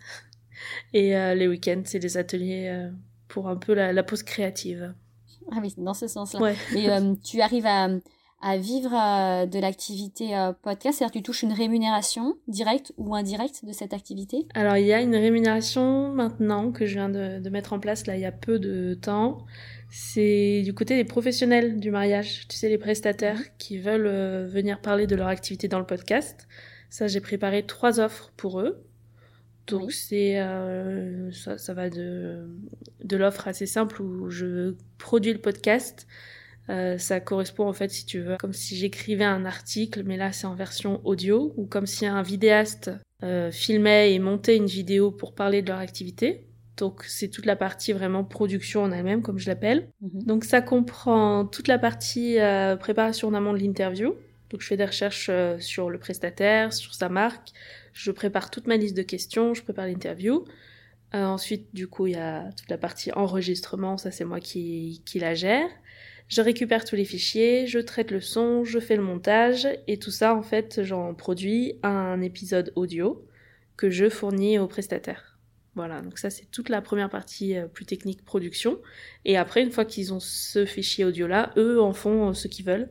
et 0.92 1.10
les 1.34 1.48
week-ends 1.48 1.82
c'est 1.84 1.98
les 1.98 2.16
ateliers 2.16 2.88
pour 3.28 3.48
un 3.48 3.56
peu 3.56 3.74
la, 3.74 3.92
la 3.92 4.02
pause 4.02 4.22
créative. 4.22 4.94
Ah 5.50 5.58
oui, 5.60 5.74
dans 5.76 5.94
ce 5.94 6.06
sens-là. 6.06 6.40
Ouais. 6.40 6.56
Mais 6.74 6.88
tu 7.24 7.40
arrives 7.40 7.66
à 7.66 7.88
à 8.42 8.56
vivre 8.56 8.92
euh, 8.92 9.46
de 9.46 9.58
l'activité 9.58 10.36
euh, 10.36 10.52
podcast? 10.52 10.98
C'est-à-dire 10.98 11.12
tu 11.12 11.22
touches 11.22 11.42
une 11.42 11.52
rémunération 11.52 12.36
directe 12.48 12.92
ou 12.98 13.14
indirecte 13.14 13.64
de 13.64 13.72
cette 13.72 13.94
activité? 13.94 14.46
Alors 14.54 14.76
il 14.76 14.84
y 14.84 14.92
a 14.92 15.00
une 15.00 15.14
rémunération 15.14 16.12
maintenant 16.12 16.72
que 16.72 16.84
je 16.84 16.94
viens 16.94 17.08
de, 17.08 17.38
de, 17.38 17.50
mettre 17.50 17.72
en 17.72 17.78
place 17.78 18.06
là 18.06 18.16
il 18.16 18.20
y 18.20 18.26
a 18.26 18.32
peu 18.32 18.58
de 18.58 18.94
temps. 18.94 19.46
C'est 19.90 20.62
du 20.64 20.74
côté 20.74 20.96
des 20.96 21.04
professionnels 21.04 21.78
du 21.78 21.90
mariage, 21.90 22.48
tu 22.48 22.56
sais 22.56 22.68
les 22.68 22.78
prestataires 22.78 23.38
mhm. 23.38 23.44
qui 23.58 23.78
veulent 23.78 24.06
euh, 24.06 24.46
venir 24.46 24.80
parler 24.80 25.06
de 25.06 25.14
leur 25.14 25.28
activité 25.28 25.68
dans 25.68 25.78
le 25.78 25.86
podcast. 25.86 26.48
Ça 26.90 27.06
j'ai 27.06 27.20
préparé 27.20 27.64
trois 27.64 28.00
offres 28.00 28.32
pour 28.36 28.60
eux. 28.60 28.84
Donc 29.66 29.92
c'est 29.92 30.38
ça, 31.32 31.56
ça 31.56 31.74
va 31.74 31.88
de, 31.88 32.48
de 33.04 33.16
l'offre 33.16 33.46
assez 33.46 33.66
simple 33.66 34.02
où 34.02 34.28
je 34.28 34.74
produis 34.98 35.32
le 35.32 35.40
podcast 35.40 36.06
euh, 36.70 36.96
ça 36.96 37.20
correspond 37.20 37.68
en 37.68 37.72
fait, 37.72 37.90
si 37.90 38.06
tu 38.06 38.20
veux, 38.20 38.36
comme 38.38 38.52
si 38.52 38.76
j'écrivais 38.76 39.24
un 39.24 39.44
article, 39.44 40.04
mais 40.04 40.16
là 40.16 40.32
c'est 40.32 40.46
en 40.46 40.54
version 40.54 41.00
audio, 41.04 41.52
ou 41.56 41.66
comme 41.66 41.86
si 41.86 42.06
un 42.06 42.22
vidéaste 42.22 42.90
euh, 43.22 43.50
filmait 43.50 44.14
et 44.14 44.18
montait 44.18 44.56
une 44.56 44.66
vidéo 44.66 45.10
pour 45.10 45.34
parler 45.34 45.62
de 45.62 45.68
leur 45.68 45.78
activité. 45.78 46.46
Donc 46.76 47.04
c'est 47.04 47.28
toute 47.28 47.46
la 47.46 47.56
partie 47.56 47.92
vraiment 47.92 48.24
production 48.24 48.82
en 48.82 48.92
elle-même, 48.92 49.22
comme 49.22 49.38
je 49.38 49.48
l'appelle. 49.48 49.88
Mhm. 50.00 50.22
Donc 50.22 50.44
ça 50.44 50.62
comprend 50.62 51.44
toute 51.44 51.68
la 51.68 51.78
partie 51.78 52.38
euh, 52.38 52.76
préparation 52.76 53.28
en 53.28 53.34
amont 53.34 53.52
de 53.52 53.58
l'interview. 53.58 54.14
Donc 54.50 54.60
je 54.60 54.66
fais 54.66 54.76
des 54.76 54.84
recherches 54.84 55.30
sur 55.58 55.90
le 55.90 55.98
prestataire, 55.98 56.72
sur 56.72 56.94
sa 56.94 57.08
marque. 57.08 57.52
Je 57.92 58.10
prépare 58.10 58.50
toute 58.50 58.66
ma 58.66 58.76
liste 58.76 58.96
de 58.96 59.02
questions, 59.02 59.54
je 59.54 59.62
prépare 59.62 59.86
l'interview. 59.86 60.44
ensuite, 61.12 61.74
du 61.74 61.88
coup, 61.88 62.06
il 62.06 62.14
y 62.14 62.16
a 62.16 62.50
toute 62.52 62.70
la 62.70 62.78
partie 62.78 63.12
enregistrement, 63.12 63.98
ça 63.98 64.10
c'est 64.10 64.24
moi 64.24 64.40
qui, 64.40 65.02
qui 65.04 65.18
la 65.18 65.34
gère. 65.34 65.68
Je 66.28 66.40
récupère 66.40 66.86
tous 66.86 66.96
les 66.96 67.04
fichiers, 67.04 67.66
je 67.66 67.78
traite 67.78 68.10
le 68.10 68.22
son, 68.22 68.64
je 68.64 68.78
fais 68.78 68.96
le 68.96 69.02
montage 69.02 69.68
et 69.86 69.98
tout 69.98 70.10
ça 70.10 70.34
en 70.34 70.42
fait 70.42 70.82
j'en 70.82 71.12
produis 71.12 71.74
un 71.82 72.22
épisode 72.22 72.72
audio 72.74 73.26
que 73.76 73.90
je 73.90 74.08
fournis 74.08 74.58
aux 74.58 74.66
prestataires. 74.66 75.38
Voilà, 75.74 76.00
donc 76.00 76.18
ça 76.18 76.30
c'est 76.30 76.50
toute 76.50 76.68
la 76.68 76.82
première 76.82 77.10
partie 77.10 77.56
euh, 77.56 77.66
plus 77.66 77.84
technique 77.84 78.24
production. 78.24 78.80
Et 79.24 79.36
après, 79.36 79.62
une 79.62 79.70
fois 79.70 79.84
qu'ils 79.84 80.12
ont 80.12 80.20
ce 80.20 80.64
fichier 80.66 81.04
audio 81.04 81.26
là, 81.26 81.50
eux 81.56 81.80
en 81.80 81.92
font 81.92 82.30
euh, 82.30 82.32
ce 82.34 82.48
qu'ils 82.48 82.64
veulent 82.64 82.90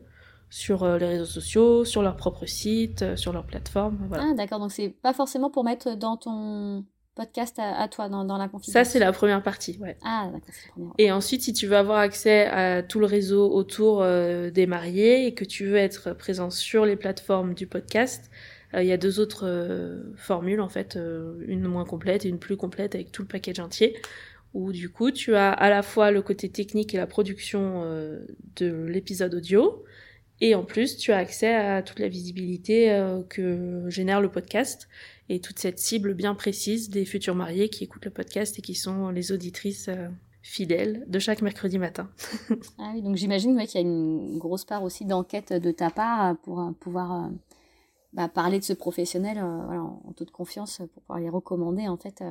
sur 0.51 0.83
euh, 0.83 0.99
les 0.99 1.07
réseaux 1.07 1.25
sociaux, 1.25 1.83
sur 1.83 2.03
leur 2.03 2.15
propre 2.15 2.45
site, 2.45 3.15
sur 3.15 3.33
leur 3.33 3.47
plateforme. 3.47 3.97
Voilà. 4.07 4.25
Ah 4.29 4.33
d'accord, 4.35 4.59
donc 4.59 4.71
c'est 4.71 4.89
pas 4.89 5.13
forcément 5.13 5.49
pour 5.49 5.63
mettre 5.63 5.95
dans 5.95 6.17
ton 6.17 6.85
podcast 7.15 7.57
à, 7.59 7.87
toi 7.87 8.07
dans, 8.07 8.23
dans, 8.23 8.37
la 8.37 8.47
confidence 8.47 8.73
Ça, 8.73 8.83
c'est 8.85 8.99
la 8.99 9.11
première 9.11 9.43
partie, 9.43 9.77
ouais. 9.79 9.97
Ah, 10.03 10.29
d'accord, 10.31 10.49
c'est 10.51 10.67
la 10.67 10.71
première. 10.71 10.93
Et 10.97 11.11
ensuite, 11.11 11.41
si 11.41 11.53
tu 11.53 11.67
veux 11.67 11.75
avoir 11.75 11.99
accès 11.99 12.45
à 12.47 12.83
tout 12.83 12.99
le 12.99 13.05
réseau 13.05 13.51
autour 13.51 14.01
euh, 14.01 14.49
des 14.49 14.65
mariés 14.65 15.27
et 15.27 15.33
que 15.33 15.43
tu 15.43 15.65
veux 15.65 15.75
être 15.75 16.13
présent 16.13 16.49
sur 16.49 16.85
les 16.85 16.95
plateformes 16.95 17.53
du 17.53 17.67
podcast, 17.67 18.31
euh, 18.73 18.81
il 18.81 18.87
y 18.87 18.93
a 18.93 18.97
deux 18.97 19.19
autres 19.19 19.45
euh, 19.45 20.03
formules, 20.15 20.61
en 20.61 20.69
fait, 20.69 20.97
une 21.47 21.67
moins 21.67 21.85
complète 21.85 22.25
et 22.25 22.29
une 22.29 22.39
plus 22.39 22.55
complète 22.55 22.95
avec 22.95 23.11
tout 23.11 23.23
le 23.23 23.27
package 23.27 23.59
entier, 23.59 23.97
où 24.53 24.71
du 24.71 24.89
coup, 24.89 25.11
tu 25.11 25.35
as 25.35 25.51
à 25.51 25.69
la 25.69 25.81
fois 25.81 26.11
le 26.11 26.21
côté 26.21 26.49
technique 26.49 26.93
et 26.93 26.97
la 26.97 27.07
production 27.07 27.83
de 28.55 28.85
l'épisode 28.85 29.33
audio, 29.35 29.83
et 30.41 30.56
en 30.56 30.63
plus, 30.63 30.97
tu 30.97 31.12
as 31.12 31.17
accès 31.17 31.54
à 31.54 31.82
toute 31.82 31.99
la 31.99 32.08
visibilité 32.08 32.88
que 33.30 33.86
génère 33.88 34.21
le 34.21 34.30
podcast 34.30 34.89
et 35.32 35.39
toute 35.39 35.60
cette 35.60 35.80
cible 35.80 36.13
bien 36.13 36.36
précise 36.36 36.89
des 36.89 37.06
futurs 37.06 37.36
mariés 37.36 37.69
qui 37.69 37.86
écoutent 37.86 38.04
le 38.04 38.12
podcast 38.12 38.60
et 38.60 38.62
qui 38.62 38.75
sont 38.75 39.10
les 39.12 39.32
auditrices 39.32 39.88
euh, 39.88 40.10
fidèles 40.41 41.06
de 41.08 41.19
chaque 41.19 41.41
mercredi 41.41 41.80
matin. 41.80 42.10
ah 42.80 42.91
oui, 42.93 43.01
donc 43.01 43.15
j'imagine 43.15 43.58
qu'il 43.65 43.80
y 43.80 43.84
a 43.84 43.88
une 43.88 44.38
grosse 44.38 44.65
part 44.65 44.84
aussi 44.84 45.06
d'enquête 45.06 45.54
de 45.54 45.71
ta 45.71 45.89
part 45.89 46.36
pour 46.39 46.60
euh, 46.60 46.71
pouvoir 46.71 47.13
euh, 47.13 47.30
bah, 48.12 48.27
parler 48.27 48.60
de 48.60 48.65
ce 48.65 48.73
professionnel 48.73 49.39
en 49.39 50.12
toute 50.17 50.32
confiance 50.32 50.82
pour 50.93 51.01
pouvoir 51.04 51.19
les 51.19 51.30
recommander 51.30 51.88
en 51.88 51.95
fait 51.95 52.21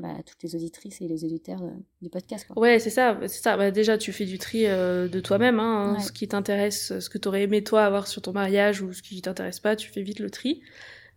bah, 0.00 0.08
à 0.18 0.22
toutes 0.22 0.42
les 0.42 0.54
auditrices 0.54 1.00
et 1.00 1.08
les 1.08 1.24
auditeurs 1.24 1.60
du 2.00 2.08
podcast. 2.08 2.46
Quoi. 2.46 2.60
Ouais, 2.60 2.78
c'est 2.78 2.90
ça. 2.90 3.18
C'est 3.22 3.42
ça. 3.42 3.56
Bah, 3.56 3.70
déjà, 3.70 3.98
tu 3.98 4.12
fais 4.12 4.24
du 4.24 4.38
tri 4.38 4.64
de 4.64 5.20
toi-même. 5.20 5.60
Hein, 5.60 5.98
Ce 6.00 6.12
qui 6.12 6.28
t'intéresse, 6.28 6.98
ce 6.98 7.10
que 7.10 7.18
tu 7.18 7.28
aurais 7.28 7.42
aimé 7.42 7.62
toi 7.62 7.84
avoir 7.84 8.06
sur 8.06 8.22
ton 8.22 8.32
mariage 8.32 8.80
ou 8.82 8.92
ce 8.92 9.02
qui 9.02 9.20
t'intéresse 9.20 9.60
pas, 9.60 9.76
tu 9.76 9.90
fais 9.90 10.02
vite 10.02 10.20
le 10.20 10.30
tri. 10.30 10.62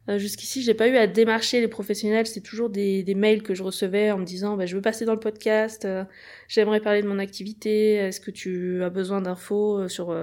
Euh, 0.08 0.20
jusqu'ici, 0.20 0.62
j'ai 0.62 0.76
pas 0.76 0.88
eu 0.88 0.98
à 0.98 1.08
démarcher 1.08 1.62
les 1.62 1.68
professionnels. 1.68 2.28
C'est 2.28 2.42
toujours 2.42 2.70
des, 2.70 3.04
des, 3.04 3.16
mails 3.16 3.42
que 3.42 3.56
je 3.56 3.64
recevais 3.64 4.12
en 4.12 4.20
me 4.20 4.26
disant 4.26 4.56
bah, 4.56 4.66
je 4.66 4.76
veux 4.76 4.82
passer 4.82 5.06
dans 5.06 5.14
le 5.14 5.20
podcast, 5.20 5.86
euh, 5.86 6.04
j'aimerais 6.48 6.80
parler 6.80 7.02
de 7.02 7.08
mon 7.08 7.18
activité, 7.20 7.96
est-ce 7.96 8.20
que 8.20 8.32
tu 8.32 8.84
as 8.84 8.90
besoin 8.90 9.22
d'infos 9.22 9.80
euh, 9.80 9.88
sur 9.88 10.16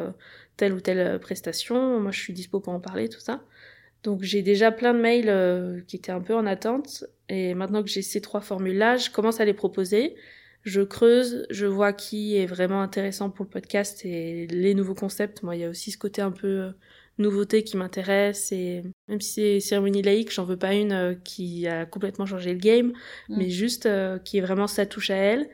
telle 0.56 0.72
ou 0.72 0.80
telle 0.80 1.18
prestation? 1.18 2.00
Moi, 2.00 2.12
je 2.12 2.20
suis 2.20 2.32
dispo 2.32 2.60
pour 2.60 2.72
en 2.72 2.80
parler, 2.80 3.08
tout 3.08 3.20
ça. 3.20 3.42
Donc 4.02 4.22
j'ai 4.22 4.42
déjà 4.42 4.72
plein 4.72 4.94
de 4.94 4.98
mails 4.98 5.28
euh, 5.28 5.80
qui 5.86 5.96
étaient 5.96 6.12
un 6.12 6.20
peu 6.20 6.34
en 6.34 6.46
attente. 6.46 7.04
Et 7.32 7.54
maintenant 7.54 7.82
que 7.82 7.88
j'ai 7.88 8.02
ces 8.02 8.20
trois 8.20 8.40
formules-là, 8.42 8.96
je 8.98 9.10
commence 9.10 9.40
à 9.40 9.44
les 9.46 9.54
proposer. 9.54 10.14
Je 10.64 10.82
creuse, 10.82 11.46
je 11.50 11.66
vois 11.66 11.92
qui 11.92 12.36
est 12.36 12.46
vraiment 12.46 12.82
intéressant 12.82 13.30
pour 13.30 13.44
le 13.46 13.50
podcast 13.50 14.04
et 14.04 14.46
les 14.48 14.74
nouveaux 14.74 14.94
concepts. 14.94 15.42
Moi, 15.42 15.56
il 15.56 15.62
y 15.62 15.64
a 15.64 15.68
aussi 15.70 15.90
ce 15.90 15.98
côté 15.98 16.20
un 16.22 16.30
peu 16.30 16.46
euh, 16.46 16.70
nouveauté 17.18 17.64
qui 17.64 17.76
m'intéresse. 17.76 18.52
Et 18.52 18.82
même 19.08 19.20
si 19.20 19.32
c'est 19.32 19.60
cérémonie 19.60 20.02
laïque, 20.02 20.30
j'en 20.32 20.44
veux 20.44 20.58
pas 20.58 20.74
une 20.74 20.92
euh, 20.92 21.14
qui 21.24 21.66
a 21.66 21.86
complètement 21.86 22.26
changé 22.26 22.52
le 22.52 22.58
game, 22.60 22.92
Mm. 23.28 23.36
mais 23.38 23.48
juste 23.50 23.88
qui 24.24 24.38
est 24.38 24.42
vraiment 24.42 24.66
sa 24.68 24.84
touche 24.86 25.10
à 25.10 25.16
elle 25.16 25.48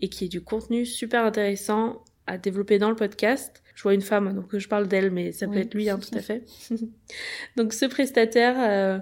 et 0.00 0.08
qui 0.08 0.24
est 0.24 0.28
du 0.28 0.40
contenu 0.40 0.86
super 0.86 1.24
intéressant 1.24 2.02
à 2.26 2.38
développer 2.38 2.78
dans 2.78 2.90
le 2.90 2.96
podcast. 2.96 3.62
Je 3.74 3.82
vois 3.84 3.94
une 3.94 4.02
femme, 4.02 4.34
donc 4.34 4.56
je 4.56 4.68
parle 4.68 4.88
d'elle, 4.88 5.10
mais 5.10 5.30
ça 5.32 5.46
peut 5.46 5.54
Oui. 5.54 5.60
être 5.60 5.74
lui, 5.74 5.88
hein, 5.90 5.98
tout 6.00 6.16
à 6.16 6.20
fait. 6.20 6.42
donc 7.56 7.72
ce 7.72 7.86
prestataire, 7.86 8.56
euh, 8.58 8.98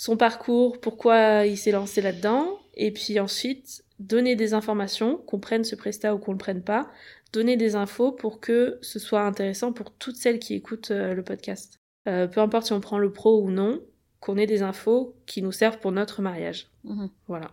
son 0.00 0.16
parcours, 0.16 0.80
pourquoi 0.80 1.44
il 1.44 1.58
s'est 1.58 1.72
lancé 1.72 2.00
là-dedans, 2.00 2.58
et 2.72 2.90
puis 2.90 3.20
ensuite 3.20 3.84
donner 3.98 4.34
des 4.34 4.54
informations, 4.54 5.18
qu'on 5.18 5.38
prenne 5.38 5.62
ce 5.62 5.76
prestat 5.76 6.14
ou 6.14 6.18
qu'on 6.18 6.32
le 6.32 6.38
prenne 6.38 6.62
pas, 6.62 6.90
donner 7.34 7.58
des 7.58 7.76
infos 7.76 8.10
pour 8.10 8.40
que 8.40 8.78
ce 8.80 8.98
soit 8.98 9.20
intéressant 9.20 9.74
pour 9.74 9.92
toutes 9.92 10.16
celles 10.16 10.38
qui 10.38 10.54
écoutent 10.54 10.90
euh, 10.90 11.12
le 11.12 11.22
podcast. 11.22 11.80
Euh, 12.08 12.26
peu 12.26 12.40
importe 12.40 12.64
si 12.64 12.72
on 12.72 12.80
prend 12.80 12.96
le 12.96 13.12
pro 13.12 13.42
ou 13.42 13.50
non, 13.50 13.82
qu'on 14.20 14.38
ait 14.38 14.46
des 14.46 14.62
infos 14.62 15.14
qui 15.26 15.42
nous 15.42 15.52
servent 15.52 15.80
pour 15.80 15.92
notre 15.92 16.22
mariage. 16.22 16.70
Mhm. 16.84 17.10
Voilà. 17.28 17.50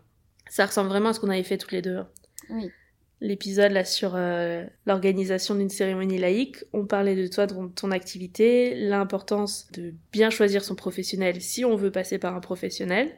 Ça 0.49 0.67
ressemble 0.67 0.87
vraiment 0.87 1.09
à 1.09 1.13
ce 1.13 1.19
qu'on 1.19 1.29
avait 1.29 1.43
fait 1.43 1.57
toutes 1.57 1.73
les 1.73 1.81
deux. 1.81 1.99
Oui. 2.49 2.71
L'épisode 3.19 3.71
là 3.71 3.83
sur 3.83 4.13
euh, 4.15 4.63
l'organisation 4.85 5.55
d'une 5.55 5.69
cérémonie 5.69 6.19
laïque, 6.19 6.57
on 6.73 6.85
parlait 6.85 7.15
de 7.15 7.25
toi, 7.27 7.47
de 7.47 7.67
ton 7.69 7.89
activité, 7.91 8.75
l'importance 8.75 9.71
de 9.73 9.93
bien 10.13 10.29
choisir 10.29 10.63
son 10.63 10.75
professionnel 10.75 11.41
si 11.41 11.65
on 11.65 11.75
veut 11.75 11.91
passer 11.91 12.19
par 12.19 12.35
un 12.35 12.39
professionnel. 12.41 13.09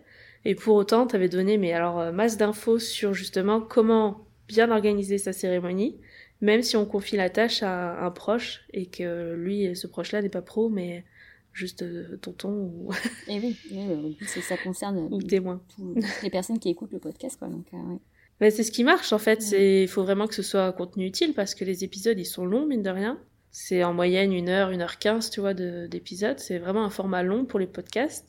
Et 0.45 0.55
pour 0.55 0.75
autant, 0.75 1.05
t'avais 1.05 1.27
donné 1.27 1.57
mais 1.57 1.73
alors 1.73 1.99
euh, 1.99 2.11
masse 2.13 2.37
d'infos 2.37 2.79
sur 2.79 3.13
justement 3.13 3.59
comment 3.59 4.25
bien 4.47 4.71
organiser 4.71 5.17
sa 5.17 5.33
cérémonie, 5.33 5.97
même 6.39 6.61
si 6.63 6.77
on 6.77 6.85
confie 6.85 7.17
la 7.17 7.29
tâche 7.29 7.61
à 7.61 8.01
un 8.05 8.09
proche 8.11 8.61
et 8.73 8.85
que 8.85 9.33
lui, 9.35 9.75
ce 9.75 9.85
proche-là 9.85 10.21
n'est 10.21 10.29
pas 10.29 10.41
pro, 10.41 10.69
mais 10.69 11.03
juste 11.51 11.81
euh, 11.81 12.17
tonton 12.21 12.49
ou, 12.53 12.89
Et 13.27 13.37
oui, 13.39 13.57
oui, 13.69 13.77
oui, 13.89 14.15
oui, 14.21 14.27
c'est- 14.27 14.39
ça 14.41 14.55
concerne 14.55 15.09
ou 15.11 15.21
témoin. 15.21 15.61
tout- 15.75 15.93
toutes 15.95 16.23
les 16.23 16.29
personnes 16.29 16.57
qui 16.57 16.69
écoutent 16.69 16.93
le 16.93 16.99
podcast, 16.99 17.37
quoi. 17.37 17.49
Donc, 17.49 17.65
euh, 17.73 17.77
ouais. 17.77 17.99
Mais 18.41 18.51
c'est 18.51 18.63
ce 18.63 18.71
qui 18.71 18.83
marche 18.83 19.11
en 19.13 19.17
fait. 19.19 19.51
Il 19.51 19.87
faut 19.87 20.03
vraiment 20.03 20.27
que 20.27 20.35
ce 20.35 20.43
soit 20.43 20.63
un 20.65 20.71
contenu 20.71 21.05
utile 21.05 21.33
parce 21.33 21.55
que 21.55 21.65
les 21.65 21.83
épisodes 21.83 22.17
ils 22.17 22.25
sont 22.25 22.45
longs 22.45 22.65
mine 22.65 22.83
de 22.83 22.89
rien. 22.89 23.19
C'est 23.51 23.83
en 23.83 23.93
moyenne 23.93 24.31
une 24.33 24.49
heure, 24.49 24.69
une 24.71 24.81
heure 24.81 24.99
quinze, 24.99 25.29
tu 25.29 25.39
vois, 25.41 25.53
de- 25.53 25.87
d'épisodes. 25.87 26.39
C'est 26.39 26.59
vraiment 26.59 26.85
un 26.85 26.89
format 26.89 27.23
long 27.23 27.45
pour 27.45 27.59
les 27.59 27.67
podcasts. 27.67 28.27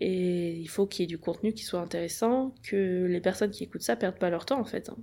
Et 0.00 0.52
il 0.54 0.68
faut 0.68 0.86
qu'il 0.86 1.02
y 1.02 1.04
ait 1.04 1.08
du 1.08 1.18
contenu 1.18 1.54
qui 1.54 1.64
soit 1.64 1.80
intéressant, 1.80 2.54
que 2.64 3.06
les 3.06 3.20
personnes 3.20 3.50
qui 3.52 3.64
écoutent 3.64 3.82
ça 3.82 3.96
perdent 3.96 4.18
pas 4.18 4.30
leur 4.30 4.46
temps 4.46 4.60
en 4.60 4.64
fait. 4.64 4.90
hein. 4.90 4.98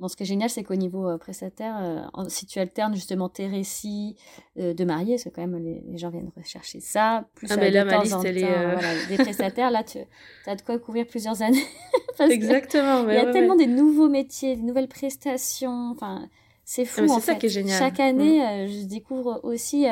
Bon, 0.00 0.08
ce 0.08 0.16
qui 0.16 0.24
est 0.24 0.26
génial, 0.26 0.50
c'est 0.50 0.64
qu'au 0.64 0.74
niveau 0.74 1.08
euh, 1.08 1.18
prestataire, 1.18 1.76
euh, 1.80 2.24
si 2.28 2.46
tu 2.46 2.58
alternes 2.58 2.94
justement 2.96 3.28
tes 3.28 3.46
récits 3.46 4.16
euh, 4.58 4.74
de 4.74 4.84
mariés, 4.84 5.14
parce 5.14 5.24
que 5.24 5.28
quand 5.28 5.46
même 5.46 5.56
les, 5.62 5.84
les 5.86 5.98
gens 5.98 6.10
viennent 6.10 6.32
rechercher 6.36 6.80
ça, 6.80 7.28
plus 7.36 7.46
Ah, 7.50 7.56
mais 7.56 7.70
là, 7.70 7.84
ma 7.84 8.02
liste, 8.02 8.16
elle 8.24 8.38
est, 8.38 8.44
euh, 8.44 8.72
voilà, 8.72 9.06
des 9.08 9.16
prestataires, 9.16 9.70
là, 9.70 9.84
tu 9.84 9.98
as 10.46 10.56
de 10.56 10.62
quoi 10.62 10.80
couvrir 10.80 11.06
plusieurs 11.06 11.42
années. 11.42 11.62
Parce 12.18 12.30
Exactement. 12.30 13.08
Il 13.08 13.14
y 13.14 13.18
a 13.18 13.24
ouais, 13.26 13.30
tellement 13.32 13.54
ouais. 13.54 13.66
des 13.66 13.72
nouveaux 13.72 14.08
métiers, 14.08 14.56
des 14.56 14.62
nouvelles 14.62 14.88
prestations, 14.88 15.92
enfin, 15.92 16.28
c'est 16.64 16.84
fou 16.84 17.02
Ah, 17.08 17.12
en 17.12 17.20
c'est 17.20 17.26
ça 17.26 17.34
qui 17.36 17.46
est 17.46 17.50
génial. 17.50 17.78
Chaque 17.78 18.00
année, 18.00 18.44
euh, 18.44 18.66
je 18.66 18.86
découvre 18.86 19.40
aussi 19.44 19.86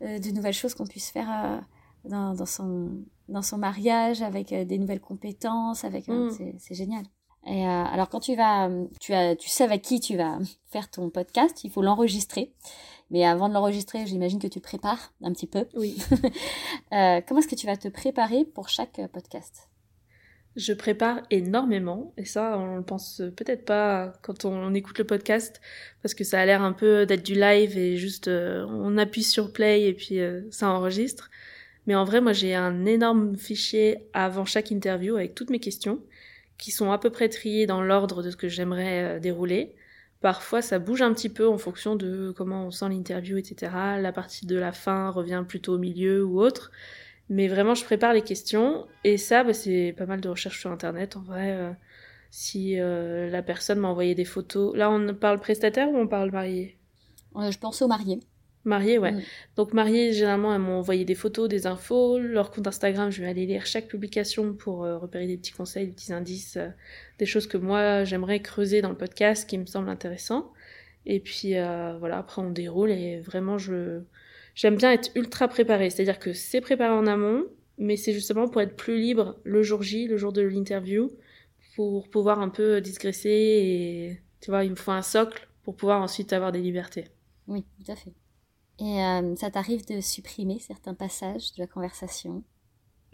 de 0.00 0.30
nouvelles 0.34 0.54
choses 0.54 0.74
qu'on 0.74 0.86
puisse 0.86 1.10
faire 1.10 1.62
dans, 2.04 2.32
dans 2.34 2.46
son, 2.46 2.90
dans 3.28 3.42
son 3.42 3.58
mariage, 3.58 4.22
avec 4.22 4.48
des 4.54 4.78
nouvelles 4.78 5.00
compétences, 5.00 5.84
avec, 5.84 6.08
Mm. 6.08 6.30
c'est 6.58 6.74
génial. 6.74 7.04
Et 7.46 7.66
euh, 7.66 7.84
alors 7.84 8.08
quand 8.08 8.20
tu 8.20 8.34
vas, 8.34 8.68
tu 9.00 9.14
as, 9.14 9.36
tu 9.36 9.48
sais 9.48 9.64
avec 9.64 9.82
qui 9.82 10.00
tu 10.00 10.16
vas 10.16 10.38
faire 10.66 10.90
ton 10.90 11.10
podcast, 11.10 11.64
il 11.64 11.70
faut 11.70 11.82
l'enregistrer. 11.82 12.52
Mais 13.10 13.24
avant 13.24 13.48
de 13.48 13.54
l'enregistrer, 13.54 14.04
j'imagine 14.04 14.40
que 14.40 14.48
tu 14.48 14.60
prépares 14.60 15.12
un 15.22 15.32
petit 15.32 15.46
peu. 15.46 15.66
Oui. 15.74 15.96
Euh, 16.92 17.20
comment 17.26 17.40
est-ce 17.40 17.48
que 17.48 17.56
tu 17.56 17.66
vas 17.66 17.76
te 17.76 17.88
préparer 17.88 18.44
pour 18.44 18.68
chaque 18.68 19.00
euh, 19.00 19.08
podcast? 19.08 19.68
Je 20.56 20.72
prépare 20.72 21.20
énormément, 21.30 22.14
et 22.16 22.24
ça, 22.24 22.56
on 22.58 22.76
le 22.76 22.82
pense 22.82 23.20
peut-être 23.36 23.66
pas 23.66 24.14
quand 24.22 24.46
on 24.46 24.72
écoute 24.72 24.96
le 24.98 25.04
podcast, 25.04 25.60
parce 26.00 26.14
que 26.14 26.24
ça 26.24 26.40
a 26.40 26.46
l'air 26.46 26.62
un 26.62 26.72
peu 26.72 27.04
d'être 27.04 27.22
du 27.22 27.34
live 27.34 27.76
et 27.76 27.98
juste 27.98 28.28
euh, 28.28 28.64
on 28.70 28.96
appuie 28.96 29.22
sur 29.22 29.52
play 29.52 29.82
et 29.82 29.92
puis 29.92 30.18
euh, 30.18 30.42
ça 30.50 30.70
enregistre. 30.70 31.28
Mais 31.86 31.94
en 31.94 32.04
vrai, 32.04 32.22
moi, 32.22 32.32
j'ai 32.32 32.54
un 32.54 32.86
énorme 32.86 33.36
fichier 33.36 33.98
avant 34.14 34.46
chaque 34.46 34.70
interview 34.70 35.16
avec 35.16 35.34
toutes 35.34 35.50
mes 35.50 35.60
questions, 35.60 36.00
qui 36.58 36.70
sont 36.70 36.92
à 36.92 36.98
peu 36.98 37.10
près 37.10 37.28
triées 37.28 37.66
dans 37.66 37.82
l'ordre 37.82 38.22
de 38.22 38.30
ce 38.30 38.36
que 38.36 38.48
j'aimerais 38.48 39.16
euh, 39.16 39.20
dérouler. 39.20 39.74
Parfois, 40.20 40.62
ça 40.62 40.78
bouge 40.78 41.02
un 41.02 41.12
petit 41.12 41.28
peu 41.28 41.46
en 41.48 41.58
fonction 41.58 41.94
de 41.94 42.32
comment 42.36 42.66
on 42.66 42.70
sent 42.70 42.88
l'interview, 42.88 43.36
etc. 43.36 43.72
La 44.00 44.12
partie 44.12 44.46
de 44.46 44.56
la 44.56 44.72
fin 44.72 45.10
revient 45.10 45.44
plutôt 45.46 45.74
au 45.74 45.78
milieu 45.78 46.24
ou 46.24 46.40
autre. 46.40 46.70
Mais 47.28 47.48
vraiment, 47.48 47.74
je 47.74 47.84
prépare 47.84 48.12
les 48.12 48.22
questions. 48.22 48.86
Et 49.04 49.18
ça, 49.18 49.44
bah, 49.44 49.52
c'est 49.52 49.94
pas 49.96 50.06
mal 50.06 50.20
de 50.20 50.28
recherches 50.28 50.60
sur 50.60 50.70
Internet. 50.70 51.16
En 51.16 51.22
vrai, 51.22 51.52
euh, 51.52 51.70
si 52.30 52.80
euh, 52.80 53.28
la 53.30 53.42
personne 53.42 53.78
m'a 53.78 53.88
envoyé 53.88 54.14
des 54.14 54.24
photos. 54.24 54.74
Là, 54.76 54.90
on 54.90 55.14
parle 55.14 55.40
prestataire 55.40 55.90
ou 55.90 55.96
on 55.96 56.06
parle 56.06 56.30
marié? 56.30 56.78
Je 57.34 57.58
pense 57.58 57.82
aux 57.82 57.88
mariés. 58.66 58.98
Marié, 58.98 59.16
ouais. 59.16 59.22
Mm. 59.22 59.26
Donc, 59.56 59.72
marié, 59.72 60.12
généralement, 60.12 60.54
elles 60.54 60.60
m'ont 60.60 60.78
envoyé 60.78 61.04
des 61.04 61.14
photos, 61.14 61.48
des 61.48 61.66
infos. 61.66 62.18
Leur 62.18 62.50
compte 62.50 62.66
Instagram, 62.66 63.10
je 63.10 63.22
vais 63.22 63.28
aller 63.28 63.46
lire 63.46 63.64
chaque 63.66 63.88
publication 63.88 64.52
pour 64.52 64.84
euh, 64.84 64.98
repérer 64.98 65.26
des 65.26 65.36
petits 65.36 65.52
conseils, 65.52 65.86
des 65.86 65.92
petits 65.92 66.12
indices, 66.12 66.56
euh, 66.56 66.68
des 67.18 67.26
choses 67.26 67.46
que 67.46 67.56
moi, 67.56 68.04
j'aimerais 68.04 68.40
creuser 68.40 68.82
dans 68.82 68.90
le 68.90 68.96
podcast 68.96 69.48
qui 69.48 69.56
me 69.58 69.66
semblent 69.66 69.88
intéressants. 69.88 70.52
Et 71.06 71.20
puis, 71.20 71.56
euh, 71.56 71.96
voilà, 71.98 72.18
après, 72.18 72.42
on 72.42 72.50
déroule 72.50 72.90
et 72.90 73.20
vraiment, 73.20 73.58
je. 73.58 74.00
J'aime 74.54 74.76
bien 74.76 74.90
être 74.90 75.10
ultra 75.14 75.48
préparée, 75.48 75.90
c'est-à-dire 75.90 76.18
que 76.18 76.32
c'est 76.32 76.62
préparé 76.62 76.90
en 76.90 77.06
amont, 77.06 77.44
mais 77.76 77.98
c'est 77.98 78.14
justement 78.14 78.48
pour 78.48 78.62
être 78.62 78.74
plus 78.74 78.98
libre 78.98 79.38
le 79.44 79.62
jour 79.62 79.82
J, 79.82 80.06
le 80.06 80.16
jour 80.16 80.32
de 80.32 80.40
l'interview, 80.40 81.10
pour 81.74 82.08
pouvoir 82.08 82.40
un 82.40 82.48
peu 82.48 82.80
digresser 82.80 83.28
et 83.28 84.20
tu 84.40 84.50
vois, 84.50 84.64
il 84.64 84.70
me 84.70 84.76
faut 84.76 84.92
un 84.92 85.02
socle 85.02 85.46
pour 85.62 85.76
pouvoir 85.76 86.00
ensuite 86.00 86.32
avoir 86.32 86.52
des 86.52 86.60
libertés. 86.60 87.04
Oui, 87.48 87.66
tout 87.84 87.92
à 87.92 87.96
fait. 87.96 88.12
Et 88.78 89.02
euh, 89.02 89.34
ça 89.36 89.50
t'arrive 89.50 89.86
de 89.86 90.00
supprimer 90.00 90.58
certains 90.60 90.94
passages 90.94 91.52
de 91.54 91.60
la 91.62 91.66
conversation? 91.66 92.42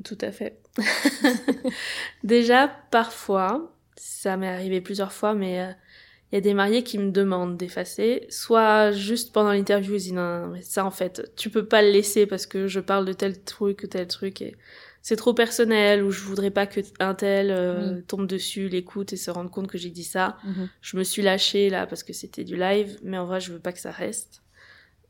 Tout 0.05 0.19
à 0.21 0.33
fait. 0.33 0.61
Déjà, 2.25 2.69
parfois, 2.91 3.73
ça 3.97 4.37
m'est 4.37 4.49
arrivé 4.49 4.81
plusieurs 4.81 5.13
fois, 5.13 5.35
mais 5.35 5.61
euh, 5.61 5.73
il 6.33 6.37
y 6.37 6.39
a 6.39 6.41
des 6.41 6.55
mariés 6.55 6.83
qui 6.83 6.99
me 6.99 7.11
demandent 7.11 7.57
d'effacer, 7.57 8.27
soit 8.31 8.91
juste 8.93 9.33
pendant 9.33 9.53
l'interview, 9.53 9.95
ils 9.95 9.99
disent 9.99 10.13
non, 10.15 10.41
non, 10.41 10.49
mais 10.49 10.63
ça 10.63 10.85
en 10.85 10.91
fait, 10.91 11.31
tu 11.37 11.51
peux 11.51 11.67
pas 11.67 11.83
le 11.83 11.91
laisser 11.91 12.27
parce 12.27 12.47
que 12.47 12.67
je 12.69 12.81
parle 12.81 13.05
de 13.05 13.13
tel 13.13 13.43
truc 13.45 13.83
ou 13.85 13.87
tel 13.87 14.07
truc 14.09 14.43
et 14.43 14.57
c'est 15.03 15.17
trop 15.17 15.35
personnel 15.35 16.03
ou 16.05 16.11
je 16.11 16.23
voudrais 16.23 16.51
pas 16.51 16.67
que 16.67 16.81
un 17.01 17.15
tel 17.15 17.51
euh, 17.51 17.97
Oui. 17.97 18.05
tombe 18.07 18.27
dessus, 18.27 18.69
l'écoute 18.69 19.13
et 19.13 19.17
se 19.17 19.31
rende 19.31 19.51
compte 19.51 19.69
que 19.69 19.79
j'ai 19.79 19.91
dit 19.91 20.05
ça. 20.05 20.37
Mhm. 20.45 20.69
Je 20.81 20.97
me 20.97 21.05
suis 21.05 21.23
lâchée 21.23 21.71
là 21.71 21.87
parce 21.87 22.03
que 22.03 22.13
c'était 22.13 22.45
du 22.45 22.57
live, 22.57 22.99
mais 23.03 23.19
en 23.19 23.27
vrai, 23.27 23.41
je 23.41 23.53
veux 23.53 23.61
pas 23.61 23.73
que 23.73 23.81
ça 23.81 23.91
reste. 23.93 24.43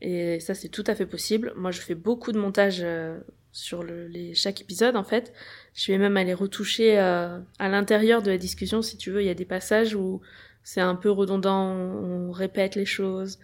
Et 0.04 0.40
ça, 0.40 0.54
c'est 0.54 0.68
tout 0.68 0.82
à 0.88 0.96
fait 0.96 1.06
possible. 1.06 1.52
Moi, 1.56 1.70
je 1.70 1.80
fais 1.80 1.94
beaucoup 1.94 2.32
de 2.32 2.38
montage 2.38 2.80
euh, 2.82 3.20
sur 3.52 3.84
le, 3.84 4.08
les, 4.08 4.34
chaque 4.34 4.60
épisode, 4.60 4.96
en 4.96 5.04
fait. 5.04 5.32
Je 5.74 5.92
vais 5.92 5.98
même 5.98 6.16
aller 6.16 6.34
retoucher 6.34 6.98
euh, 6.98 7.38
à 7.60 7.68
l'intérieur 7.68 8.20
de 8.20 8.30
la 8.32 8.36
discussion, 8.36 8.82
si 8.82 8.96
tu 8.96 9.12
veux. 9.12 9.22
Il 9.22 9.26
y 9.26 9.30
a 9.30 9.34
des 9.34 9.44
passages 9.44 9.94
où 9.94 10.20
c'est 10.64 10.80
un 10.80 10.96
peu 10.96 11.08
redondant, 11.08 11.68
on, 11.68 12.32
répète 12.32 12.74
les 12.74 12.84
choses. 12.84 13.38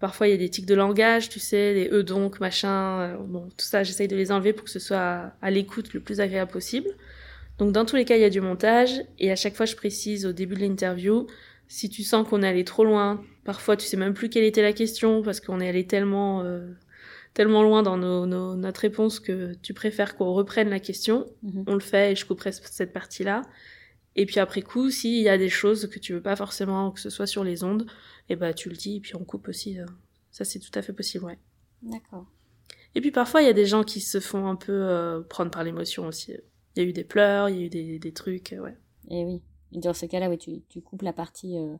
Parfois, 0.00 0.28
il 0.28 0.32
y 0.32 0.34
a 0.34 0.36
des 0.36 0.50
tics 0.50 0.66
de 0.66 0.74
langage, 0.74 1.30
tu 1.30 1.40
sais, 1.40 1.72
des 1.72 1.88
eux 1.90 2.02
donc, 2.02 2.40
machin. 2.40 3.00
euh, 3.00 3.16
bon, 3.16 3.48
tout 3.56 3.64
ça, 3.64 3.82
j'essaye 3.82 4.08
de 4.08 4.16
les 4.16 4.32
enlever 4.32 4.52
pour 4.52 4.64
que 4.64 4.70
ce 4.70 4.80
soit 4.80 4.98
à, 4.98 5.36
à 5.40 5.50
l'écoute 5.50 5.94
le 5.94 6.00
plus 6.00 6.20
agréable 6.20 6.50
possible. 6.50 6.90
Donc, 7.56 7.72
dans 7.72 7.86
tous 7.86 7.96
les 7.96 8.04
cas, 8.04 8.16
il 8.16 8.20
y 8.20 8.24
a 8.24 8.30
du 8.30 8.42
montage. 8.42 9.00
Et 9.18 9.32
à 9.32 9.36
chaque 9.36 9.54
fois, 9.54 9.64
je 9.64 9.76
précise 9.76 10.26
au 10.26 10.32
début 10.32 10.56
de 10.56 10.60
l'interview, 10.60 11.26
si 11.72 11.88
tu 11.88 12.02
sens 12.04 12.28
qu'on 12.28 12.42
est 12.42 12.48
allé 12.48 12.64
trop 12.64 12.84
loin, 12.84 13.24
parfois 13.44 13.76
tu 13.76 13.86
sais 13.86 13.96
même 13.96 14.14
plus 14.14 14.28
quelle 14.28 14.44
était 14.44 14.62
la 14.62 14.72
question 14.72 15.22
parce 15.22 15.40
qu'on 15.40 15.60
est 15.60 15.68
allé 15.68 15.86
tellement 15.86 16.42
euh, 16.42 16.72
tellement 17.34 17.62
loin 17.62 17.82
dans 17.82 17.96
nos, 17.96 18.26
nos- 18.26 18.54
notre 18.56 18.80
réponse 18.82 19.18
que 19.18 19.54
tu 19.62 19.72
préfères 19.72 20.16
qu'on 20.16 20.32
reprenne 20.32 20.68
la 20.68 20.80
question, 20.80 21.28
Mhm. 21.42 21.64
on 21.66 21.74
le 21.74 21.80
fait 21.80 22.12
et 22.12 22.16
je 22.16 22.26
couperai 22.26 22.52
cette 22.52 22.92
partie-là. 22.92 23.40
Et 24.16 24.26
puis 24.26 24.38
après 24.38 24.60
coup, 24.60 24.90
s'il 24.90 25.22
y 25.22 25.28
a 25.30 25.38
des 25.38 25.48
choses 25.48 25.88
que 25.88 25.98
tu 25.98 26.12
veux 26.12 26.20
pas 26.20 26.36
forcément 26.36 26.90
que 26.90 27.00
ce 27.00 27.08
soit 27.08 27.26
sur 27.26 27.42
les 27.44 27.64
ondes, 27.64 27.86
et 28.28 28.36
ben 28.36 28.52
tu 28.52 28.68
le 28.68 28.76
dis 28.76 28.96
et 28.96 29.00
puis 29.00 29.16
on 29.16 29.24
coupe 29.24 29.48
aussi. 29.48 29.80
euh. 29.80 29.86
Ça 30.30 30.44
c'est 30.44 30.58
tout 30.58 30.70
à 30.78 30.82
fait 30.82 30.92
possible, 30.92 31.24
ouais. 31.24 31.38
D'accord. 31.82 32.26
Et 32.94 33.00
puis 33.00 33.10
parfois 33.10 33.40
il 33.40 33.46
y 33.46 33.50
a 33.50 33.54
des 33.54 33.64
gens 33.66 33.82
qui 33.84 34.00
se 34.02 34.20
font 34.20 34.46
un 34.46 34.56
peu 34.56 34.72
euh, 34.72 35.22
prendre 35.22 35.50
par 35.50 35.64
l'émotion 35.64 36.06
aussi. 36.06 36.34
Il 36.76 36.82
y 36.82 36.86
a 36.86 36.88
eu 36.88 36.92
des 36.92 37.04
pleurs, 37.04 37.48
il 37.48 37.56
y 37.56 37.62
a 37.62 37.64
eu 37.66 37.68
des, 37.70 37.98
des 37.98 38.12
trucs, 38.12 38.54
ouais. 38.60 38.76
Et 39.10 39.24
oui. 39.24 39.40
Et 39.72 39.78
dans 39.78 39.94
ce 39.94 40.06
cas-là, 40.06 40.28
oui, 40.28 40.38
tu, 40.38 40.62
tu 40.68 40.80
coupes 40.80 41.02
la 41.02 41.12
partie 41.12 41.56
euh, 41.56 41.76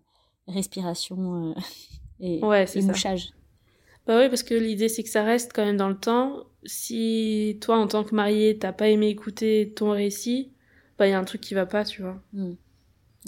respiration 0.48 1.50
euh, 1.50 1.54
et, 2.20 2.44
Ouais, 2.44 2.66
ça. 2.66 2.80
mouchage. 2.80 3.32
Bah 4.06 4.18
oui, 4.18 4.28
parce 4.28 4.42
que 4.42 4.54
l'idée 4.54 4.88
c'est 4.88 5.04
que 5.04 5.08
ça 5.08 5.22
reste 5.22 5.52
quand 5.54 5.64
même 5.64 5.76
dans 5.76 5.88
le 5.88 5.98
temps. 5.98 6.44
Si 6.64 7.58
toi, 7.60 7.78
en 7.78 7.86
tant 7.86 8.02
que 8.02 8.14
marié, 8.14 8.58
t'as 8.58 8.72
pas 8.72 8.88
aimé 8.88 9.08
écouter 9.08 9.72
ton 9.76 9.90
récit, 9.90 10.52
bah 10.98 11.06
il 11.06 11.10
y 11.10 11.12
a 11.12 11.18
un 11.18 11.24
truc 11.24 11.40
qui 11.40 11.54
va 11.54 11.66
pas, 11.66 11.84
tu 11.84 12.02
vois. 12.02 12.20
Mm. 12.32 12.52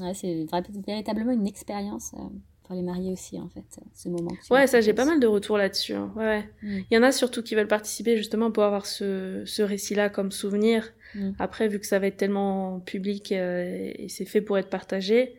Ouais, 0.01 0.15
c'est 0.15 0.47
véritablement 0.85 1.31
une 1.31 1.47
expérience 1.47 2.13
euh, 2.15 2.29
pour 2.65 2.75
les 2.75 2.83
mariés 2.83 3.13
aussi, 3.13 3.39
en 3.39 3.49
fait, 3.49 3.63
ce 3.95 4.09
moment. 4.09 4.33
Ouais, 4.51 4.67
ça 4.67 4.81
j'ai 4.81 4.95
pas 4.95 5.05
mal 5.05 5.21
de 5.21 5.27
retours 5.27 5.59
là-dessus. 5.59 5.93
hein. 5.95 6.13
Ouais, 6.17 6.25
ouais. 6.25 6.49
Mm. 6.63 6.83
Il 6.91 6.95
y 6.95 6.99
en 6.99 7.03
a 7.03 7.13
surtout 7.13 7.43
qui 7.43 7.55
veulent 7.55 7.69
participer 7.69 8.17
justement 8.17 8.51
pour 8.51 8.63
avoir 8.65 8.87
ce, 8.87 9.43
ce 9.47 9.63
récit-là 9.63 10.09
comme 10.09 10.33
souvenir. 10.33 10.93
Mm. 11.15 11.31
Après, 11.39 11.69
vu 11.69 11.79
que 11.79 11.87
ça 11.87 11.99
va 11.99 12.07
être 12.09 12.17
tellement 12.17 12.81
public 12.81 13.33
euh, 13.33 13.93
et 13.95 14.09
c'est 14.09 14.25
fait 14.25 14.41
pour 14.41 14.59
être 14.59 14.71
partagé, 14.71 15.37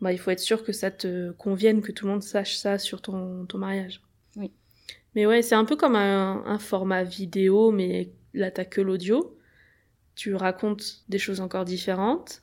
bah, 0.00 0.12
il 0.12 0.18
faut 0.18 0.30
être 0.30 0.38
sûr 0.40 0.62
que 0.62 0.72
ça 0.72 0.90
te 0.92 1.32
convienne, 1.32 1.82
que 1.82 1.90
tout 1.92 2.06
le 2.06 2.12
monde 2.12 2.22
sache 2.22 2.56
ça 2.56 2.78
sur 2.78 3.02
ton, 3.02 3.44
ton 3.46 3.58
mariage. 3.58 4.00
Oui. 4.36 4.52
Mais 5.16 5.26
ouais, 5.26 5.42
c'est 5.42 5.56
un 5.56 5.64
peu 5.64 5.74
comme 5.74 5.96
un, 5.96 6.44
un 6.46 6.58
format 6.60 7.02
vidéo, 7.02 7.72
mais 7.72 8.10
là, 8.34 8.50
t'as 8.52 8.64
que 8.64 8.80
l'audio. 8.80 9.36
Tu 10.14 10.34
racontes 10.34 11.02
des 11.08 11.18
choses 11.18 11.40
encore 11.40 11.64
différentes, 11.64 12.42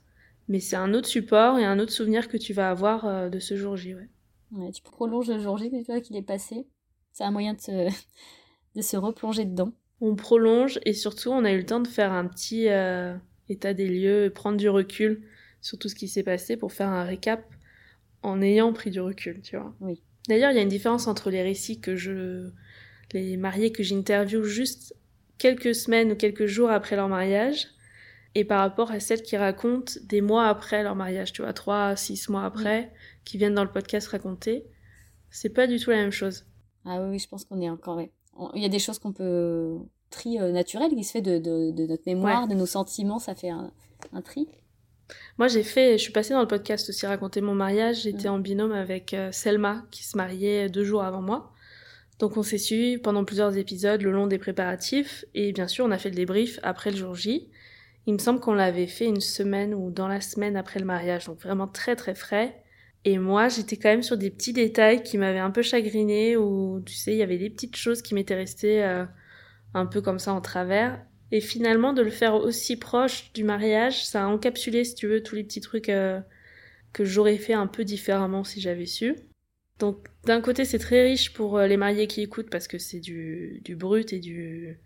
mais 0.50 0.60
c'est 0.60 0.76
un 0.76 0.94
autre 0.94 1.08
support 1.08 1.58
et 1.60 1.64
un 1.66 1.80
autre 1.80 1.92
souvenir 1.94 2.28
que 2.28 2.38
tu 2.38 2.52
vas 2.54 2.70
avoir 2.70 3.06
euh, 3.06 3.30
de 3.30 3.40
ce 3.40 3.56
jour 3.56 3.76
J. 3.78 3.96
Ouais. 3.96 4.08
Ouais, 4.52 4.72
tu 4.72 4.82
prolonges 4.82 5.30
le 5.30 5.40
jour 5.40 5.58
J, 5.58 5.70
une 5.72 5.86
fois 5.86 6.02
qu'il 6.02 6.16
est 6.16 6.22
passé. 6.22 6.68
C'est 7.12 7.24
un 7.24 7.32
moyen 7.32 7.54
de 7.54 7.62
se, 7.62 7.90
de 8.76 8.82
se 8.82 8.98
replonger 8.98 9.46
dedans. 9.46 9.72
On 10.02 10.16
prolonge 10.16 10.80
et 10.86 10.94
surtout, 10.94 11.30
on 11.30 11.46
a 11.46 11.52
eu 11.52 11.58
le 11.58 11.66
temps 11.66 11.80
de 11.80 11.88
faire 11.88 12.12
un 12.12 12.26
petit 12.26 12.68
euh, 12.68 13.16
état 13.50 13.74
des 13.74 13.88
lieux, 13.88 14.32
prendre 14.34 14.58
du 14.58 14.70
recul 14.70 15.24
sur 15.62 15.80
tout 15.80 15.90
ce 15.90 15.96
qui 15.96 16.08
s'est 16.08 16.24
passé 16.24 16.58
pour 16.58 16.74
faire 16.74 16.90
un 16.90 17.04
récap 17.04 17.46
en 18.22 18.42
ayant 18.42 18.74
pris 18.74 18.92
du 18.92 19.00
recul, 19.00 19.42
tu 19.42 19.56
vois. 19.56 19.74
Oui. 19.80 20.02
D'ailleurs, 20.28 20.52
il 20.52 20.56
y 20.56 20.60
a 20.60 20.64
une 20.64 20.70
différence 20.70 21.08
entre 21.08 21.30
les 21.30 21.44
récits 21.44 21.80
que 21.80 21.96
je. 21.96 22.50
les 23.14 23.38
mariés 23.38 23.72
que 23.72 23.84
j'interviewe 23.84 24.44
juste 24.44 24.96
quelques 25.38 25.76
semaines 25.76 26.12
ou 26.12 26.16
quelques 26.16 26.46
jours 26.46 26.70
après 26.70 26.96
leur 26.96 27.08
mariage 27.08 27.68
et 28.36 28.44
par 28.46 28.60
rapport 28.60 28.92
à 28.92 29.00
celles 29.00 29.24
qui 29.24 29.38
racontent 29.38 29.94
des 30.04 30.22
mois 30.22 30.48
après 30.48 30.84
leur 30.84 30.96
mariage, 30.96 31.32
tu 31.34 31.42
vois, 31.42 31.54
trois, 31.54 31.96
six 31.96 32.30
mois 32.30 32.44
après, 32.44 32.92
qui 33.24 33.38
viennent 33.38 33.56
dans 33.56 33.64
le 33.64 33.72
podcast 33.72 34.08
raconter. 34.10 34.66
C'est 35.30 35.50
pas 35.50 35.68
du 35.68 35.80
tout 35.80 35.90
la 35.90 35.98
même 35.98 36.12
chose. 36.12 36.46
Ah 36.86 37.02
oui, 37.02 37.18
je 37.18 37.28
pense 37.28 37.46
qu'on 37.46 37.62
est 37.62 37.70
encore. 37.70 38.02
Il 38.54 38.62
y 38.62 38.66
a 38.66 38.70
des 38.70 38.80
choses 38.80 39.00
qu'on 39.00 39.14
peut. 39.14 39.78
tri 40.10 40.40
euh, 40.40 40.52
naturel 40.52 40.92
qui 40.92 41.04
se 41.04 41.12
fait 41.14 41.22
de, 41.22 41.40
de, 41.40 41.72
de 41.72 41.88
notre 41.88 42.04
mémoire, 42.06 42.48
de 42.48 42.54
nos 42.54 42.66
sentiments, 42.66 43.20
ça 43.20 43.36
fait 43.36 43.50
un, 43.50 43.72
un 44.14 44.22
tri. 44.22 44.48
Moi, 45.38 45.48
j'ai 45.48 45.64
fait, 45.64 45.98
je 45.98 46.04
suis 46.04 46.12
passée 46.12 46.34
dans 46.34 46.42
le 46.42 46.48
podcast 46.48 46.90
aussi 46.90 47.06
raconter 47.06 47.42
mon 47.42 47.56
mariage. 47.56 48.02
J'étais 48.04 48.28
en 48.28 48.40
binôme 48.40 48.72
avec 48.72 49.14
euh, 49.14 49.32
Selma, 49.32 49.86
qui 49.92 50.04
se 50.04 50.18
mariait 50.18 50.70
deux 50.70 50.84
jours 50.84 51.04
avant 51.04 51.22
moi. 51.22 51.54
Donc, 52.20 52.38
on 52.38 52.44
s'est 52.44 52.58
suivi 52.58 52.98
pendant 52.98 53.24
plusieurs 53.24 53.56
épisodes 53.58 54.02
le 54.02 54.12
long 54.12 54.28
des 54.28 54.40
préparatifs. 54.40 55.26
Et 55.34 55.52
bien 55.52 55.68
sûr, 55.68 55.86
on 55.86 55.92
a 55.92 55.98
fait 55.98 56.10
le 56.10 56.16
débrief 56.16 56.60
après 56.64 56.92
le 56.92 56.98
jour 56.98 57.16
J. 57.16 57.50
Il 58.08 58.14
me 58.14 58.20
semble 58.20 58.40
qu'on 58.40 58.54
l'avait 58.54 58.88
fait 58.88 59.06
une 59.06 59.22
semaine 59.22 59.74
ou 59.74 59.90
dans 59.90 60.08
la 60.08 60.22
semaine 60.22 60.58
après 60.58 60.80
le 60.80 60.86
mariage. 60.86 61.26
Donc, 61.26 61.42
vraiment 61.42 61.68
très, 61.68 61.96
très 61.96 62.16
frais. 62.16 62.62
Et 63.04 63.18
moi, 63.18 63.50
j'étais 63.50 63.78
quand 63.78 63.90
même 63.90 64.04
sur 64.04 64.18
des 64.18 64.32
petits 64.32 64.54
détails 64.54 65.04
qui 65.04 65.18
m'avaient 65.18 65.40
un 65.40 65.52
peu 65.52 65.62
chagriné 65.62 66.38
ou, 66.38 66.82
tu 66.86 66.96
sais, 66.96 67.14
il 67.14 67.18
y 67.18 67.24
avait 67.24 67.38
des 67.38 67.50
petites 67.50 67.76
choses 67.76 68.02
qui 68.02 68.16
m'étaient 68.16 68.36
restées 68.36 68.84
euh, 68.84 69.06
un 69.74 69.86
peu 69.86 70.02
comme 70.02 70.20
ça 70.20 70.34
en 70.34 70.42
travers. 70.42 71.04
Et 71.32 71.42
finalement, 71.42 71.94
de 71.94 72.02
le 72.02 72.10
faire 72.10 72.36
aussi 72.36 72.78
proche 72.78 73.32
du 73.34 73.44
mariage, 73.44 74.06
ça 74.06 74.24
a 74.24 74.28
encapsulé, 74.28 74.84
si 74.84 74.96
tu 74.96 75.08
veux, 75.08 75.22
tous 75.22 75.36
les 75.36 75.44
petits 75.44 75.62
trucs 75.62 75.90
euh, 75.90 76.20
que 76.94 77.06
j'aurais 77.06 77.38
fait 77.38 77.54
un 77.54 77.68
peu 77.68 77.84
différemment 77.84 78.44
si 78.44 78.62
j'avais 78.62 78.86
su. 78.86 79.16
Donc, 79.80 80.08
d'un 80.24 80.42
côté, 80.42 80.66
c'est 80.66 80.80
très 80.80 81.04
riche 81.04 81.34
pour 81.34 81.58
euh, 81.58 81.68
les 81.68 81.78
mariés 81.78 82.08
qui 82.08 82.22
écoutent 82.22 82.50
parce 82.50 82.68
que 82.68 82.78
c'est 82.78 83.00
du, 83.00 83.62
du 83.64 83.76
brut 83.76 84.14
et 84.14 84.20
du 84.20 84.80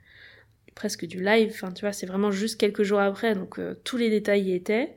presque 0.79 1.05
du 1.05 1.21
live. 1.21 1.51
Enfin, 1.53 1.71
tu 1.73 1.81
vois, 1.81 1.91
c'est 1.91 2.05
vraiment 2.05 2.31
juste 2.31 2.57
quelques 2.57 2.83
jours 2.83 2.99
après, 3.01 3.35
donc 3.35 3.59
euh, 3.59 3.75
tous 3.83 3.97
les 3.97 4.09
détails 4.09 4.43
y 4.45 4.53
étaient. 4.53 4.95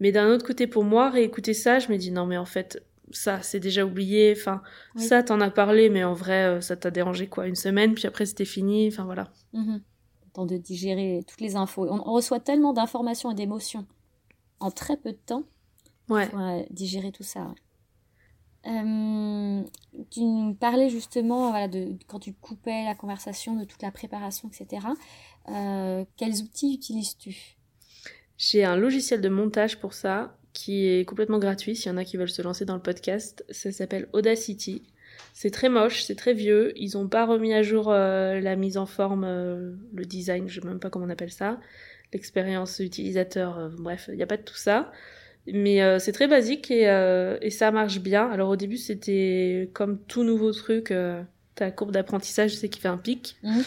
Mais 0.00 0.12
d'un 0.12 0.28
autre 0.30 0.46
côté, 0.46 0.68
pour 0.68 0.84
moi, 0.84 1.10
réécouter 1.10 1.54
ça, 1.54 1.80
je 1.80 1.90
me 1.90 1.96
dis 1.96 2.12
non, 2.12 2.24
mais 2.24 2.36
en 2.36 2.44
fait, 2.44 2.82
ça, 3.10 3.42
c'est 3.42 3.58
déjà 3.58 3.84
oublié. 3.84 4.32
Enfin, 4.36 4.62
Oui. 4.94 5.02
ça, 5.02 5.24
t'en 5.24 5.40
as 5.40 5.50
parlé, 5.50 5.90
mais 5.90 6.04
en 6.04 6.14
vrai, 6.14 6.44
euh, 6.44 6.60
ça 6.60 6.76
t'a 6.76 6.90
dérangé 6.92 7.26
quoi, 7.26 7.48
une 7.48 7.56
semaine, 7.56 7.94
puis 7.94 8.06
après, 8.06 8.26
c'était 8.26 8.44
fini. 8.44 8.86
Enfin, 8.86 9.04
voilà. 9.04 9.32
Le 9.54 9.80
temps 10.32 10.46
de 10.46 10.56
digérer 10.56 11.24
toutes 11.26 11.40
les 11.40 11.56
infos. 11.56 11.84
On, 11.90 11.98
on 12.08 12.12
reçoit 12.12 12.38
tellement 12.38 12.72
d'informations 12.72 13.32
et 13.32 13.34
d'émotions 13.34 13.86
en 14.60 14.70
très 14.70 14.96
peu 14.96 15.10
de 15.10 15.18
temps. 15.26 15.42
Ouais. 16.08 16.26
Faut 16.26 16.38
euh, 16.38 16.62
digérer 16.70 17.10
tout 17.10 17.24
ça. 17.24 17.40
ouais. 17.40 17.54
Euh, 18.66 19.62
tu 20.10 20.20
nous 20.20 20.54
parlais 20.54 20.90
justement 20.90 21.50
voilà, 21.50 21.68
de 21.68 21.92
quand 22.06 22.18
tu 22.18 22.32
coupais 22.32 22.84
la 22.84 22.94
conversation, 22.94 23.56
de 23.56 23.64
toute 23.64 23.82
la 23.82 23.90
préparation, 23.90 24.48
etc. 24.48 24.86
Euh, 25.48 26.04
quels 26.16 26.42
outils 26.42 26.74
utilises-tu? 26.74 27.56
J'ai 28.36 28.64
un 28.64 28.76
logiciel 28.76 29.20
de 29.20 29.28
montage 29.28 29.78
pour 29.78 29.94
ça 29.94 30.36
qui 30.52 30.86
est 30.86 31.04
complètement 31.04 31.38
gratuit 31.38 31.76
s'il 31.76 31.90
y 31.90 31.94
en 31.94 31.96
a 31.96 32.04
qui 32.04 32.16
veulent 32.16 32.30
se 32.30 32.42
lancer 32.42 32.64
dans 32.64 32.74
le 32.74 32.82
podcast. 32.82 33.44
Ça 33.50 33.70
s'appelle 33.70 34.08
Audacity. 34.12 34.82
C'est 35.32 35.50
très 35.50 35.68
moche, 35.68 36.02
c'est 36.02 36.16
très 36.16 36.34
vieux. 36.34 36.72
Ils 36.76 36.96
n'ont 36.96 37.08
pas 37.08 37.26
remis 37.26 37.54
à 37.54 37.62
jour 37.62 37.90
euh, 37.90 38.40
la 38.40 38.56
mise 38.56 38.76
en 38.76 38.86
forme, 38.86 39.24
le 39.24 40.04
design, 40.04 40.48
je 40.48 40.58
ne 40.58 40.62
sais 40.62 40.68
même 40.68 40.80
pas 40.80 40.90
comment 40.90 41.06
on 41.06 41.10
appelle 41.10 41.32
ça, 41.32 41.60
l'expérience 42.12 42.80
utilisateur, 42.80 43.70
bref, 43.78 44.06
il 44.08 44.16
n'y 44.16 44.22
a 44.22 44.26
pas 44.26 44.36
de 44.36 44.42
tout 44.42 44.56
ça. 44.56 44.90
Mais 45.52 45.82
euh, 45.82 45.98
c'est 45.98 46.12
très 46.12 46.28
basique 46.28 46.70
et, 46.70 46.88
euh, 46.88 47.38
et 47.40 47.50
ça 47.50 47.70
marche 47.70 48.00
bien. 48.00 48.28
Alors 48.30 48.50
au 48.50 48.56
début 48.56 48.76
c'était 48.76 49.70
comme 49.72 49.98
tout 50.04 50.24
nouveau 50.24 50.52
truc, 50.52 50.90
euh, 50.90 51.22
ta 51.54 51.70
courbe 51.70 51.92
d'apprentissage, 51.92 52.54
c'est 52.56 52.68
qui 52.68 52.80
fait 52.80 52.88
un 52.88 52.98
pic. 52.98 53.36
Mhm. 53.42 53.64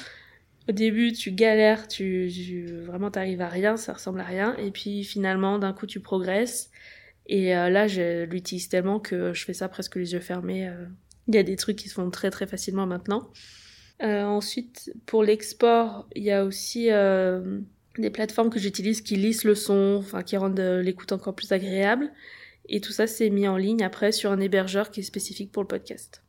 Au 0.69 0.73
début, 0.73 1.11
tu 1.11 1.31
galères, 1.31 1.87
tu, 1.87 2.29
tu 2.31 2.67
vraiment 2.85 3.09
t'arrives 3.09 3.41
à 3.41 3.49
rien, 3.49 3.77
ça 3.77 3.93
ressemble 3.93 4.21
à 4.21 4.23
rien, 4.23 4.55
et 4.57 4.69
puis 4.69 5.03
finalement, 5.03 5.57
d'un 5.57 5.73
coup, 5.73 5.87
tu 5.87 5.99
progresses. 5.99 6.69
Et 7.25 7.49
là, 7.49 7.87
je 7.87 8.25
l'utilise 8.25 8.69
tellement 8.69 8.99
que 8.99 9.33
je 9.33 9.43
fais 9.43 9.53
ça 9.53 9.67
presque 9.67 9.95
les 9.95 10.13
yeux 10.13 10.19
fermés. 10.19 10.71
Il 11.27 11.33
y 11.33 11.39
a 11.39 11.43
des 11.43 11.55
trucs 11.55 11.77
qui 11.77 11.89
se 11.89 11.95
font 11.95 12.11
très 12.11 12.29
très 12.29 12.45
facilement 12.45 12.85
maintenant. 12.85 13.31
Ensuite, 14.01 14.93
pour 15.07 15.23
l'export, 15.23 16.07
il 16.15 16.23
y 16.23 16.31
a 16.31 16.45
aussi 16.45 16.89
des 17.97 18.09
plateformes 18.09 18.49
que 18.49 18.59
j'utilise 18.59 19.01
qui 19.01 19.15
lissent 19.15 19.43
le 19.43 19.55
son, 19.55 19.97
enfin 19.99 20.23
qui 20.23 20.37
rendent 20.37 20.59
euh, 20.59 20.81
l'écoute 20.81 21.11
encore 21.11 21.35
plus 21.35 21.51
agréable. 21.51 22.11
Et 22.69 22.79
tout 22.79 22.91
ça, 22.91 23.07
c'est 23.07 23.29
mis 23.29 23.47
en 23.47 23.57
ligne 23.57 23.83
après 23.83 24.11
sur 24.11 24.31
un 24.31 24.39
hébergeur 24.39 24.91
qui 24.91 25.01
est 25.01 25.03
spécifique 25.03 25.51
pour 25.51 25.63
le 25.63 25.67
podcast. 25.67 26.21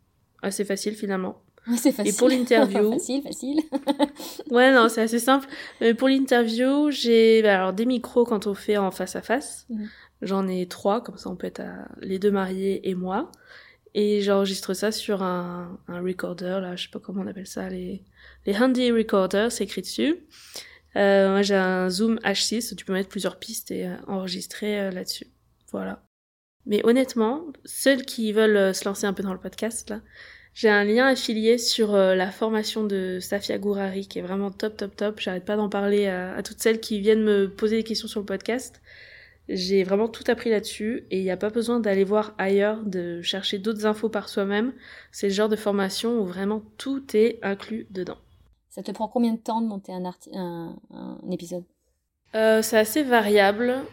Assez 0.43 0.65
facile 0.65 0.95
finalement. 0.95 1.43
C'est 1.77 1.93
facile. 1.93 2.17
pour 2.17 2.29
l'interview- 2.29 2.93
facile, 2.99 3.23
facile. 3.23 3.61
Ouais, 4.51 4.73
non, 4.75 4.89
c'est 4.89 5.03
assez 5.03 5.21
simple. 5.21 5.47
Mais 5.81 5.95
pour 5.95 6.09
l'interview, 6.09 6.91
j'ai 6.91 7.41
bah, 7.43 7.55
alors 7.55 7.73
des 7.73 7.87
micros 7.87 8.25
quand 8.25 8.47
on 8.49 8.55
fait 8.55 8.77
en 8.77 8.91
face 8.91 9.15
à 9.15 9.23
face. 9.23 9.67
Mhm. 9.71 9.89
J'en 10.23 10.49
ai 10.49 10.67
trois, 10.67 11.01
comme 11.03 11.17
ça 11.19 11.31
on 11.31 11.37
peut 11.37 11.47
être 11.47 11.61
à- 11.61 11.87
les 12.01 12.19
deux 12.19 12.31
mariés 12.33 12.89
et 12.89 12.95
moi. 12.97 13.31
Et 13.95 14.23
j'enregistre 14.23 14.73
ça 14.75 14.91
sur 14.91 15.23
un, 15.23 15.79
un 15.87 16.01
recorder, 16.01 16.59
là, 16.63 16.75
je 16.77 16.85
sais 16.85 16.91
pas 16.91 16.99
comment 16.99 17.23
on 17.23 17.27
appelle 17.27 17.47
ça, 17.47 17.69
les, 17.69 18.03
les 18.47 18.57
handy 18.57 18.91
recorders, 18.91 19.53
c'est 19.53 19.65
écrit 19.65 19.83
dessus. 19.83 20.17
Euh, 20.97 21.31
moi 21.31 21.43
j'ai 21.43 21.55
un 21.55 21.89
Zoom 21.89 22.17
H6 22.25 22.73
où 22.73 22.77
tu 22.77 22.85
peux 22.85 22.93
mettre 22.93 23.09
plusieurs 23.09 23.39
pistes 23.39 23.71
et 23.71 23.87
euh, 23.87 23.97
enregistrer 24.07 24.79
euh, 24.79 24.91
là-dessus. 24.91 25.27
Voilà. 25.71 26.03
Mais 26.67 26.85
honnêtement, 26.85 27.47
ceux 27.65 27.97
qui 27.97 28.33
veulent 28.33 28.57
euh, 28.57 28.73
se 28.73 28.85
lancer 28.85 29.07
un 29.07 29.13
peu 29.13 29.23
dans 29.23 29.33
le 29.33 29.41
podcast, 29.41 29.91
là, 29.91 30.01
j'ai 30.55 30.69
un 30.69 30.85
lien 30.85 31.07
affilié 31.07 31.57
sur 31.57 31.97
la 31.97 32.31
formation 32.31 32.85
de 32.85 33.21
Safia 33.23 33.57
Gourari 33.57 34.07
qui 34.07 34.19
est 34.19 34.23
vraiment 34.23 34.51
top, 34.51 34.77
top, 34.77 34.95
top. 34.95 35.19
J'arrête 35.19 35.47
pas 35.47 35.57
d'en 35.57 35.71
parler 35.71 36.09
à, 36.09 36.35
à 36.35 36.43
toutes 36.43 36.61
celles 36.61 36.79
qui 36.79 37.01
viennent 37.01 37.23
me 37.23 37.49
poser 37.49 37.77
des 37.77 37.85
questions 37.85 38.07
sur 38.07 38.21
le 38.21 38.27
podcast. 38.27 38.83
J'ai 39.49 39.83
vraiment 39.83 40.09
tout 40.09 40.25
appris 40.27 40.51
là-dessus 40.51 41.07
et 41.11 41.19
il 41.19 41.25
n'y 41.25 41.31
a 41.31 41.39
pas 41.39 41.49
besoin 41.49 41.81
d'aller 41.81 42.05
voir 42.05 42.35
ailleurs, 42.37 42.85
de 42.85 43.23
chercher 43.23 43.59
d'autres 43.59 43.87
infos 43.87 44.11
par 44.11 44.29
soi-même. 44.29 44.75
C'est 45.11 45.29
le 45.29 45.33
genre 45.35 45.49
de 45.49 45.57
formation 45.57 46.21
où 46.21 46.27
vraiment 46.27 46.63
tout 46.77 47.05
est 47.15 47.39
inclus 47.43 47.87
dedans. 47.91 48.19
Ça 48.73 48.83
te 48.83 48.91
prend 48.91 49.07
combien 49.07 49.35
de 49.35 49.39
temps 49.39 49.61
de 49.61 49.67
monter 49.67 49.93
un, 49.93 50.03
arti- 50.05 50.35
un, 50.35 50.75
un 50.91 51.31
épisode? 51.31 51.65
Euh, 52.35 52.63
c'est 52.63 52.79
assez 52.79 53.03
variable. 53.03 53.85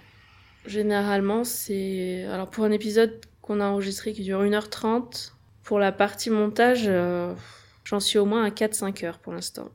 Généralement, 0.65 1.43
c'est. 1.43 2.23
Alors, 2.25 2.49
pour 2.49 2.63
un 2.63 2.71
épisode 2.71 3.19
qu'on 3.41 3.59
a 3.59 3.65
enregistré 3.67 4.13
qui 4.13 4.23
dure 4.23 4.41
1h30, 4.41 5.33
pour 5.63 5.79
la 5.79 5.91
partie 5.91 6.29
montage, 6.29 6.85
euh, 6.87 7.35
j'en 7.83 7.99
suis 7.99 8.17
au 8.19 8.25
moins 8.25 8.45
à 8.45 8.49
4-5 8.51 9.03
heures 9.05 9.19
pour 9.19 9.33
l'instant. 9.33 9.67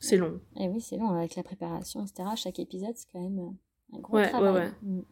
C'est 0.00 0.16
long. 0.16 0.40
Eh 0.58 0.68
oui, 0.68 0.80
c'est 0.80 0.96
long, 0.96 1.10
avec 1.10 1.36
la 1.36 1.42
préparation, 1.42 2.02
etc. 2.02 2.30
Chaque 2.36 2.58
épisode, 2.58 2.94
c'est 2.96 3.06
quand 3.12 3.20
même 3.20 3.38
euh, 3.40 3.96
un 3.96 4.00
gros 4.00 4.16
Ouais, 4.16 4.30
travail. 4.30 4.52
ouais, 4.54 4.60
ouais. 4.60 4.72
Mm. 4.82 5.02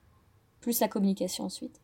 Plus 0.60 0.80
la 0.80 0.88
communication 0.88 1.44
ensuite. 1.44 1.80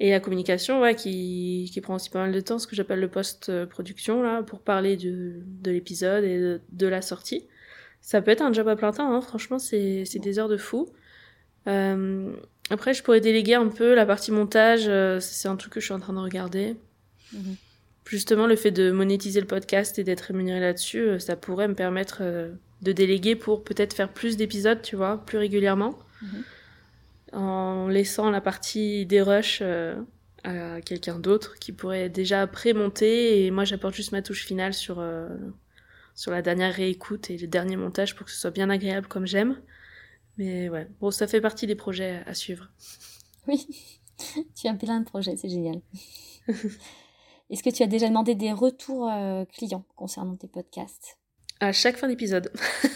Et 0.00 0.10
la 0.10 0.20
communication, 0.20 0.80
ouais, 0.80 0.94
qui, 0.94 1.70
qui 1.72 1.80
prend 1.80 1.94
aussi 1.94 2.10
pas 2.10 2.20
mal 2.20 2.32
de 2.32 2.40
temps, 2.40 2.58
ce 2.58 2.66
que 2.66 2.76
j'appelle 2.76 3.00
le 3.00 3.08
post-production, 3.08 4.22
là, 4.22 4.42
pour 4.42 4.60
parler 4.60 4.96
de, 4.96 5.40
de 5.44 5.70
l'épisode 5.70 6.24
et 6.24 6.38
de, 6.38 6.60
de 6.72 6.86
la 6.86 7.00
sortie. 7.02 7.46
Ça 8.00 8.20
peut 8.20 8.30
être 8.30 8.42
un 8.42 8.52
job 8.52 8.68
à 8.68 8.76
plein 8.76 8.92
temps, 8.92 9.12
hein. 9.14 9.20
franchement, 9.20 9.58
c'est 9.58 10.04
des 10.16 10.38
heures 10.38 10.48
de 10.48 10.58
fou. 10.58 10.88
Euh, 11.68 12.34
après, 12.70 12.92
je 12.92 13.02
pourrais 13.02 13.20
déléguer 13.20 13.54
un 13.54 13.68
peu 13.68 13.94
la 13.94 14.04
partie 14.04 14.30
montage, 14.32 14.84
euh, 14.88 15.20
c'est 15.20 15.48
un 15.48 15.56
truc 15.56 15.72
que 15.72 15.80
je 15.80 15.86
suis 15.86 15.94
en 15.94 16.00
train 16.00 16.12
de 16.12 16.18
regarder. 16.18 16.76
Mhm. 17.32 17.56
Justement, 18.06 18.46
le 18.46 18.56
fait 18.56 18.70
de 18.70 18.90
monétiser 18.90 19.40
le 19.40 19.46
podcast 19.46 19.98
et 19.98 20.04
d'être 20.04 20.20
rémunéré 20.20 20.60
là-dessus, 20.60 21.00
euh, 21.00 21.18
ça 21.18 21.36
pourrait 21.36 21.68
me 21.68 21.74
permettre 21.74 22.22
de 22.82 22.92
déléguer 22.92 23.36
pour 23.36 23.64
peut-être 23.64 23.94
faire 23.94 24.12
plus 24.12 24.36
d'épisodes, 24.36 24.82
tu 24.82 24.96
vois, 24.96 25.24
plus 25.24 25.38
régulièrement, 25.38 25.98
Mhm. 26.20 26.44
En 27.34 27.88
laissant 27.88 28.30
la 28.30 28.40
partie 28.40 29.06
des 29.06 29.22
rushs 29.22 29.60
euh, 29.62 29.96
à 30.44 30.80
quelqu'un 30.80 31.18
d'autre 31.18 31.58
qui 31.58 31.72
pourrait 31.72 32.08
déjà 32.08 32.46
pré-monter 32.46 33.44
et 33.44 33.50
moi 33.50 33.64
j'apporte 33.64 33.94
juste 33.94 34.12
ma 34.12 34.22
touche 34.22 34.44
finale 34.44 34.74
sur, 34.74 35.00
euh, 35.00 35.28
sur 36.14 36.30
la 36.30 36.42
dernière 36.42 36.72
réécoute 36.72 37.30
et 37.30 37.38
le 37.38 37.46
dernier 37.46 37.76
montage 37.76 38.14
pour 38.14 38.26
que 38.26 38.32
ce 38.32 38.38
soit 38.38 38.50
bien 38.50 38.70
agréable 38.70 39.06
comme 39.06 39.26
j'aime. 39.26 39.60
Mais 40.36 40.68
ouais, 40.68 40.88
bon, 41.00 41.10
ça 41.10 41.26
fait 41.26 41.40
partie 41.40 41.66
des 41.66 41.76
projets 41.76 42.22
à 42.26 42.34
suivre. 42.34 42.70
Oui, 43.46 43.66
tu 44.56 44.68
as 44.68 44.72
plein 44.72 45.00
de 45.00 45.04
projets, 45.04 45.36
c'est 45.36 45.50
génial. 45.50 45.82
Est-ce 47.50 47.62
que 47.62 47.68
tu 47.68 47.82
as 47.82 47.86
déjà 47.86 48.08
demandé 48.08 48.34
des 48.34 48.52
retours 48.52 49.06
euh, 49.10 49.44
clients 49.44 49.84
concernant 49.96 50.34
tes 50.34 50.48
podcasts? 50.48 51.18
À 51.60 51.72
chaque 51.72 51.98
fin 51.98 52.08
d'épisode. 52.08 52.50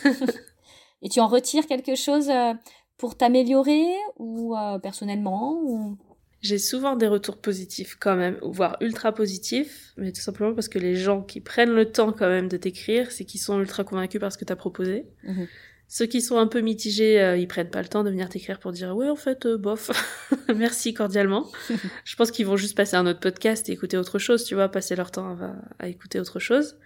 Et 1.03 1.09
tu 1.09 1.21
en 1.21 1.29
retires 1.29 1.67
quelque 1.67 1.95
chose 1.95 2.31
euh, 2.31 2.55
pour 2.99 3.17
t'améliorer 3.17 3.87
ou 4.19 4.55
euh, 4.57 4.79
personnellement 4.79 5.59
ou... 5.63 5.97
J'ai 6.41 6.59
souvent 6.59 6.95
des 6.95 7.09
retours 7.09 7.39
positifs 7.39 7.97
quand 7.99 8.15
même, 8.15 8.39
voire 8.43 8.77
ultra 8.81 9.13
positifs, 9.13 9.93
mais 9.97 10.13
tout 10.13 10.21
simplement 10.21 10.55
parce 10.55 10.69
que 10.69 10.79
les 10.79 10.95
gens 10.95 11.23
qui 11.23 11.41
prennent 11.41 11.73
le 11.73 11.91
temps 11.91 12.13
quand 12.13 12.29
même 12.29 12.49
de 12.49 12.57
t'écrire, 12.57 13.11
c'est 13.11 13.25
qu'ils 13.25 13.41
sont 13.41 13.59
ultra 13.59 13.83
convaincus 13.83 14.21
par 14.21 14.33
ce 14.33 14.39
que 14.39 14.45
t'as 14.45 14.55
proposé. 14.55 15.07
Mhm. 15.25 15.49
Ceux 15.89 16.07
qui 16.07 16.21
sont 16.21 16.37
un 16.37 16.47
peu 16.47 16.61
mitigés, 16.61 17.21
euh, 17.21 17.37
ils 17.37 17.49
prennent 17.49 17.71
pas 17.71 17.83
le 17.83 17.89
temps 17.89 18.05
de 18.05 18.11
venir 18.11 18.29
t'écrire 18.29 18.61
pour 18.61 18.73
dire 18.73 18.95
ouais 18.95 19.09
en 19.09 19.17
fait 19.17 19.47
euh, 19.47 19.57
bof, 19.57 19.91
merci 20.55 20.95
cordialement. 20.95 21.51
Je 22.05 22.15
pense 22.15 22.31
qu'ils 22.31 22.47
vont 22.47 22.57
juste 22.57 22.77
passer 22.77 22.95
un 22.95 23.07
autre 23.07 23.21
podcast 23.21 23.69
et 23.69 23.73
écouter 23.73 23.97
autre 23.97 24.19
chose, 24.19 24.45
tu 24.45 24.55
vois, 24.55 24.69
passer 24.69 24.95
leur 24.95 25.11
temps 25.11 25.37
à, 25.41 25.57
à 25.79 25.89
écouter 25.89 26.21
autre 26.21 26.39
chose. 26.39 26.77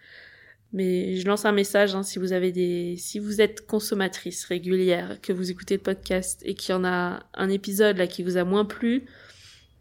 Mais 0.73 1.17
je 1.17 1.27
lance 1.27 1.45
un 1.45 1.53
message 1.53 1.95
hein, 1.95 2.03
si 2.03 2.19
vous 2.19 2.33
avez 2.33 2.51
des, 2.51 2.97
si 2.97 3.19
vous 3.19 3.41
êtes 3.41 3.67
consommatrice 3.67 4.45
régulière, 4.47 5.19
que 5.21 5.33
vous 5.33 5.51
écoutez 5.51 5.77
le 5.77 5.83
podcast 5.83 6.41
et 6.45 6.55
qu'il 6.55 6.73
y 6.73 6.75
en 6.75 6.85
a 6.85 7.25
un 7.35 7.51
épisode 7.51 7.99
là 7.99 8.07
qui 8.07 8.23
vous 8.23 8.39
a 8.39 8.45
moins 8.45 8.65
plu, 8.65 9.05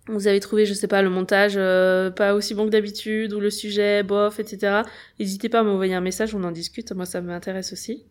vous 0.07 0.27
avez 0.27 0.39
trouvé, 0.39 0.65
je 0.65 0.73
sais 0.73 0.87
pas, 0.87 1.01
le 1.01 1.09
montage 1.09 1.53
euh, 1.55 2.09
pas 2.09 2.33
aussi 2.33 2.53
bon 2.55 2.65
que 2.65 2.71
d'habitude 2.71 3.33
ou 3.33 3.39
le 3.39 3.49
sujet 3.49 4.03
bof, 4.03 4.39
etc. 4.39 4.81
N'hésitez 5.19 5.47
pas 5.47 5.59
à 5.59 5.63
m'envoyer 5.63 5.93
un 5.93 6.01
message, 6.01 6.35
on 6.35 6.43
en 6.43 6.51
discute. 6.51 6.91
Moi, 6.91 7.05
ça 7.05 7.21
m'intéresse 7.21 7.71
aussi. 7.71 8.03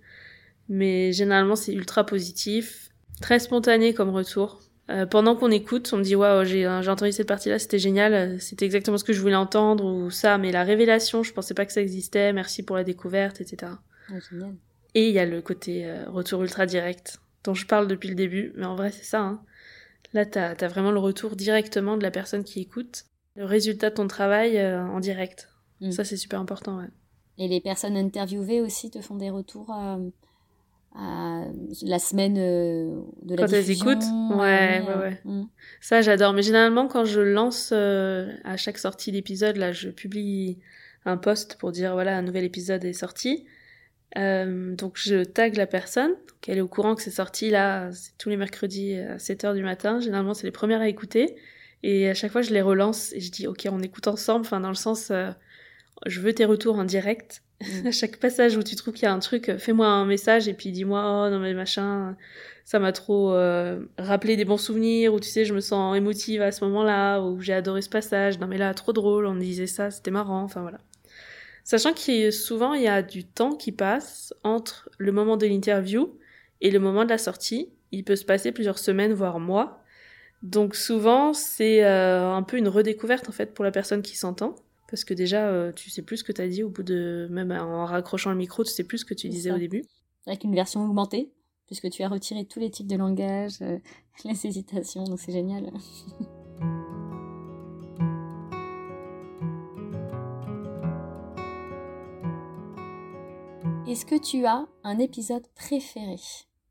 Mais 0.68 1.12
généralement, 1.12 1.56
c'est 1.56 1.72
ultra 1.72 2.06
positif, 2.06 2.90
très 3.20 3.40
spontané 3.40 3.92
comme 3.92 4.10
retour. 4.10 4.60
Euh, 4.90 5.06
pendant 5.06 5.36
qu'on 5.36 5.50
écoute, 5.50 5.88
on 5.92 5.98
me 5.98 6.02
dit 6.02 6.16
waouh, 6.16 6.44
j'ai 6.44 6.62
j'ai 6.82 6.90
entendu 6.90 7.12
cette 7.12 7.28
partie-là, 7.28 7.58
c'était 7.58 7.78
génial, 7.78 8.12
euh, 8.12 8.38
c'était 8.38 8.64
exactement 8.64 8.98
ce 8.98 9.04
que 9.04 9.12
je 9.12 9.20
voulais 9.20 9.36
entendre 9.36 9.84
ou 9.84 10.10
ça. 10.10 10.36
Mais 10.36 10.52
la 10.52 10.64
révélation, 10.64 11.22
je 11.22 11.32
pensais 11.32 11.54
pas 11.54 11.64
que 11.64 11.72
ça 11.72 11.80
existait. 11.80 12.32
Merci 12.32 12.62
pour 12.62 12.76
la 12.76 12.84
découverte, 12.84 13.40
etc. 13.40 13.72
Ah, 14.08 14.14
génial. 14.30 14.54
Et 14.94 15.08
il 15.08 15.14
y 15.14 15.18
a 15.18 15.26
le 15.26 15.40
côté 15.40 15.86
euh, 15.86 16.04
retour 16.08 16.42
ultra 16.42 16.66
direct 16.66 17.20
dont 17.44 17.54
je 17.54 17.66
parle 17.66 17.86
depuis 17.86 18.08
le 18.08 18.14
début, 18.14 18.52
mais 18.56 18.66
en 18.66 18.74
vrai 18.74 18.90
c'est 18.90 19.04
ça. 19.04 19.20
Hein. 19.20 19.42
Là, 20.12 20.26
t'as 20.26 20.54
as 20.60 20.68
vraiment 20.68 20.90
le 20.90 20.98
retour 20.98 21.36
directement 21.36 21.96
de 21.96 22.02
la 22.02 22.10
personne 22.10 22.42
qui 22.42 22.60
écoute, 22.60 23.04
le 23.36 23.44
résultat 23.44 23.90
de 23.90 23.94
ton 23.94 24.08
travail 24.08 24.58
euh, 24.58 24.84
en 24.84 25.00
direct. 25.00 25.48
Mm. 25.80 25.92
Ça 25.92 26.04
c'est 26.04 26.16
super 26.16 26.40
important, 26.40 26.78
ouais. 26.78 26.88
Et 27.38 27.48
les 27.48 27.60
personnes 27.60 27.96
interviewées 27.96 28.60
aussi 28.60 28.90
te 28.90 29.00
font 29.00 29.14
des 29.14 29.30
retours 29.30 29.72
euh, 29.72 30.10
à 30.94 31.44
la 31.82 31.98
semaine 31.98 32.36
euh, 32.38 33.00
de 33.22 33.36
la 33.36 33.46
Quand 33.46 33.52
elles 33.52 33.64
diffusion 33.64 33.90
écoutent 33.90 34.04
Ouais, 34.30 34.36
ouais, 34.38 34.84
euh, 34.88 35.00
ouais. 35.00 35.20
mm. 35.24 35.44
Ça 35.80 36.02
j'adore, 36.02 36.32
mais 36.32 36.42
généralement 36.42 36.88
quand 36.88 37.04
je 37.04 37.20
lance 37.20 37.70
euh, 37.72 38.32
à 38.44 38.56
chaque 38.56 38.78
sortie 38.78 39.12
d'épisode, 39.12 39.56
là 39.56 39.72
je 39.72 39.88
publie 39.88 40.58
un 41.04 41.16
post 41.16 41.56
pour 41.58 41.72
dire 41.72 41.92
voilà 41.92 42.16
un 42.16 42.22
nouvel 42.22 42.44
épisode 42.44 42.84
est 42.84 42.92
sorti. 42.92 43.46
Euh, 44.18 44.74
donc 44.74 44.96
je 44.96 45.22
tag 45.22 45.56
la 45.56 45.68
personne, 45.68 46.12
qu'elle 46.40 46.58
est 46.58 46.62
au 46.62 46.68
courant 46.68 46.96
que 46.96 47.02
c'est 47.02 47.12
sorti 47.12 47.50
là, 47.50 47.90
tous 48.18 48.28
les 48.28 48.36
mercredis 48.36 48.96
à 48.96 49.16
7h 49.18 49.54
du 49.54 49.62
matin, 49.62 50.00
généralement 50.00 50.34
c'est 50.34 50.46
les 50.46 50.52
premières 50.52 50.80
à 50.80 50.88
écouter, 50.88 51.36
et 51.84 52.08
à 52.08 52.14
chaque 52.14 52.32
fois 52.32 52.42
je 52.42 52.52
les 52.52 52.62
relance 52.62 53.12
et 53.12 53.20
je 53.20 53.30
dis 53.30 53.46
ok 53.46 53.68
on 53.70 53.80
écoute 53.80 54.08
ensemble, 54.08 54.44
enfin 54.44 54.58
dans 54.58 54.68
le 54.68 54.74
sens 54.74 55.12
euh, 55.12 55.30
je 56.06 56.20
veux 56.20 56.32
tes 56.32 56.44
retours 56.44 56.76
en 56.76 56.84
direct. 56.84 57.42
À 57.84 57.90
chaque 57.90 58.16
passage 58.18 58.56
où 58.56 58.62
tu 58.62 58.76
trouves 58.76 58.94
qu'il 58.94 59.04
y 59.04 59.06
a 59.06 59.12
un 59.12 59.18
truc, 59.18 59.56
fais-moi 59.58 59.86
un 59.86 60.06
message 60.06 60.48
et 60.48 60.54
puis 60.54 60.72
dis-moi 60.72 61.02
oh 61.26 61.30
non 61.30 61.38
mais 61.40 61.52
machin, 61.52 62.16
ça 62.64 62.78
m'a 62.78 62.92
trop 62.92 63.32
euh, 63.32 63.80
rappelé 63.98 64.36
des 64.36 64.44
bons 64.44 64.56
souvenirs, 64.56 65.12
ou 65.12 65.20
tu 65.20 65.28
sais 65.28 65.44
je 65.44 65.52
me 65.52 65.60
sens 65.60 65.96
émotive 65.96 66.40
à 66.42 66.52
ce 66.52 66.64
moment-là, 66.64 67.20
ou 67.20 67.40
j'ai 67.40 67.52
adoré 67.52 67.82
ce 67.82 67.90
passage, 67.90 68.38
non 68.38 68.46
mais 68.46 68.58
là 68.58 68.72
trop 68.74 68.92
drôle, 68.92 69.26
on 69.26 69.34
disait 69.34 69.66
ça, 69.66 69.90
c'était 69.90 70.10
marrant, 70.10 70.42
enfin 70.42 70.62
voilà. 70.62 70.78
Sachant 71.64 71.92
que 71.92 72.30
souvent 72.30 72.74
il 72.74 72.82
y 72.82 72.88
a 72.88 73.02
du 73.02 73.24
temps 73.24 73.54
qui 73.54 73.72
passe 73.72 74.34
entre 74.42 74.88
le 74.98 75.12
moment 75.12 75.36
de 75.36 75.46
l'interview 75.46 76.18
et 76.60 76.70
le 76.70 76.78
moment 76.78 77.04
de 77.04 77.10
la 77.10 77.18
sortie. 77.18 77.70
Il 77.92 78.04
peut 78.04 78.16
se 78.16 78.24
passer 78.24 78.52
plusieurs 78.52 78.78
semaines, 78.78 79.12
voire 79.12 79.40
mois. 79.40 79.82
Donc 80.42 80.74
souvent 80.74 81.32
c'est 81.32 81.84
euh, 81.84 82.32
un 82.32 82.42
peu 82.42 82.56
une 82.56 82.68
redécouverte 82.68 83.28
en 83.28 83.32
fait 83.32 83.52
pour 83.52 83.64
la 83.64 83.70
personne 83.70 84.02
qui 84.02 84.16
s'entend. 84.16 84.54
Parce 84.90 85.04
que 85.04 85.14
déjà, 85.14 85.46
euh, 85.46 85.70
tu 85.72 85.88
sais 85.88 86.02
plus 86.02 86.16
ce 86.18 86.24
que 86.24 86.32
tu 86.32 86.42
as 86.42 86.48
dit 86.48 86.64
au 86.64 86.68
bout 86.68 86.82
de... 86.82 87.28
Même 87.30 87.52
en 87.52 87.86
raccrochant 87.86 88.30
le 88.30 88.36
micro, 88.36 88.64
tu 88.64 88.72
sais 88.72 88.82
plus 88.82 88.98
ce 88.98 89.04
que 89.04 89.14
tu 89.14 89.28
disais 89.28 89.52
au 89.52 89.58
début. 89.58 89.84
Avec 90.26 90.42
une 90.42 90.54
version 90.54 90.84
augmentée, 90.84 91.30
puisque 91.68 91.88
tu 91.90 92.02
as 92.02 92.08
retiré 92.08 92.44
tous 92.44 92.58
les 92.58 92.70
types 92.70 92.88
de 92.88 92.96
langage, 92.96 93.58
euh, 93.62 93.78
les 94.24 94.46
hésitations, 94.46 95.04
donc 95.04 95.20
c'est 95.20 95.30
génial. 95.32 95.70
Est-ce 103.86 104.04
que 104.04 104.18
tu 104.18 104.44
as 104.44 104.66
un 104.82 104.98
épisode 104.98 105.46
préféré? 105.54 106.16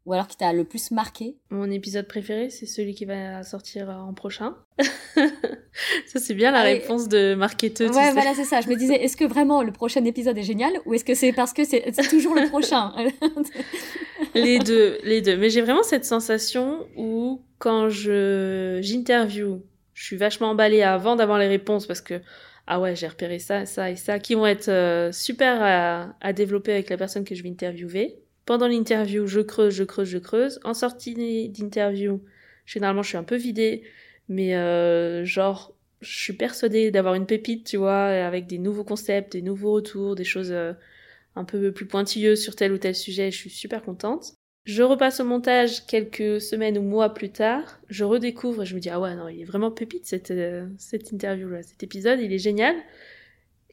Ou 0.06 0.14
alors 0.14 0.28
qui 0.28 0.38
t'a 0.38 0.54
le 0.54 0.64
plus 0.64 0.92
marqué 0.92 1.36
Mon 1.50 1.70
épisode 1.70 2.08
préféré, 2.08 2.50
c'est 2.50 2.66
celui 2.66 2.96
qui 2.96 3.06
va 3.06 3.44
sortir 3.44 3.90
euh, 3.90 3.94
en 3.94 4.14
prochain. 4.14 4.56
Ça, 6.08 6.20
c'est 6.20 6.34
bien 6.34 6.52
la 6.52 6.62
Ah 6.62 6.64
réponse 6.64 7.08
de 7.08 7.36
marketeuse. 7.36 7.92
Ouais, 7.92 8.12
voilà, 8.12 8.34
c'est 8.34 8.44
ça. 8.44 8.60
Je 8.62 8.68
me 8.68 8.76
disais, 8.76 8.96
est-ce 8.96 9.16
que 9.16 9.24
vraiment 9.26 9.62
le 9.62 9.72
prochain 9.72 10.04
épisode 10.04 10.38
est 10.38 10.44
génial 10.44 10.74
ou 10.86 10.94
est-ce 10.94 11.06
que 11.06 11.14
c'est 11.14 11.32
parce 11.32 11.54
que 11.54 11.64
c'est 11.64 11.92
c'est 11.94 12.10
toujours 12.10 12.36
le 12.36 12.50
prochain 12.50 12.94
les 14.36 14.60
deux, 14.60 14.98
les 15.04 15.22
deux. 15.22 15.38
Mais 15.38 15.50
j'ai 15.50 15.62
vraiment 15.62 15.84
cette 15.84 16.06
sensation 16.06 16.88
où 16.98 17.42
quand 17.60 17.90
je 17.90 18.80
j'interview, 18.82 19.62
je 19.94 20.04
suis 20.04 20.18
vachement 20.18 20.50
emballée 20.50 20.82
avant 20.82 21.16
d'avoir 21.16 21.38
les 21.38 21.48
réponses 21.48 21.86
parce 21.86 22.02
que 22.02 22.22
ah 22.68 22.80
ouais, 22.80 22.96
j'ai 22.96 23.08
repéré 23.08 23.40
ça, 23.40 23.66
ça 23.66 23.90
et 23.90 23.96
ça 23.96 24.20
qui 24.20 24.36
vont 24.36 24.46
être 24.46 24.70
euh, 24.70 25.12
super 25.12 25.62
à, 25.62 26.16
à 26.22 26.34
développer 26.34 26.72
avec 26.72 26.90
la 26.90 26.98
personne 26.98 27.24
que 27.24 27.36
je 27.36 27.44
vais 27.44 27.50
interviewer. 27.50 28.20
Pendant 28.50 28.68
l'interview, 28.68 29.28
je 29.28 29.42
creuse, 29.42 29.76
je 29.76 29.84
creuse, 29.84 30.10
je 30.10 30.18
creuse. 30.18 30.60
En 30.64 30.74
sortie 30.74 31.14
d'interview, 31.50 32.20
généralement, 32.66 33.04
je 33.04 33.10
suis 33.10 33.18
un 33.18 33.24
peu 33.24 33.36
vidée, 33.36 33.84
mais 34.28 34.56
euh, 34.56 35.24
genre, 35.24 35.76
je 36.02 36.18
suis 36.18 36.34
persuadée 36.34 36.90
d'avoir 36.90 37.14
une 37.14 37.28
pépite, 37.28 37.68
tu 37.68 37.78
vois, 37.78 38.06
avec 38.06 38.48
des 38.48 38.58
nouveaux 38.58 38.84
concepts, 38.84 39.34
des 39.34 39.44
nouveaux 39.44 39.74
retours, 39.74 40.16
des 40.16 40.24
choses 40.24 40.52
euh, 40.52 40.74
un 41.36 41.44
peu 41.46 41.72
plus 41.72 41.86
pointilleuses 41.86 42.42
sur 42.42 42.56
tel 42.56 42.72
ou 42.72 42.80
tel 42.80 42.96
sujet. 42.96 43.30
Je 43.30 43.38
suis 43.38 43.52
super 43.52 43.84
contente. 43.84 44.34
Je 44.66 44.82
repasse 44.82 45.20
au 45.20 45.26
montage 45.26 45.86
quelques 45.86 46.42
semaines 46.42 46.80
ou 46.80 46.82
mois 46.82 47.14
plus 47.14 47.30
tard. 47.30 47.80
Je 47.88 48.04
redécouvre 48.04 48.64
et 48.64 48.66
je 48.66 48.74
me 48.74 48.80
dis, 48.80 48.90
ah 48.90 49.00
ouais, 49.00 49.14
non, 49.14 49.28
il 49.28 49.42
est 49.42 49.46
vraiment 49.46 49.70
pépite 49.70 50.08
cette, 50.08 50.32
euh, 50.32 50.66
cette 50.80 51.12
interview-là, 51.12 51.62
cet 51.62 51.84
épisode, 51.84 52.20
il 52.20 52.34
est 52.34 52.40
génial. 52.40 52.76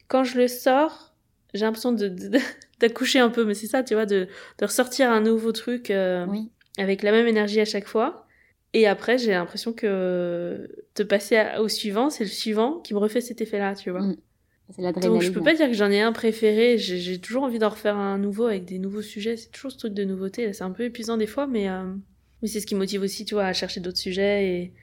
Quand 0.07 0.23
je 0.23 0.37
le 0.37 0.47
sors, 0.47 1.15
j'ai 1.55 1.65
l'impression 1.65 1.93
de- 1.93 2.15
d'accoucher 2.79 3.19
un 3.19 3.29
peu, 3.29 3.43
mais 3.45 3.53
c'est 3.53 3.67
ça, 3.67 3.83
tu 3.83 3.93
vois, 3.93 4.05
de, 4.05 4.27
de 4.59 4.65
ressortir 4.65 5.09
un 5.11 5.21
nouveau 5.21 5.51
truc 5.51 5.89
euh, 5.91 6.25
Oui. 6.27 6.49
avec 6.77 7.01
la 7.03 7.11
même 7.11 7.27
énergie 7.27 7.59
à 7.59 7.65
chaque 7.65 7.87
fois. 7.87 8.25
Et 8.73 8.85
après, 8.87 9.17
j'ai 9.17 9.31
l'impression 9.31 9.73
que 9.73 10.69
de 10.95 11.03
passer 11.03 11.37
à- 11.37 11.61
au 11.61 11.67
suivant, 11.67 12.09
c'est 12.09 12.23
le 12.25 12.29
suivant 12.29 12.79
qui 12.79 12.93
me 12.93 12.99
refait 12.99 13.21
cet 13.21 13.41
effet-là, 13.41 13.75
tu 13.75 13.89
vois. 13.91 14.01
Mm. 14.01 14.17
C'est 14.69 14.81
Donc 14.99 15.21
je 15.21 15.31
peux 15.31 15.41
pas 15.41 15.53
dire 15.53 15.67
que 15.67 15.73
j'en 15.73 15.89
ai 15.89 16.01
un 16.01 16.11
préféré, 16.11 16.77
j'ai 16.77 17.19
toujours 17.21 17.43
envie 17.43 17.57
d'en 17.57 17.69
refaire 17.69 17.95
un 17.95 18.17
nouveau 18.17 18.47
avec 18.47 18.65
des 18.65 18.79
nouveaux 18.79 19.01
sujets, 19.01 19.37
c'est 19.37 19.49
toujours 19.49 19.71
ce 19.71 19.77
truc 19.77 19.93
de 19.93 20.03
nouveauté, 20.03 20.45
là, 20.45 20.51
c'est 20.51 20.65
un 20.65 20.71
peu 20.71 20.83
épuisant 20.83 21.15
des 21.15 21.25
fois, 21.25 21.47
mais, 21.47 21.69
euh, 21.69 21.83
mais 22.41 22.49
c'est 22.49 22.59
ce 22.59 22.67
qui 22.67 22.75
motive 22.75 23.01
aussi, 23.01 23.23
tu 23.23 23.33
vois, 23.35 23.45
à 23.45 23.53
chercher 23.53 23.79
d'autres 23.79 23.97
sujets 23.97 24.45
et, 24.45 24.73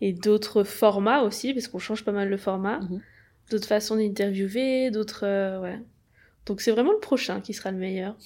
et 0.00 0.12
d'autres 0.14 0.64
formats 0.64 1.22
aussi, 1.22 1.52
parce 1.52 1.68
qu'on 1.68 1.78
change 1.78 2.02
pas 2.02 2.12
mal 2.12 2.30
le 2.30 2.38
format, 2.38 2.80
Mhm. 2.80 3.00
d'autres 3.50 3.68
façons 3.68 3.96
d'interviewer, 3.96 4.90
d'autres... 4.90 5.24
euh, 5.26 5.60
ouais. 5.60 5.78
Donc 6.46 6.60
c'est 6.60 6.70
vraiment 6.70 6.92
le 6.92 7.00
prochain 7.00 7.40
qui 7.40 7.52
sera 7.54 7.70
le 7.70 7.78
meilleur. 7.78 8.16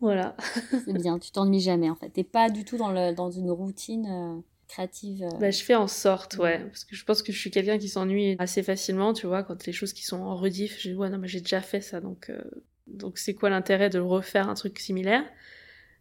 Voilà. 0.00 0.34
C'est 0.86 0.94
bien, 0.94 1.18
tu 1.18 1.30
t'ennuies 1.30 1.60
jamais 1.60 1.90
en 1.90 1.94
fait. 1.94 2.08
T'es 2.08 2.24
pas 2.24 2.48
du 2.48 2.64
tout 2.64 2.78
dans, 2.78 2.90
le, 2.90 3.14
dans 3.14 3.30
une 3.30 3.50
routine 3.50 4.06
euh, 4.06 4.40
créative. 4.66 5.22
euh. 5.24 5.38
Bah, 5.38 5.50
je 5.50 5.62
fais 5.62 5.74
en 5.74 5.88
sorte, 5.88 6.38
ouais. 6.38 6.64
Parce 6.64 6.84
que 6.84 6.96
je 6.96 7.04
pense 7.04 7.22
que 7.22 7.32
je 7.32 7.38
suis 7.38 7.50
quelqu'un 7.50 7.76
qui 7.76 7.88
s'ennuie 7.90 8.34
assez 8.38 8.62
facilement, 8.62 9.12
tu 9.12 9.26
vois, 9.26 9.42
quand 9.42 9.66
les 9.66 9.72
choses 9.72 9.92
qui 9.92 10.04
sont 10.04 10.20
en 10.20 10.36
rediff, 10.36 10.80
je 10.80 10.88
dis, 10.88 10.94
ouais, 10.94 11.10
non, 11.10 11.18
mais 11.18 11.28
j'ai 11.28 11.40
déjà 11.40 11.60
fait 11.60 11.82
ça, 11.82 12.00
donc 12.00 12.30
euh, 12.30 12.40
donc 12.86 13.18
c'est 13.18 13.34
quoi 13.34 13.50
l'intérêt 13.50 13.90
de 13.90 13.98
refaire 13.98 14.48
un 14.48 14.54
truc 14.54 14.78
similaire? 14.78 15.22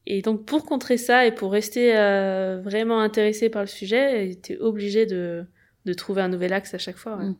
Et 0.06 0.22
donc, 0.22 0.46
pour 0.46 0.66
contrer 0.66 0.98
ça 0.98 1.26
et 1.28 1.34
pour 1.36 1.52
rester 1.52 1.96
euh, 1.98 2.62
vraiment 2.64 3.02
intéressé 3.02 3.50
par 3.50 3.62
le 3.64 3.68
sujet, 3.68 4.34
t'es 4.42 4.58
obligé 4.58 5.06
de, 5.06 5.46
de 5.86 5.94
trouver 5.94 6.22
un 6.22 6.30
nouvel 6.30 6.54
axe 6.54 6.74
à 6.74 6.78
chaque 6.78 6.98
fois, 6.98 7.18
ouais. 7.18 7.26
Mm. 7.26 7.36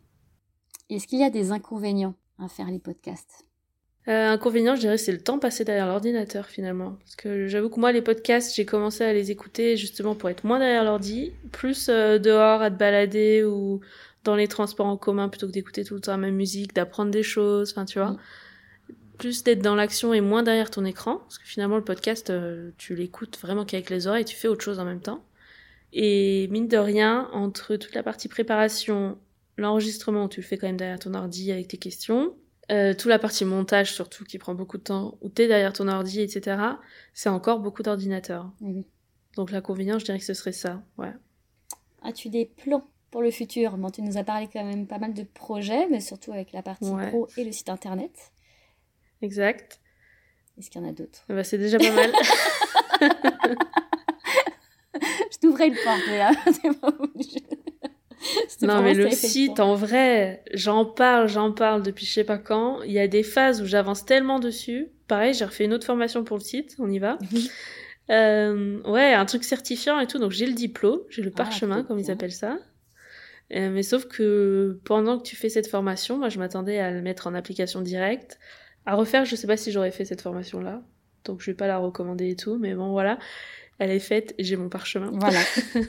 Est-ce 0.90 1.06
qu'il 1.06 1.20
y 1.20 1.24
a 1.24 1.30
des 1.30 1.52
inconvénients 1.52 2.14
à 2.38 2.48
faire 2.48 2.66
les 2.70 2.80
podcasts? 2.80 3.46
Euh, 4.08 4.30
inconvénient, 4.30 4.74
je 4.76 4.80
dirais, 4.80 4.96
c'est 4.96 5.12
le 5.12 5.20
temps 5.20 5.38
passé 5.38 5.64
derrière 5.64 5.86
l'ordinateur 5.86 6.46
finalement. 6.46 6.96
Parce 7.00 7.16
que 7.16 7.48
j'avoue 7.48 7.68
que 7.68 7.78
moi, 7.78 7.92
les 7.92 8.00
podcasts, 8.00 8.54
j'ai 8.54 8.64
commencé 8.64 9.04
à 9.04 9.12
les 9.12 9.30
écouter 9.30 9.76
justement 9.76 10.14
pour 10.14 10.30
être 10.30 10.44
moins 10.44 10.58
derrière 10.58 10.84
l'ordi, 10.84 11.32
plus 11.52 11.88
euh, 11.88 12.18
dehors 12.18 12.62
à 12.62 12.70
te 12.70 12.76
balader 12.76 13.44
ou 13.44 13.80
dans 14.24 14.36
les 14.36 14.48
transports 14.48 14.86
en 14.86 14.96
commun 14.96 15.28
plutôt 15.28 15.46
que 15.46 15.52
d'écouter 15.52 15.84
tout 15.84 15.94
le 15.94 16.00
temps 16.00 16.12
la 16.12 16.18
même 16.18 16.34
musique, 16.34 16.74
d'apprendre 16.74 17.10
des 17.10 17.22
choses, 17.22 17.72
enfin 17.72 17.84
tu 17.84 17.98
vois. 17.98 18.12
Mm. 18.12 18.18
Plus 19.18 19.44
d'être 19.44 19.60
dans 19.60 19.74
l'action 19.74 20.14
et 20.14 20.22
moins 20.22 20.42
derrière 20.42 20.70
ton 20.70 20.86
écran. 20.86 21.18
Parce 21.18 21.38
que 21.38 21.46
finalement, 21.46 21.76
le 21.76 21.84
podcast, 21.84 22.30
euh, 22.30 22.70
tu 22.78 22.94
l'écoutes 22.94 23.38
vraiment 23.38 23.66
qu'avec 23.66 23.90
les 23.90 24.06
oreilles, 24.06 24.24
tu 24.24 24.34
fais 24.34 24.48
autre 24.48 24.64
chose 24.64 24.78
en 24.78 24.86
même 24.86 25.02
temps. 25.02 25.22
Et 25.92 26.48
mine 26.50 26.68
de 26.68 26.78
rien, 26.78 27.28
entre 27.32 27.76
toute 27.76 27.94
la 27.94 28.02
partie 28.02 28.28
préparation, 28.28 29.18
l'enregistrement, 29.58 30.28
tu 30.28 30.40
le 30.40 30.46
fais 30.46 30.56
quand 30.56 30.68
même 30.68 30.78
derrière 30.78 30.98
ton 30.98 31.12
ordi 31.12 31.52
avec 31.52 31.68
tes 31.68 31.76
questions, 31.76 32.34
euh, 32.70 32.94
toute 32.94 33.06
la 33.10 33.18
partie 33.18 33.44
montage 33.44 33.92
surtout 33.92 34.24
qui 34.24 34.38
prend 34.38 34.54
beaucoup 34.54 34.78
de 34.78 34.82
temps, 34.82 35.18
où 35.20 35.28
t'es 35.28 35.46
derrière 35.48 35.72
ton 35.72 35.88
ordi, 35.88 36.20
etc., 36.20 36.60
c'est 37.14 37.28
encore 37.28 37.58
beaucoup 37.60 37.82
d'ordinateur. 37.82 38.50
Oui, 38.60 38.72
oui. 38.76 38.86
Donc 39.36 39.50
l'inconvénient, 39.50 39.98
je 39.98 40.04
dirais 40.04 40.18
que 40.18 40.24
ce 40.24 40.34
serait 40.34 40.52
ça, 40.52 40.82
ouais. 40.98 41.12
As-tu 42.02 42.28
des 42.30 42.46
plans 42.46 42.84
pour 43.10 43.22
le 43.22 43.30
futur 43.30 43.76
Bon, 43.76 43.90
tu 43.90 44.02
nous 44.02 44.16
as 44.16 44.24
parlé 44.24 44.48
quand 44.52 44.64
même 44.64 44.86
pas 44.86 44.98
mal 44.98 45.12
de 45.14 45.22
projets, 45.22 45.86
mais 45.88 46.00
surtout 46.00 46.32
avec 46.32 46.52
la 46.52 46.62
partie 46.62 46.88
Ouais. 46.88 47.08
pro 47.08 47.28
et 47.36 47.44
le 47.44 47.52
site 47.52 47.68
internet. 47.68 48.32
Exact. 49.22 49.80
Est-ce 50.58 50.70
qu'il 50.70 50.80
y 50.80 50.84
en 50.84 50.88
a 50.88 50.92
d'autres? 50.92 51.24
Bah, 51.28 51.44
c'est 51.44 51.58
déjà 51.58 51.78
pas 51.78 51.92
mal. 51.92 52.12
Je 55.32 55.38
t'ouvrais 55.38 55.68
une 55.68 55.76
porte, 55.84 56.00
mais 56.08 56.18
là, 56.18 56.32
c'est 56.46 56.80
pas 56.80 56.88
obligé. 56.98 57.40
Non, 58.62 58.82
mais 58.82 58.94
le 58.94 59.10
site, 59.10 59.60
en 59.60 59.74
vrai, 59.74 60.42
j'en 60.52 60.84
parle, 60.84 61.28
j'en 61.28 61.52
parle 61.52 61.82
depuis 61.82 62.04
je 62.06 62.12
sais 62.12 62.24
pas 62.24 62.38
quand. 62.38 62.82
Il 62.82 62.92
y 62.92 62.98
a 62.98 63.08
des 63.08 63.22
phases 63.22 63.62
où 63.62 63.66
j'avance 63.66 64.04
tellement 64.04 64.38
dessus. 64.38 64.88
Pareil, 65.08 65.34
j'ai 65.34 65.44
refait 65.44 65.64
une 65.64 65.72
autre 65.72 65.86
formation 65.86 66.22
pour 66.24 66.36
le 66.36 66.42
site, 66.42 66.76
on 66.78 66.90
y 66.90 66.98
va. 66.98 67.18
Oui. 67.32 67.50
Euh, 68.10 68.80
ouais, 68.82 69.14
un 69.14 69.24
truc 69.24 69.44
certifiant 69.44 70.00
et 70.00 70.06
tout. 70.06 70.18
Donc 70.18 70.32
j'ai 70.32 70.46
le 70.46 70.52
diplôme, 70.52 71.00
j'ai 71.08 71.22
le 71.22 71.30
Ah, 71.34 71.38
parchemin, 71.38 71.84
comme 71.84 71.98
ils 71.98 72.10
appellent 72.10 72.32
ça. 72.32 72.58
Euh, 73.52 73.70
mais 73.70 73.82
sauf 73.82 74.06
que 74.06 74.80
pendant 74.84 75.18
que 75.18 75.24
tu 75.24 75.36
fais 75.36 75.48
cette 75.48 75.66
formation, 75.66 76.18
moi 76.18 76.28
je 76.28 76.38
m'attendais 76.38 76.78
à 76.78 76.90
le 76.90 77.02
mettre 77.02 77.26
en 77.26 77.34
application 77.34 77.80
directe. 77.80 78.38
À 78.86 78.94
refaire, 78.94 79.24
je 79.24 79.36
sais 79.36 79.46
pas 79.46 79.56
si 79.56 79.72
j'aurais 79.72 79.90
fait 79.90 80.04
cette 80.04 80.22
formation-là. 80.22 80.82
Donc 81.24 81.40
je 81.40 81.50
vais 81.50 81.56
pas 81.56 81.66
la 81.66 81.78
recommander 81.78 82.30
et 82.30 82.36
tout. 82.36 82.58
Mais 82.58 82.74
bon, 82.74 82.90
voilà. 82.90 83.18
Elle 83.78 83.90
est 83.90 83.98
faite, 83.98 84.34
j'ai 84.38 84.56
mon 84.56 84.68
parchemin. 84.68 85.10
Voilà. 85.14 85.40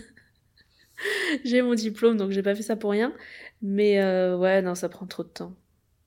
j'ai 1.43 1.61
mon 1.61 1.73
diplôme, 1.73 2.17
donc 2.17 2.31
j'ai 2.31 2.43
pas 2.43 2.55
fait 2.55 2.63
ça 2.63 2.75
pour 2.75 2.91
rien. 2.91 3.13
Mais 3.61 4.01
euh, 4.01 4.37
ouais, 4.37 4.61
non, 4.61 4.75
ça 4.75 4.89
prend 4.89 5.05
trop 5.05 5.23
de 5.23 5.29
temps. 5.29 5.53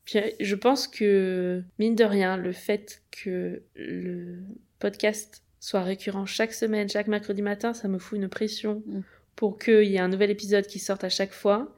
Puis 0.04 0.18
je 0.40 0.54
pense 0.54 0.86
que, 0.86 1.62
mine 1.78 1.94
de 1.94 2.04
rien, 2.04 2.36
le 2.36 2.52
fait 2.52 3.02
que 3.10 3.62
le 3.74 4.38
podcast 4.78 5.42
soit 5.60 5.82
récurrent 5.82 6.26
chaque 6.26 6.52
semaine, 6.52 6.88
chaque 6.88 7.06
mercredi 7.08 7.40
matin, 7.40 7.72
ça 7.72 7.88
me 7.88 7.98
fout 7.98 8.18
une 8.18 8.28
pression 8.28 8.82
Mm. 8.86 9.00
pour 9.36 9.58
qu'il 9.58 9.84
y 9.84 9.96
ait 9.96 10.00
un 10.00 10.08
nouvel 10.08 10.30
épisode 10.30 10.66
qui 10.66 10.78
sorte 10.78 11.04
à 11.04 11.08
chaque 11.08 11.32
fois. 11.32 11.74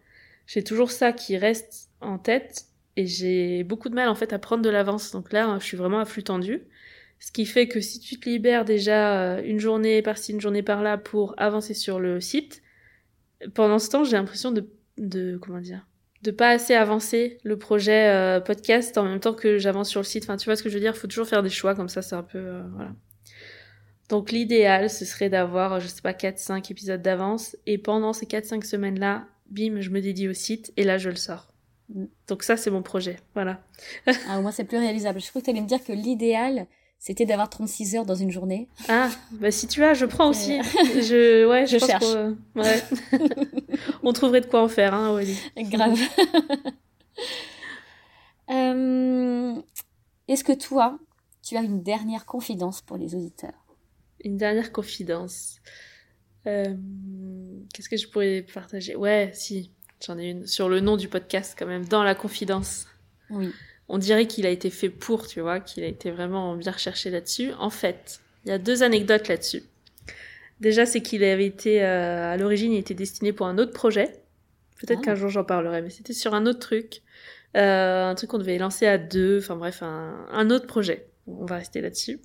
J'ai 0.47 0.63
toujours 0.63 0.91
ça 0.91 1.13
qui 1.13 1.37
reste 1.37 1.91
en 2.01 2.19
tête 2.19 2.67
et 2.97 3.07
j'ai 3.07 3.65
beaucoup 3.65 3.89
de 3.89 3.95
mal 3.95 4.09
en 4.09 4.15
fait 4.15 4.33
à 4.33 4.39
prendre 4.39 4.63
de 4.63 4.71
l'avance. 4.71 5.13
Donc 5.13 5.33
là, 5.33 5.57
je 5.61 5.65
suis 5.65 5.77
vraiment 5.77 6.01
à 6.01 6.05
flux 6.05 6.25
tendu. 6.25 6.63
Ce 7.19 7.33
qui 7.33 7.47
fait 7.47 7.69
que 7.69 7.81
si 7.81 7.99
tu 8.01 8.19
te 8.21 8.29
libères 8.29 8.65
déjà 8.65 9.37
euh, 9.37 9.43
une 9.45 9.59
journée 9.59 10.03
par-ci, 10.03 10.33
une 10.33 10.41
journée 10.41 10.63
par-là 10.63 10.99
pour 10.99 11.35
avancer 11.39 11.75
sur 11.75 11.99
le 11.99 12.21
site, 12.21 12.63
pendant 13.55 13.79
ce 13.79 13.91
temps, 13.91 14.05
j'ai 14.05 14.17
l'impression 14.17 14.53
de, 14.53 14.69
de, 14.99 15.39
comment 15.41 15.61
dire, 15.61 15.87
de 16.23 16.31
pas 16.31 16.51
assez 16.51 16.75
avancer 16.75 17.39
le 17.45 17.59
projet 17.59 18.09
euh, 18.09 18.41
podcast 18.41 18.97
en 18.99 19.05
même 19.05 19.21
temps 19.21 19.35
que 19.35 19.59
j'avance 19.59 19.89
sur 19.89 20.01
le 20.01 20.05
site. 20.05 20.25
Enfin, 20.25 20.37
tu 20.37 20.47
vois 20.47 20.57
ce 20.57 20.63
que 20.63 20.69
je 20.69 20.75
veux 20.75 20.81
dire? 20.81 20.97
Faut 20.97 21.07
toujours 21.07 21.27
faire 21.27 21.43
des 21.43 21.51
choix 21.51 21.75
comme 21.75 21.89
ça, 21.89 22.03
c'est 22.03 22.17
un 22.17 22.23
peu, 22.23 22.39
euh, 22.39 22.63
voilà. 22.75 22.93
Donc, 24.09 24.31
l'idéal, 24.31 24.89
ce 24.89 25.05
serait 25.05 25.29
d'avoir, 25.29 25.81
je 25.81 25.89
sais 25.89 26.03
pas, 26.03 26.13
4-5 26.13 26.71
épisodes 26.71 27.03
d'avance. 27.03 27.57
Et 27.67 27.77
pendant 27.77 28.13
ces 28.13 28.27
4-5 28.27 28.65
semaines-là, 28.65 29.27
bim, 29.51 29.81
je 29.81 29.91
me 29.91 30.01
dédie 30.01 30.29
au 30.29 30.33
site 30.33 30.73
et 30.77 30.85
là, 30.85 30.97
je 30.97 31.11
le 31.11 31.17
sors. 31.17 31.53
Mm. 31.89 32.05
Donc 32.29 32.43
ça, 32.43 32.57
c'est 32.57 32.71
mon 32.71 32.83
projet. 32.83 33.17
Voilà. 33.35 33.65
Ah, 34.29 34.39
au 34.39 34.43
moins, 34.43 34.53
c'est 34.53 34.65
plus 34.65 34.79
réalisable. 34.79 35.21
Je 35.21 35.29
crois 35.29 35.41
que 35.41 35.47
tu 35.47 35.51
allais 35.51 35.61
me 35.61 35.67
dire 35.67 35.83
que 35.83 35.93
l'idéal, 35.93 36.67
c'était 36.99 37.27
d'avoir 37.27 37.49
36 37.49 37.95
heures 37.97 38.07
dans 38.07 38.15
une 38.15 38.31
journée. 38.31 38.69
Ah, 38.89 39.11
bah 39.33 39.51
si 39.51 39.67
tu 39.69 39.85
as, 39.85 39.95
je 39.95 40.07
prends 40.07 40.29
aussi. 40.31 40.59
Je, 40.85 41.47
ouais, 41.49 41.67
je, 41.67 41.73
je 41.73 41.79
pense 41.79 41.89
cherche. 41.89 42.05
qu'on- 42.05 42.37
ouais. 42.61 42.83
On 44.03 44.13
trouverait 44.13 44.41
de 44.41 44.47
quoi 44.47 44.63
en 44.63 44.69
faire, 44.69 44.95
hein, 44.95 45.11
Aurélie. 45.11 45.39
Grave. 45.57 45.99
Euh, 48.51 49.55
Est-ce 50.29 50.45
que 50.45 50.53
toi, 50.53 50.99
tu 51.43 51.57
as 51.57 51.63
une 51.63 51.83
dernière 51.83 52.27
confidence 52.27 52.81
pour 52.83 52.97
les 52.97 53.15
auditeurs? 53.15 53.65
Une 54.25 54.37
dernière 54.37 54.73
confidence. 54.73 55.57
Euh, 56.47 56.75
Qu'est-ce 57.75 57.89
que 57.89 57.97
je 57.97 58.09
pourrais 58.09 58.43
partager? 58.55 58.95
Ouais, 58.97 59.31
si, 59.35 59.73
j'en 60.05 60.19
ai 60.19 60.31
une. 60.31 60.47
Sur 60.47 60.69
le 60.69 60.81
nom 60.81 60.97
du 60.97 61.09
podcast, 61.09 61.57
quand 61.59 61.67
même, 61.67 61.85
dans 61.87 62.03
la 62.03 62.15
confidence. 62.15 62.87
Oui. 63.31 63.51
On 63.89 63.99
dirait 63.99 64.27
qu'il 64.27 64.47
a 64.47 64.51
été 64.51 64.71
fait 64.71 64.89
pour, 64.91 65.27
tu 65.29 65.41
vois, 65.41 65.61
qu'il 65.61 65.85
a 65.85 65.87
été 65.87 66.11
vraiment 66.11 66.57
bien 66.57 66.73
recherché 66.73 67.11
là-dessus. 67.11 67.53
En 67.59 67.71
fait, 67.71 68.21
il 68.45 68.49
y 68.51 68.53
a 68.53 68.59
deux 68.59 68.83
anecdotes 68.83 69.29
là-dessus. 69.29 69.63
Déjà, 70.61 70.87
c'est 70.87 71.03
qu'il 71.03 71.23
avait 71.23 71.47
été, 71.47 71.85
euh, 71.85 72.33
à 72.33 72.37
l'origine, 72.37 72.73
il 72.73 72.79
était 72.79 72.95
destiné 72.95 73.33
pour 73.33 73.47
un 73.47 73.59
autre 73.59 73.73
projet. 73.73 74.11
Peut-être 74.81 75.01
Ah. 75.03 75.05
qu'un 75.07 75.15
jour 75.15 75.29
j'en 75.29 75.45
parlerai, 75.45 75.83
mais 75.83 75.91
c'était 75.91 76.13
sur 76.15 76.35
un 76.35 76.47
autre 76.47 76.59
truc. 76.61 77.03
Euh, 77.57 78.05
un 78.11 78.15
truc 78.15 78.31
qu'on 78.31 78.39
devait 78.39 78.59
lancer 78.59 78.87
à 78.87 78.99
deux, 78.99 79.39
enfin 79.39 79.57
bref, 79.57 79.83
un, 79.83 80.27
un 80.33 80.51
autre 80.51 80.67
projet. 80.67 81.07
On 81.27 81.45
va 81.47 81.57
rester 81.57 81.81
là-dessus. 81.81 82.21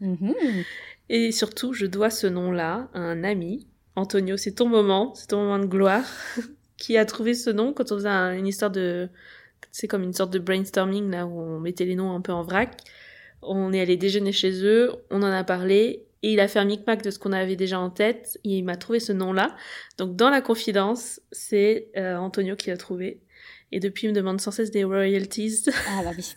Mhm. 0.00 0.34
Et 1.08 1.30
surtout, 1.32 1.72
je 1.72 1.86
dois 1.86 2.10
ce 2.10 2.26
nom-là 2.26 2.88
à 2.94 2.98
un 2.98 3.22
ami. 3.24 3.66
Antonio, 3.94 4.36
c'est 4.36 4.52
ton 4.52 4.68
moment, 4.68 5.14
c'est 5.14 5.28
ton 5.28 5.38
moment 5.42 5.58
de 5.58 5.66
gloire, 5.66 6.04
qui 6.76 6.96
a 6.98 7.04
trouvé 7.06 7.32
ce 7.34 7.48
nom 7.50 7.72
quand 7.72 7.92
on 7.92 7.96
faisait 7.96 8.08
un- 8.08 8.32
une 8.36 8.46
histoire 8.46 8.70
de... 8.70 9.08
C'est 9.78 9.88
comme 9.88 10.04
une 10.04 10.14
sorte 10.14 10.32
de 10.32 10.38
brainstorming, 10.38 11.10
là, 11.10 11.26
où 11.26 11.38
on 11.38 11.60
mettait 11.60 11.84
les 11.84 11.96
noms 11.96 12.14
un 12.14 12.22
peu 12.22 12.32
en 12.32 12.42
vrac. 12.42 12.80
On 13.42 13.74
est 13.74 13.80
allé 13.82 13.98
déjeuner 13.98 14.32
chez 14.32 14.64
eux, 14.64 14.90
on 15.10 15.22
en 15.22 15.30
a 15.30 15.44
parlé, 15.44 16.06
et 16.22 16.32
il 16.32 16.40
a 16.40 16.48
fait 16.48 16.58
un 16.58 16.64
micmac 16.64 17.02
de 17.02 17.10
ce 17.10 17.18
qu'on 17.18 17.32
avait 17.32 17.56
déjà 17.56 17.78
en 17.78 17.90
tête, 17.90 18.38
et 18.44 18.56
il 18.56 18.64
m'a 18.64 18.76
trouvé 18.76 19.00
ce 19.00 19.12
nom-là. 19.12 19.54
Donc, 19.98 20.16
dans 20.16 20.30
la 20.30 20.40
confidence, 20.40 21.20
c'est 21.30 21.88
euh, 21.98 22.16
Antonio 22.16 22.56
qui 22.56 22.70
l'a 22.70 22.78
trouvé. 22.78 23.20
Et 23.70 23.78
depuis, 23.78 24.06
il 24.06 24.12
me 24.12 24.14
demande 24.14 24.40
sans 24.40 24.50
cesse 24.50 24.70
des 24.70 24.82
royalties. 24.82 25.66
Ah 25.90 26.02
bah 26.02 26.12
oui. 26.16 26.34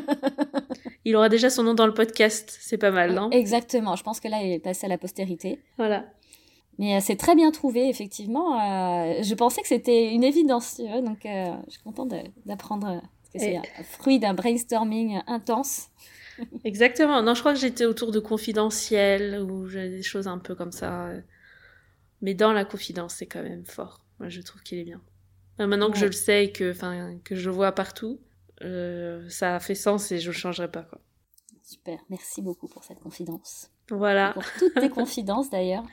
Il 1.04 1.16
aura 1.16 1.28
déjà 1.28 1.50
son 1.50 1.64
nom 1.64 1.74
dans 1.74 1.86
le 1.86 1.94
podcast, 1.94 2.56
c'est 2.60 2.78
pas 2.78 2.92
mal, 2.92 3.14
non 3.14 3.30
Exactement. 3.30 3.96
Je 3.96 4.04
pense 4.04 4.20
que 4.20 4.28
là, 4.28 4.42
il 4.42 4.52
est 4.52 4.58
passé 4.58 4.86
à 4.86 4.88
la 4.88 4.96
postérité. 4.96 5.60
Voilà. 5.76 6.06
Mais 6.78 6.96
euh, 6.96 7.00
c'est 7.00 7.16
très 7.16 7.34
bien 7.34 7.50
trouvé, 7.50 7.88
effectivement. 7.88 8.54
Euh, 8.60 9.22
je 9.22 9.34
pensais 9.34 9.62
que 9.62 9.68
c'était 9.68 10.12
une 10.12 10.24
évidence, 10.24 10.76
tu 10.76 10.82
vois, 10.88 11.00
donc 11.00 11.24
euh, 11.26 11.52
je 11.66 11.72
suis 11.72 11.82
contente 11.82 12.12
d'apprendre 12.46 13.00
que 13.32 13.38
c'est 13.38 13.52
Et- 13.52 13.58
un 13.58 13.62
fruit 13.84 14.18
d'un 14.18 14.34
brainstorming 14.34 15.20
intense. 15.26 15.88
Exactement. 16.64 17.22
Non, 17.22 17.34
je 17.34 17.40
crois 17.40 17.52
que 17.54 17.60
j'étais 17.60 17.84
autour 17.84 18.10
de 18.10 18.18
confidentiel 18.18 19.40
ou 19.42 19.68
des 19.68 20.02
choses 20.02 20.26
un 20.26 20.38
peu 20.38 20.54
comme 20.54 20.72
ça. 20.72 21.10
Mais 22.22 22.34
dans 22.34 22.52
la 22.52 22.64
confidence, 22.64 23.14
c'est 23.16 23.26
quand 23.26 23.42
même 23.42 23.64
fort. 23.64 24.00
Moi, 24.18 24.28
je 24.28 24.40
trouve 24.40 24.62
qu'il 24.62 24.78
est 24.78 24.84
bien. 24.84 25.00
Maintenant 25.58 25.90
que 25.90 25.98
je 25.98 26.06
le 26.06 26.12
sais 26.12 26.46
et 26.46 26.52
que, 26.52 26.72
enfin, 26.72 27.16
que 27.22 27.36
je 27.36 27.48
le 27.48 27.54
vois 27.54 27.70
partout, 27.72 28.18
euh, 28.62 29.28
ça 29.28 29.56
a 29.56 29.60
fait 29.60 29.76
sens 29.76 30.10
et 30.10 30.18
je 30.18 30.28
le 30.30 30.32
changerai 30.36 30.68
pas, 30.70 30.82
quoi. 30.82 31.00
Super, 31.62 31.98
merci 32.10 32.42
beaucoup 32.42 32.66
pour 32.66 32.82
cette 32.82 32.98
confidence. 32.98 33.70
Voilà. 33.90 34.32
Pour 34.32 34.44
toutes 34.58 34.74
tes 34.74 34.88
confidences 34.90 35.50
d'ailleurs. 35.50 35.84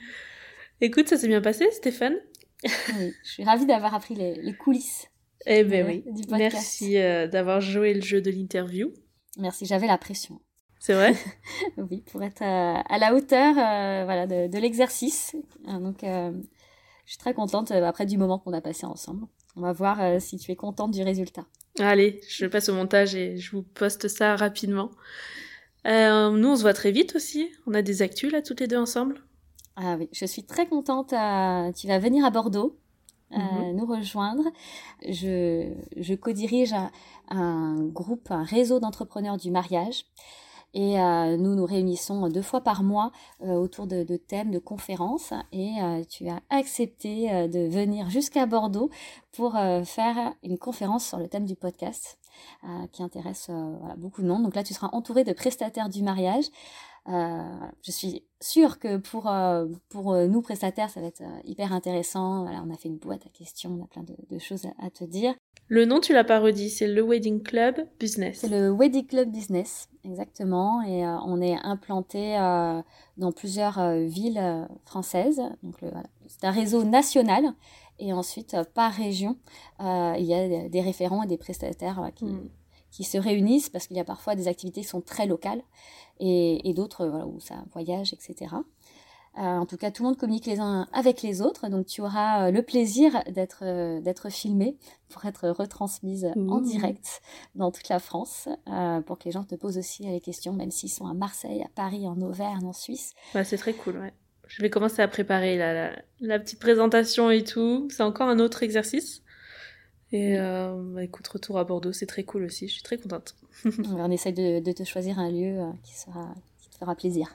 Écoute, 0.82 1.08
ça 1.08 1.16
s'est 1.16 1.28
bien 1.28 1.40
passé, 1.40 1.70
Stéphane? 1.70 2.16
Oui, 2.64 3.14
je 3.22 3.30
suis 3.30 3.44
ravie 3.44 3.66
d'avoir 3.66 3.94
appris 3.94 4.16
les, 4.16 4.34
les 4.34 4.52
coulisses. 4.52 5.06
Eh 5.46 5.62
ben 5.62 5.86
oui. 5.86 6.02
du 6.12 6.26
podcast. 6.26 6.54
Merci 6.54 6.98
euh, 6.98 7.28
d'avoir 7.28 7.60
joué 7.60 7.94
le 7.94 8.00
jeu 8.00 8.20
de 8.20 8.32
l'interview. 8.32 8.92
Merci, 9.38 9.64
j'avais 9.64 9.86
la 9.86 9.96
pression. 9.96 10.40
C'est 10.80 10.94
vrai? 10.94 11.14
Oui, 11.76 12.02
pour 12.10 12.20
être 12.24 12.42
euh, 12.42 12.82
à 12.84 12.98
la 12.98 13.14
hauteur 13.14 13.50
euh, 13.56 14.04
voilà, 14.04 14.26
de, 14.26 14.48
de 14.48 14.58
l'exercice. 14.58 15.36
Donc, 15.64 16.00
je 16.02 16.32
suis 17.06 17.18
très 17.18 17.32
contente 17.32 17.70
après 17.70 18.04
du 18.04 18.18
moment 18.18 18.40
qu'on 18.40 18.52
a 18.52 18.60
passé 18.60 18.84
ensemble. 18.84 19.26
On 19.54 19.60
va 19.60 19.72
voir 19.72 20.20
si 20.20 20.36
tu 20.36 20.50
es 20.50 20.56
contente 20.56 20.90
du 20.90 21.04
résultat. 21.04 21.46
Allez, 21.78 22.20
je 22.28 22.46
passe 22.46 22.68
au 22.68 22.74
montage 22.74 23.14
et 23.14 23.36
je 23.36 23.52
vous 23.52 23.62
poste 23.62 24.08
ça 24.08 24.34
rapidement. 24.34 24.90
Nous, 25.84 26.48
on 26.48 26.56
se 26.56 26.62
voit 26.62 26.74
très 26.74 26.90
vite 26.90 27.14
aussi. 27.14 27.52
On 27.68 27.74
a 27.74 27.82
des 27.82 28.02
actus 28.02 28.32
là, 28.32 28.42
toutes 28.42 28.58
les 28.58 28.66
deux 28.66 28.78
ensemble. 28.78 29.22
Ah 29.76 29.96
oui, 29.98 30.08
je 30.12 30.26
suis 30.26 30.44
très 30.44 30.66
contente. 30.66 31.12
euh, 31.12 31.72
tu 31.72 31.86
vas 31.86 31.98
venir 31.98 32.24
à 32.24 32.30
Bordeaux 32.30 32.76
euh, 33.32 33.38
Mhm. 33.38 33.76
nous 33.76 33.86
rejoindre. 33.86 34.44
Je, 35.08 35.72
je 35.96 36.14
co-dirige 36.14 36.74
un, 36.74 36.90
un 37.30 37.82
groupe, 37.86 38.30
un 38.30 38.42
réseau 38.44 38.80
d'entrepreneurs 38.80 39.38
du 39.38 39.50
mariage. 39.50 40.04
Et 40.74 40.98
euh, 41.00 41.36
nous 41.36 41.54
nous 41.54 41.66
réunissons 41.66 42.28
deux 42.28 42.40
fois 42.42 42.62
par 42.62 42.82
mois 42.82 43.12
euh, 43.42 43.54
autour 43.54 43.86
de, 43.86 44.04
de, 44.04 44.16
thèmes, 44.16 44.50
de 44.50 44.58
conférences. 44.58 45.32
Et 45.52 45.74
euh, 45.82 46.02
tu 46.08 46.28
as 46.28 46.40
accepté 46.50 47.48
de 47.48 47.68
venir 47.68 48.08
jusqu'à 48.10 48.46
Bordeaux 48.46 48.90
pour 49.32 49.52
faire 49.84 50.34
une 50.42 50.58
conférence 50.58 51.06
sur 51.06 51.18
le 51.18 51.28
thème 51.28 51.44
du 51.46 51.56
podcast 51.56 52.18
qui 52.92 53.02
intéresse 53.02 53.48
voilà, 53.50 53.94
beaucoup 53.96 54.20
de 54.22 54.26
monde. 54.26 54.42
Donc 54.42 54.54
là, 54.54 54.62
tu 54.62 54.74
seras 54.74 54.88
entouré 54.92 55.24
de 55.24 55.32
prestataires 55.32 55.88
du 55.88 56.02
mariage. 56.02 56.44
Je 57.06 57.90
suis 57.90 58.24
sûre 58.40 58.78
que 58.78 58.96
pour, 58.96 59.32
pour 59.88 60.16
nous 60.16 60.42
prestataires, 60.42 60.90
ça 60.90 61.00
va 61.00 61.06
être 61.06 61.22
hyper 61.44 61.72
intéressant. 61.72 62.42
Voilà, 62.42 62.62
on 62.66 62.72
a 62.72 62.76
fait 62.76 62.88
une 62.88 62.98
boîte 62.98 63.26
à 63.26 63.30
questions, 63.30 63.76
on 63.78 63.84
a 63.84 63.86
plein 63.86 64.02
de, 64.02 64.14
de 64.30 64.38
choses 64.38 64.66
à, 64.66 64.86
à 64.86 64.90
te 64.90 65.04
dire. 65.04 65.34
Le 65.68 65.86
nom, 65.86 66.00
tu 66.00 66.12
l'as 66.12 66.24
pas 66.24 66.38
redit, 66.38 66.68
c'est 66.68 66.86
le 66.86 67.02
Wedding 67.02 67.42
Club 67.42 67.86
Business. 67.98 68.40
C'est 68.40 68.48
le 68.48 68.70
Wedding 68.70 69.06
Club 69.06 69.30
Business, 69.30 69.88
exactement. 70.04 70.82
Et 70.82 71.02
euh, 71.02 71.16
on 71.24 71.40
est 71.40 71.56
implanté 71.62 72.36
euh, 72.36 72.82
dans 73.16 73.32
plusieurs 73.32 73.78
euh, 73.78 74.04
villes 74.04 74.68
françaises. 74.84 75.40
Donc, 75.62 75.76
voilà. 75.80 76.02
c'est 76.26 76.44
un 76.44 76.50
réseau 76.50 76.84
national. 76.84 77.54
Et 77.98 78.12
ensuite, 78.12 78.54
par 78.74 78.92
région, 78.92 79.38
il 79.80 80.24
y 80.24 80.34
a 80.34 80.68
des 80.68 80.80
référents 80.82 81.22
et 81.22 81.26
des 81.26 81.38
prestataires 81.38 82.10
qui, 82.16 82.26
hmm. 82.26 82.50
Qui 82.92 83.02
se 83.02 83.18
réunissent 83.18 83.70
parce 83.70 83.88
qu'il 83.88 83.96
y 83.96 84.00
a 84.00 84.04
parfois 84.04 84.36
des 84.36 84.46
activités 84.46 84.82
qui 84.82 84.86
sont 84.86 85.00
très 85.00 85.26
locales 85.26 85.62
et, 86.20 86.68
et 86.68 86.74
d'autres 86.74 87.06
voilà, 87.06 87.26
où 87.26 87.40
ça 87.40 87.64
voyage, 87.72 88.12
etc. 88.12 88.54
Euh, 89.38 89.40
en 89.40 89.64
tout 89.64 89.78
cas, 89.78 89.90
tout 89.90 90.02
le 90.02 90.10
monde 90.10 90.18
communique 90.18 90.44
les 90.44 90.60
uns 90.60 90.86
avec 90.92 91.22
les 91.22 91.40
autres, 91.40 91.68
donc 91.68 91.86
tu 91.86 92.02
auras 92.02 92.48
euh, 92.48 92.50
le 92.50 92.60
plaisir 92.60 93.22
d'être 93.30 93.60
euh, 93.62 93.98
d'être 94.00 94.28
filmé 94.28 94.76
pour 95.08 95.24
être 95.24 95.48
retransmise 95.48 96.30
en 96.36 96.60
direct 96.60 97.22
dans 97.54 97.70
toute 97.70 97.88
la 97.88 97.98
France, 97.98 98.48
pour 99.06 99.18
que 99.18 99.24
les 99.24 99.30
gens 99.30 99.44
te 99.44 99.54
posent 99.54 99.78
aussi 99.78 100.04
les 100.04 100.20
questions, 100.20 100.52
même 100.52 100.70
s'ils 100.70 100.90
sont 100.90 101.06
à 101.06 101.14
Marseille, 101.14 101.62
à 101.62 101.68
Paris, 101.74 102.06
en 102.06 102.20
Auvergne, 102.20 102.64
en 102.66 102.72
Suisse. 102.72 103.14
Bah, 103.34 103.44
c'est 103.44 103.56
très 103.56 103.72
cool, 103.72 103.98
ouais. 103.98 104.12
Je 104.48 104.60
vais 104.60 104.70
commencer 104.70 105.00
à 105.00 105.08
préparer 105.08 105.56
la, 105.56 105.92
la, 106.20 106.38
petite 106.38 106.58
présentation 106.58 107.30
et 107.30 107.42
tout. 107.42 107.88
C'est 107.90 108.02
encore 108.02 108.28
un 108.28 108.38
autre 108.38 108.62
exercice. 108.62 109.21
Et 110.12 110.36
bah, 110.36 111.02
écoute, 111.02 111.26
retour 111.28 111.58
à 111.58 111.64
Bordeaux, 111.64 111.92
c'est 111.92 112.06
très 112.06 112.24
cool 112.24 112.44
aussi. 112.44 112.68
Je 112.68 112.74
suis 112.74 112.82
très 112.82 112.98
contente. 112.98 113.34
on 113.64 114.10
essaye 114.10 114.32
de, 114.32 114.60
de, 114.60 114.72
te 114.72 114.84
choisir 114.84 115.18
un 115.18 115.30
lieu 115.30 115.58
qui, 115.82 115.94
sera, 115.94 116.34
qui 116.60 116.68
te 116.70 116.76
fera 116.76 116.94
plaisir. 116.94 117.34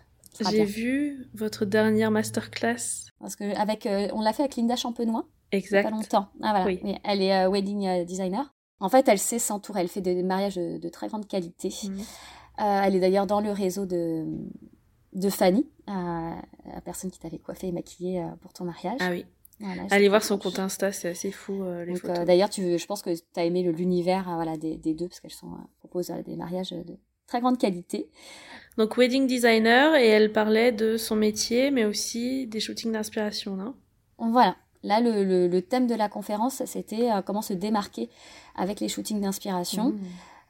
J'ai 0.52 0.66
vu 0.66 1.28
votre 1.34 1.66
dernière 1.66 2.12
masterclass. 2.12 3.12
Parce 3.20 3.36
que 3.36 3.56
avec, 3.58 3.86
euh, 3.86 4.08
on 4.14 4.22
l'a 4.22 4.34
fait 4.34 4.44
avec 4.44 4.56
Linda 4.56 4.76
Champenois. 4.76 5.26
Exact. 5.52 5.82
Il 5.82 5.84
y 5.84 5.88
a 5.88 5.90
pas 5.92 5.96
longtemps. 5.96 6.28
Ah 6.42 6.52
voilà. 6.52 6.66
Oui. 6.66 6.82
elle 7.04 7.22
est 7.22 7.34
euh, 7.34 7.50
wedding 7.50 7.88
euh, 7.88 8.06
designer. 8.06 8.54
En 8.80 8.90
fait, 8.90 9.08
elle 9.08 9.20
sait 9.20 9.40
s'entourer. 9.40 9.82
Elle 9.82 9.88
fait 9.88 10.02
des 10.02 10.22
mariages 10.24 10.56
de, 10.56 10.90
très 10.90 11.08
grande 11.08 11.28
qualité. 11.28 11.74
Mhm. 11.84 12.04
elle 12.60 12.96
est 12.96 13.00
d'ailleurs 13.00 13.26
dans 13.26 13.42
le 13.42 13.52
réseau 13.52 13.86
de, 13.88 14.26
de 15.14 15.30
Fanny, 15.30 15.68
la 15.88 16.82
personne 16.86 17.10
qui 17.10 17.18
t'avait 17.18 17.40
coiffé 17.40 17.68
et 17.68 17.72
maquillé 17.72 18.24
pour 18.42 18.54
ton 18.54 18.66
mariage. 18.66 18.98
Ah 19.00 19.10
oui. 19.10 19.26
Allez 19.90 20.10
voir 20.10 20.24
son 20.24 20.38
compte 20.38 20.60
Insta, 20.60 20.92
c'est 20.92 21.10
assez 21.10 21.32
fou 21.32 21.64
les 21.86 21.96
photos. 21.96 22.26
d'ailleurs, 22.26 22.50
je 22.52 22.86
pense 22.86 23.02
que 23.02 23.10
tu 23.14 23.40
as 23.40 23.46
aimé 23.46 23.64
l'univers 23.64 24.32
voilà, 24.36 24.56
des, 24.58 24.78
des, 24.78 24.94
deux 24.94 25.08
parce 25.08 25.20
qu'elles 25.20 25.32
sont 25.32 25.58
proposent 25.80 26.12
des 26.26 26.36
mariages 26.36 26.72
de 26.72 26.98
très 27.28 27.42
grande 27.42 27.58
qualité. 27.58 28.10
Donc 28.78 28.98
wedding 28.98 29.28
designer 29.28 29.96
et 29.96 30.08
elle 30.08 30.32
parlait 30.32 30.72
de 30.72 30.98
son 30.98 31.16
métier 31.16 31.72
mais 31.72 31.86
aussi 31.86 32.48
des 32.48 32.60
shootings 32.60 32.92
d'inspiration, 32.92 33.56
non? 33.56 33.76
Voilà. 34.20 34.56
Là, 34.84 35.02
le, 35.02 35.48
le, 35.48 35.62
thème 35.62 35.88
de 35.88 35.96
la 35.96 36.08
conférence, 36.08 36.64
c'était 36.66 37.12
euh, 37.12 37.22
comment 37.22 37.42
se 37.42 37.54
démarquer 37.54 38.10
avec 38.56 38.80
les 38.80 38.88
shootings 38.88 39.20
d'inspiration. 39.20 39.90
Mmh. 39.90 40.00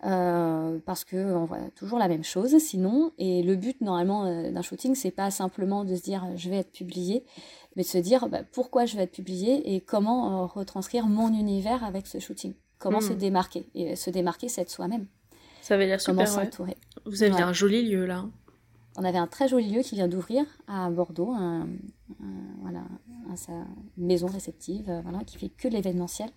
Euh, 0.05 0.77
parce 0.85 1.03
que 1.03 1.17
on 1.17 1.45
voit 1.45 1.57
toujours 1.75 1.97
la 1.97 2.07
même 2.07 2.23
chose 2.23 2.55
sinon 2.59 3.13
et 3.17 3.41
le 3.41 3.55
but 3.55 3.81
normalement 3.81 4.25
euh, 4.25 4.51
d'un 4.51 4.61
shooting 4.61 4.93
c'est 4.93 5.09
pas 5.09 5.31
simplement 5.31 5.85
de 5.85 5.95
se 5.95 6.03
dire 6.03 6.23
je 6.35 6.51
vais 6.51 6.57
être 6.57 6.71
publié 6.71 7.25
mais 7.77 7.83
de 7.83 7.87
se 7.87 7.97
dire 7.97 8.27
bah, 8.27 8.41
pourquoi 8.51 8.85
je 8.85 8.97
vais 8.97 9.03
être 9.03 9.13
publié 9.13 9.73
et 9.73 9.79
comment 9.79 10.45
retranscrire 10.47 11.07
mon 11.07 11.29
univers 11.29 11.85
avec 11.85 12.07
ce 12.07 12.19
shooting? 12.19 12.53
Comment 12.79 12.99
se 12.99 13.13
mmh. 13.13 13.17
démarquer? 13.17 13.69
Et 13.75 13.95
se 13.95 14.09
démarquer 14.09 14.49
c'est 14.49 14.61
être 14.61 14.69
soi-même 14.69 15.07
ça 15.67 15.73
avait 15.73 15.85
l'air 15.85 15.99
super. 15.99 16.33
Ouais. 16.59 16.77
Vous 17.05 17.23
aviez 17.23 17.41
un 17.41 17.51
joli 17.51 17.89
lieu 17.89 18.05
là. 18.05 18.23
On 18.95 19.03
avait 19.03 19.17
un 19.17 19.27
très 19.27 19.49
joli 19.49 19.69
lieu 19.69 19.81
qui 19.81 19.95
vient 19.95 20.07
d'ouvrir 20.07 20.45
à 20.65 20.89
Bordeaux, 20.89 21.31
un, 21.33 21.67
voilà, 22.61 22.83
une 23.97 24.05
maison 24.07 24.27
réceptive 24.27 24.89
euh, 24.89 25.01
voilà, 25.01 25.25
qui 25.25 25.37
fait 25.37 25.49
que 25.49 25.67
l'événementiel 25.67 26.29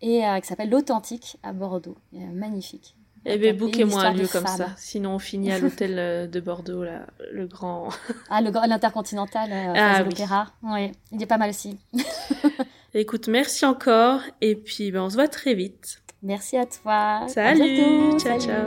et 0.00 0.26
euh, 0.26 0.40
qui 0.40 0.46
s'appelle 0.46 0.70
l'Authentique 0.70 1.36
à 1.42 1.52
Bordeaux. 1.52 1.98
magnifique. 2.12 2.96
Eh 3.28 3.38
bien, 3.38 3.54
bouquez-moi 3.54 4.00
un 4.00 4.12
lieu 4.14 4.28
comme 4.28 4.46
ça. 4.46 4.68
Sinon, 4.76 5.16
on 5.16 5.18
finit 5.18 5.50
à 5.52 5.58
l'hôtel 5.58 5.96
euh, 5.98 6.26
de 6.28 6.38
Bordeaux, 6.38 6.84
là, 6.84 7.06
le 7.32 7.46
grand. 7.46 7.88
ah, 8.30 8.40
l'intercontinental, 8.40 9.50
ah, 9.52 10.02
l'opéra. 10.02 10.52
Oui. 10.62 10.92
il 11.10 11.20
est 11.20 11.26
pas 11.26 11.38
mal 11.38 11.50
aussi. 11.50 11.76
Écoute, 12.94 13.28
merci 13.28 13.66
encore. 13.66 14.20
Et 14.40 14.54
puis, 14.54 14.92
ben, 14.92 15.02
on 15.02 15.10
se 15.10 15.16
voit 15.16 15.28
très 15.28 15.54
vite. 15.54 16.02
Merci 16.22 16.56
à 16.56 16.66
toi. 16.66 17.26
Salut. 17.28 18.18
Ciao, 18.18 18.40
ciao. 18.40 18.64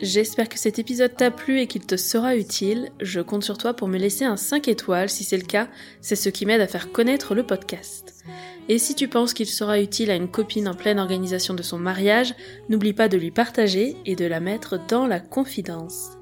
J'espère 0.00 0.48
que 0.48 0.58
cet 0.58 0.78
épisode 0.78 1.14
t'a 1.14 1.30
plu 1.30 1.60
et 1.60 1.66
qu'il 1.66 1.84
te 1.84 1.96
sera 1.96 2.36
utile. 2.36 2.90
Je 3.00 3.20
compte 3.20 3.44
sur 3.44 3.58
toi 3.58 3.74
pour 3.74 3.86
me 3.86 3.98
laisser 3.98 4.24
un 4.24 4.36
5 4.36 4.68
étoiles. 4.68 5.10
Si 5.10 5.24
c'est 5.24 5.36
le 5.36 5.44
cas, 5.44 5.68
c'est 6.00 6.16
ce 6.16 6.30
qui 6.30 6.46
m'aide 6.46 6.60
à 6.60 6.66
faire 6.66 6.90
connaître 6.90 7.34
le 7.34 7.44
podcast. 7.44 8.24
Et 8.68 8.78
si 8.78 8.94
tu 8.94 9.08
penses 9.08 9.34
qu'il 9.34 9.46
sera 9.46 9.80
utile 9.80 10.10
à 10.10 10.16
une 10.16 10.30
copine 10.30 10.68
en 10.68 10.74
pleine 10.74 10.98
organisation 10.98 11.54
de 11.54 11.62
son 11.62 11.78
mariage, 11.78 12.34
n'oublie 12.68 12.92
pas 12.92 13.08
de 13.08 13.18
lui 13.18 13.30
partager 13.30 13.96
et 14.06 14.16
de 14.16 14.24
la 14.24 14.40
mettre 14.40 14.78
dans 14.88 15.06
la 15.06 15.20
confidence. 15.20 16.12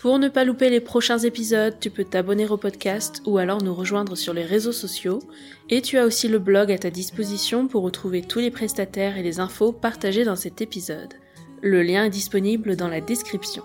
Pour 0.00 0.18
ne 0.18 0.28
pas 0.28 0.44
louper 0.44 0.70
les 0.70 0.80
prochains 0.80 1.18
épisodes, 1.18 1.76
tu 1.80 1.90
peux 1.90 2.04
t'abonner 2.04 2.46
au 2.46 2.56
podcast 2.56 3.22
ou 3.26 3.38
alors 3.38 3.62
nous 3.62 3.74
rejoindre 3.74 4.14
sur 4.14 4.34
les 4.34 4.44
réseaux 4.44 4.72
sociaux. 4.72 5.20
Et 5.68 5.82
tu 5.82 5.98
as 5.98 6.04
aussi 6.04 6.28
le 6.28 6.38
blog 6.38 6.70
à 6.70 6.78
ta 6.78 6.90
disposition 6.90 7.66
pour 7.66 7.82
retrouver 7.82 8.22
tous 8.22 8.38
les 8.38 8.50
prestataires 8.50 9.18
et 9.18 9.22
les 9.22 9.40
infos 9.40 9.72
partagées 9.72 10.24
dans 10.24 10.36
cet 10.36 10.60
épisode. 10.60 11.14
Le 11.66 11.82
lien 11.82 12.04
est 12.04 12.10
disponible 12.10 12.76
dans 12.76 12.86
la 12.86 13.00
description. 13.00 13.64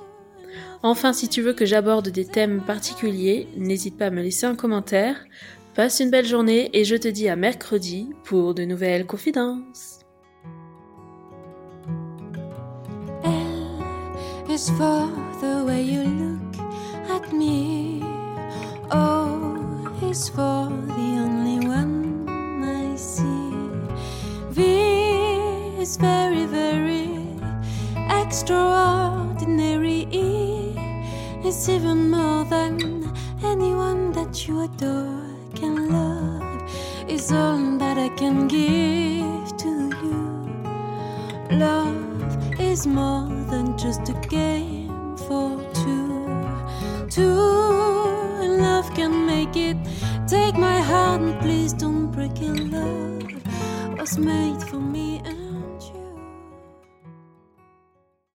Enfin, 0.81 1.13
si 1.13 1.29
tu 1.29 1.43
veux 1.43 1.53
que 1.53 1.67
j'aborde 1.67 2.09
des 2.09 2.25
thèmes 2.25 2.63
particuliers, 2.65 3.47
n'hésite 3.57 3.95
pas 3.95 4.07
à 4.07 4.09
me 4.09 4.23
laisser 4.23 4.47
un 4.47 4.55
commentaire. 4.55 5.23
Passe 5.75 5.99
une 5.99 6.09
belle 6.09 6.25
journée 6.25 6.71
et 6.73 6.83
je 6.83 6.95
te 6.95 7.07
dis 7.07 7.29
à 7.29 7.35
mercredi 7.35 8.09
pour 8.23 8.55
de 8.55 8.65
nouvelles 8.65 9.05
confidences. 9.05 9.99
is 20.09 20.27
for 20.27 20.67
the 20.67 21.17
only 21.23 21.65
one 21.65 22.27
I 22.63 22.97
see. 22.97 23.41
Extraordinary. 28.31 30.07
Is 31.43 31.67
even 31.67 32.09
more 32.09 32.45
than 32.45 33.11
anyone 33.43 34.13
that 34.13 34.47
you 34.47 34.61
adore 34.63 35.25
can 35.53 35.75
love. 35.91 36.61
Is 37.09 37.33
all 37.33 37.77
that 37.79 37.97
I 37.97 38.07
can 38.15 38.47
give 38.47 39.57
to 39.63 39.71
you. 40.03 40.21
Love 41.59 42.59
is 42.59 42.87
more 42.87 43.27
than 43.51 43.77
just 43.77 44.07
a 44.07 44.13
game 44.29 45.17
for 45.27 45.49
two. 45.73 46.37
Two 47.09 47.35
love 48.65 48.87
can 48.93 49.25
make 49.25 49.57
it. 49.57 49.75
Take 50.25 50.55
my 50.55 50.79
heart 50.79 51.19
and 51.19 51.37
please 51.41 51.73
don't 51.73 52.09
break 52.11 52.41
it. 52.41 52.57
Love 52.71 53.99
was 53.99 54.17
made 54.17 54.61
for 54.69 54.79
me. 54.79 55.20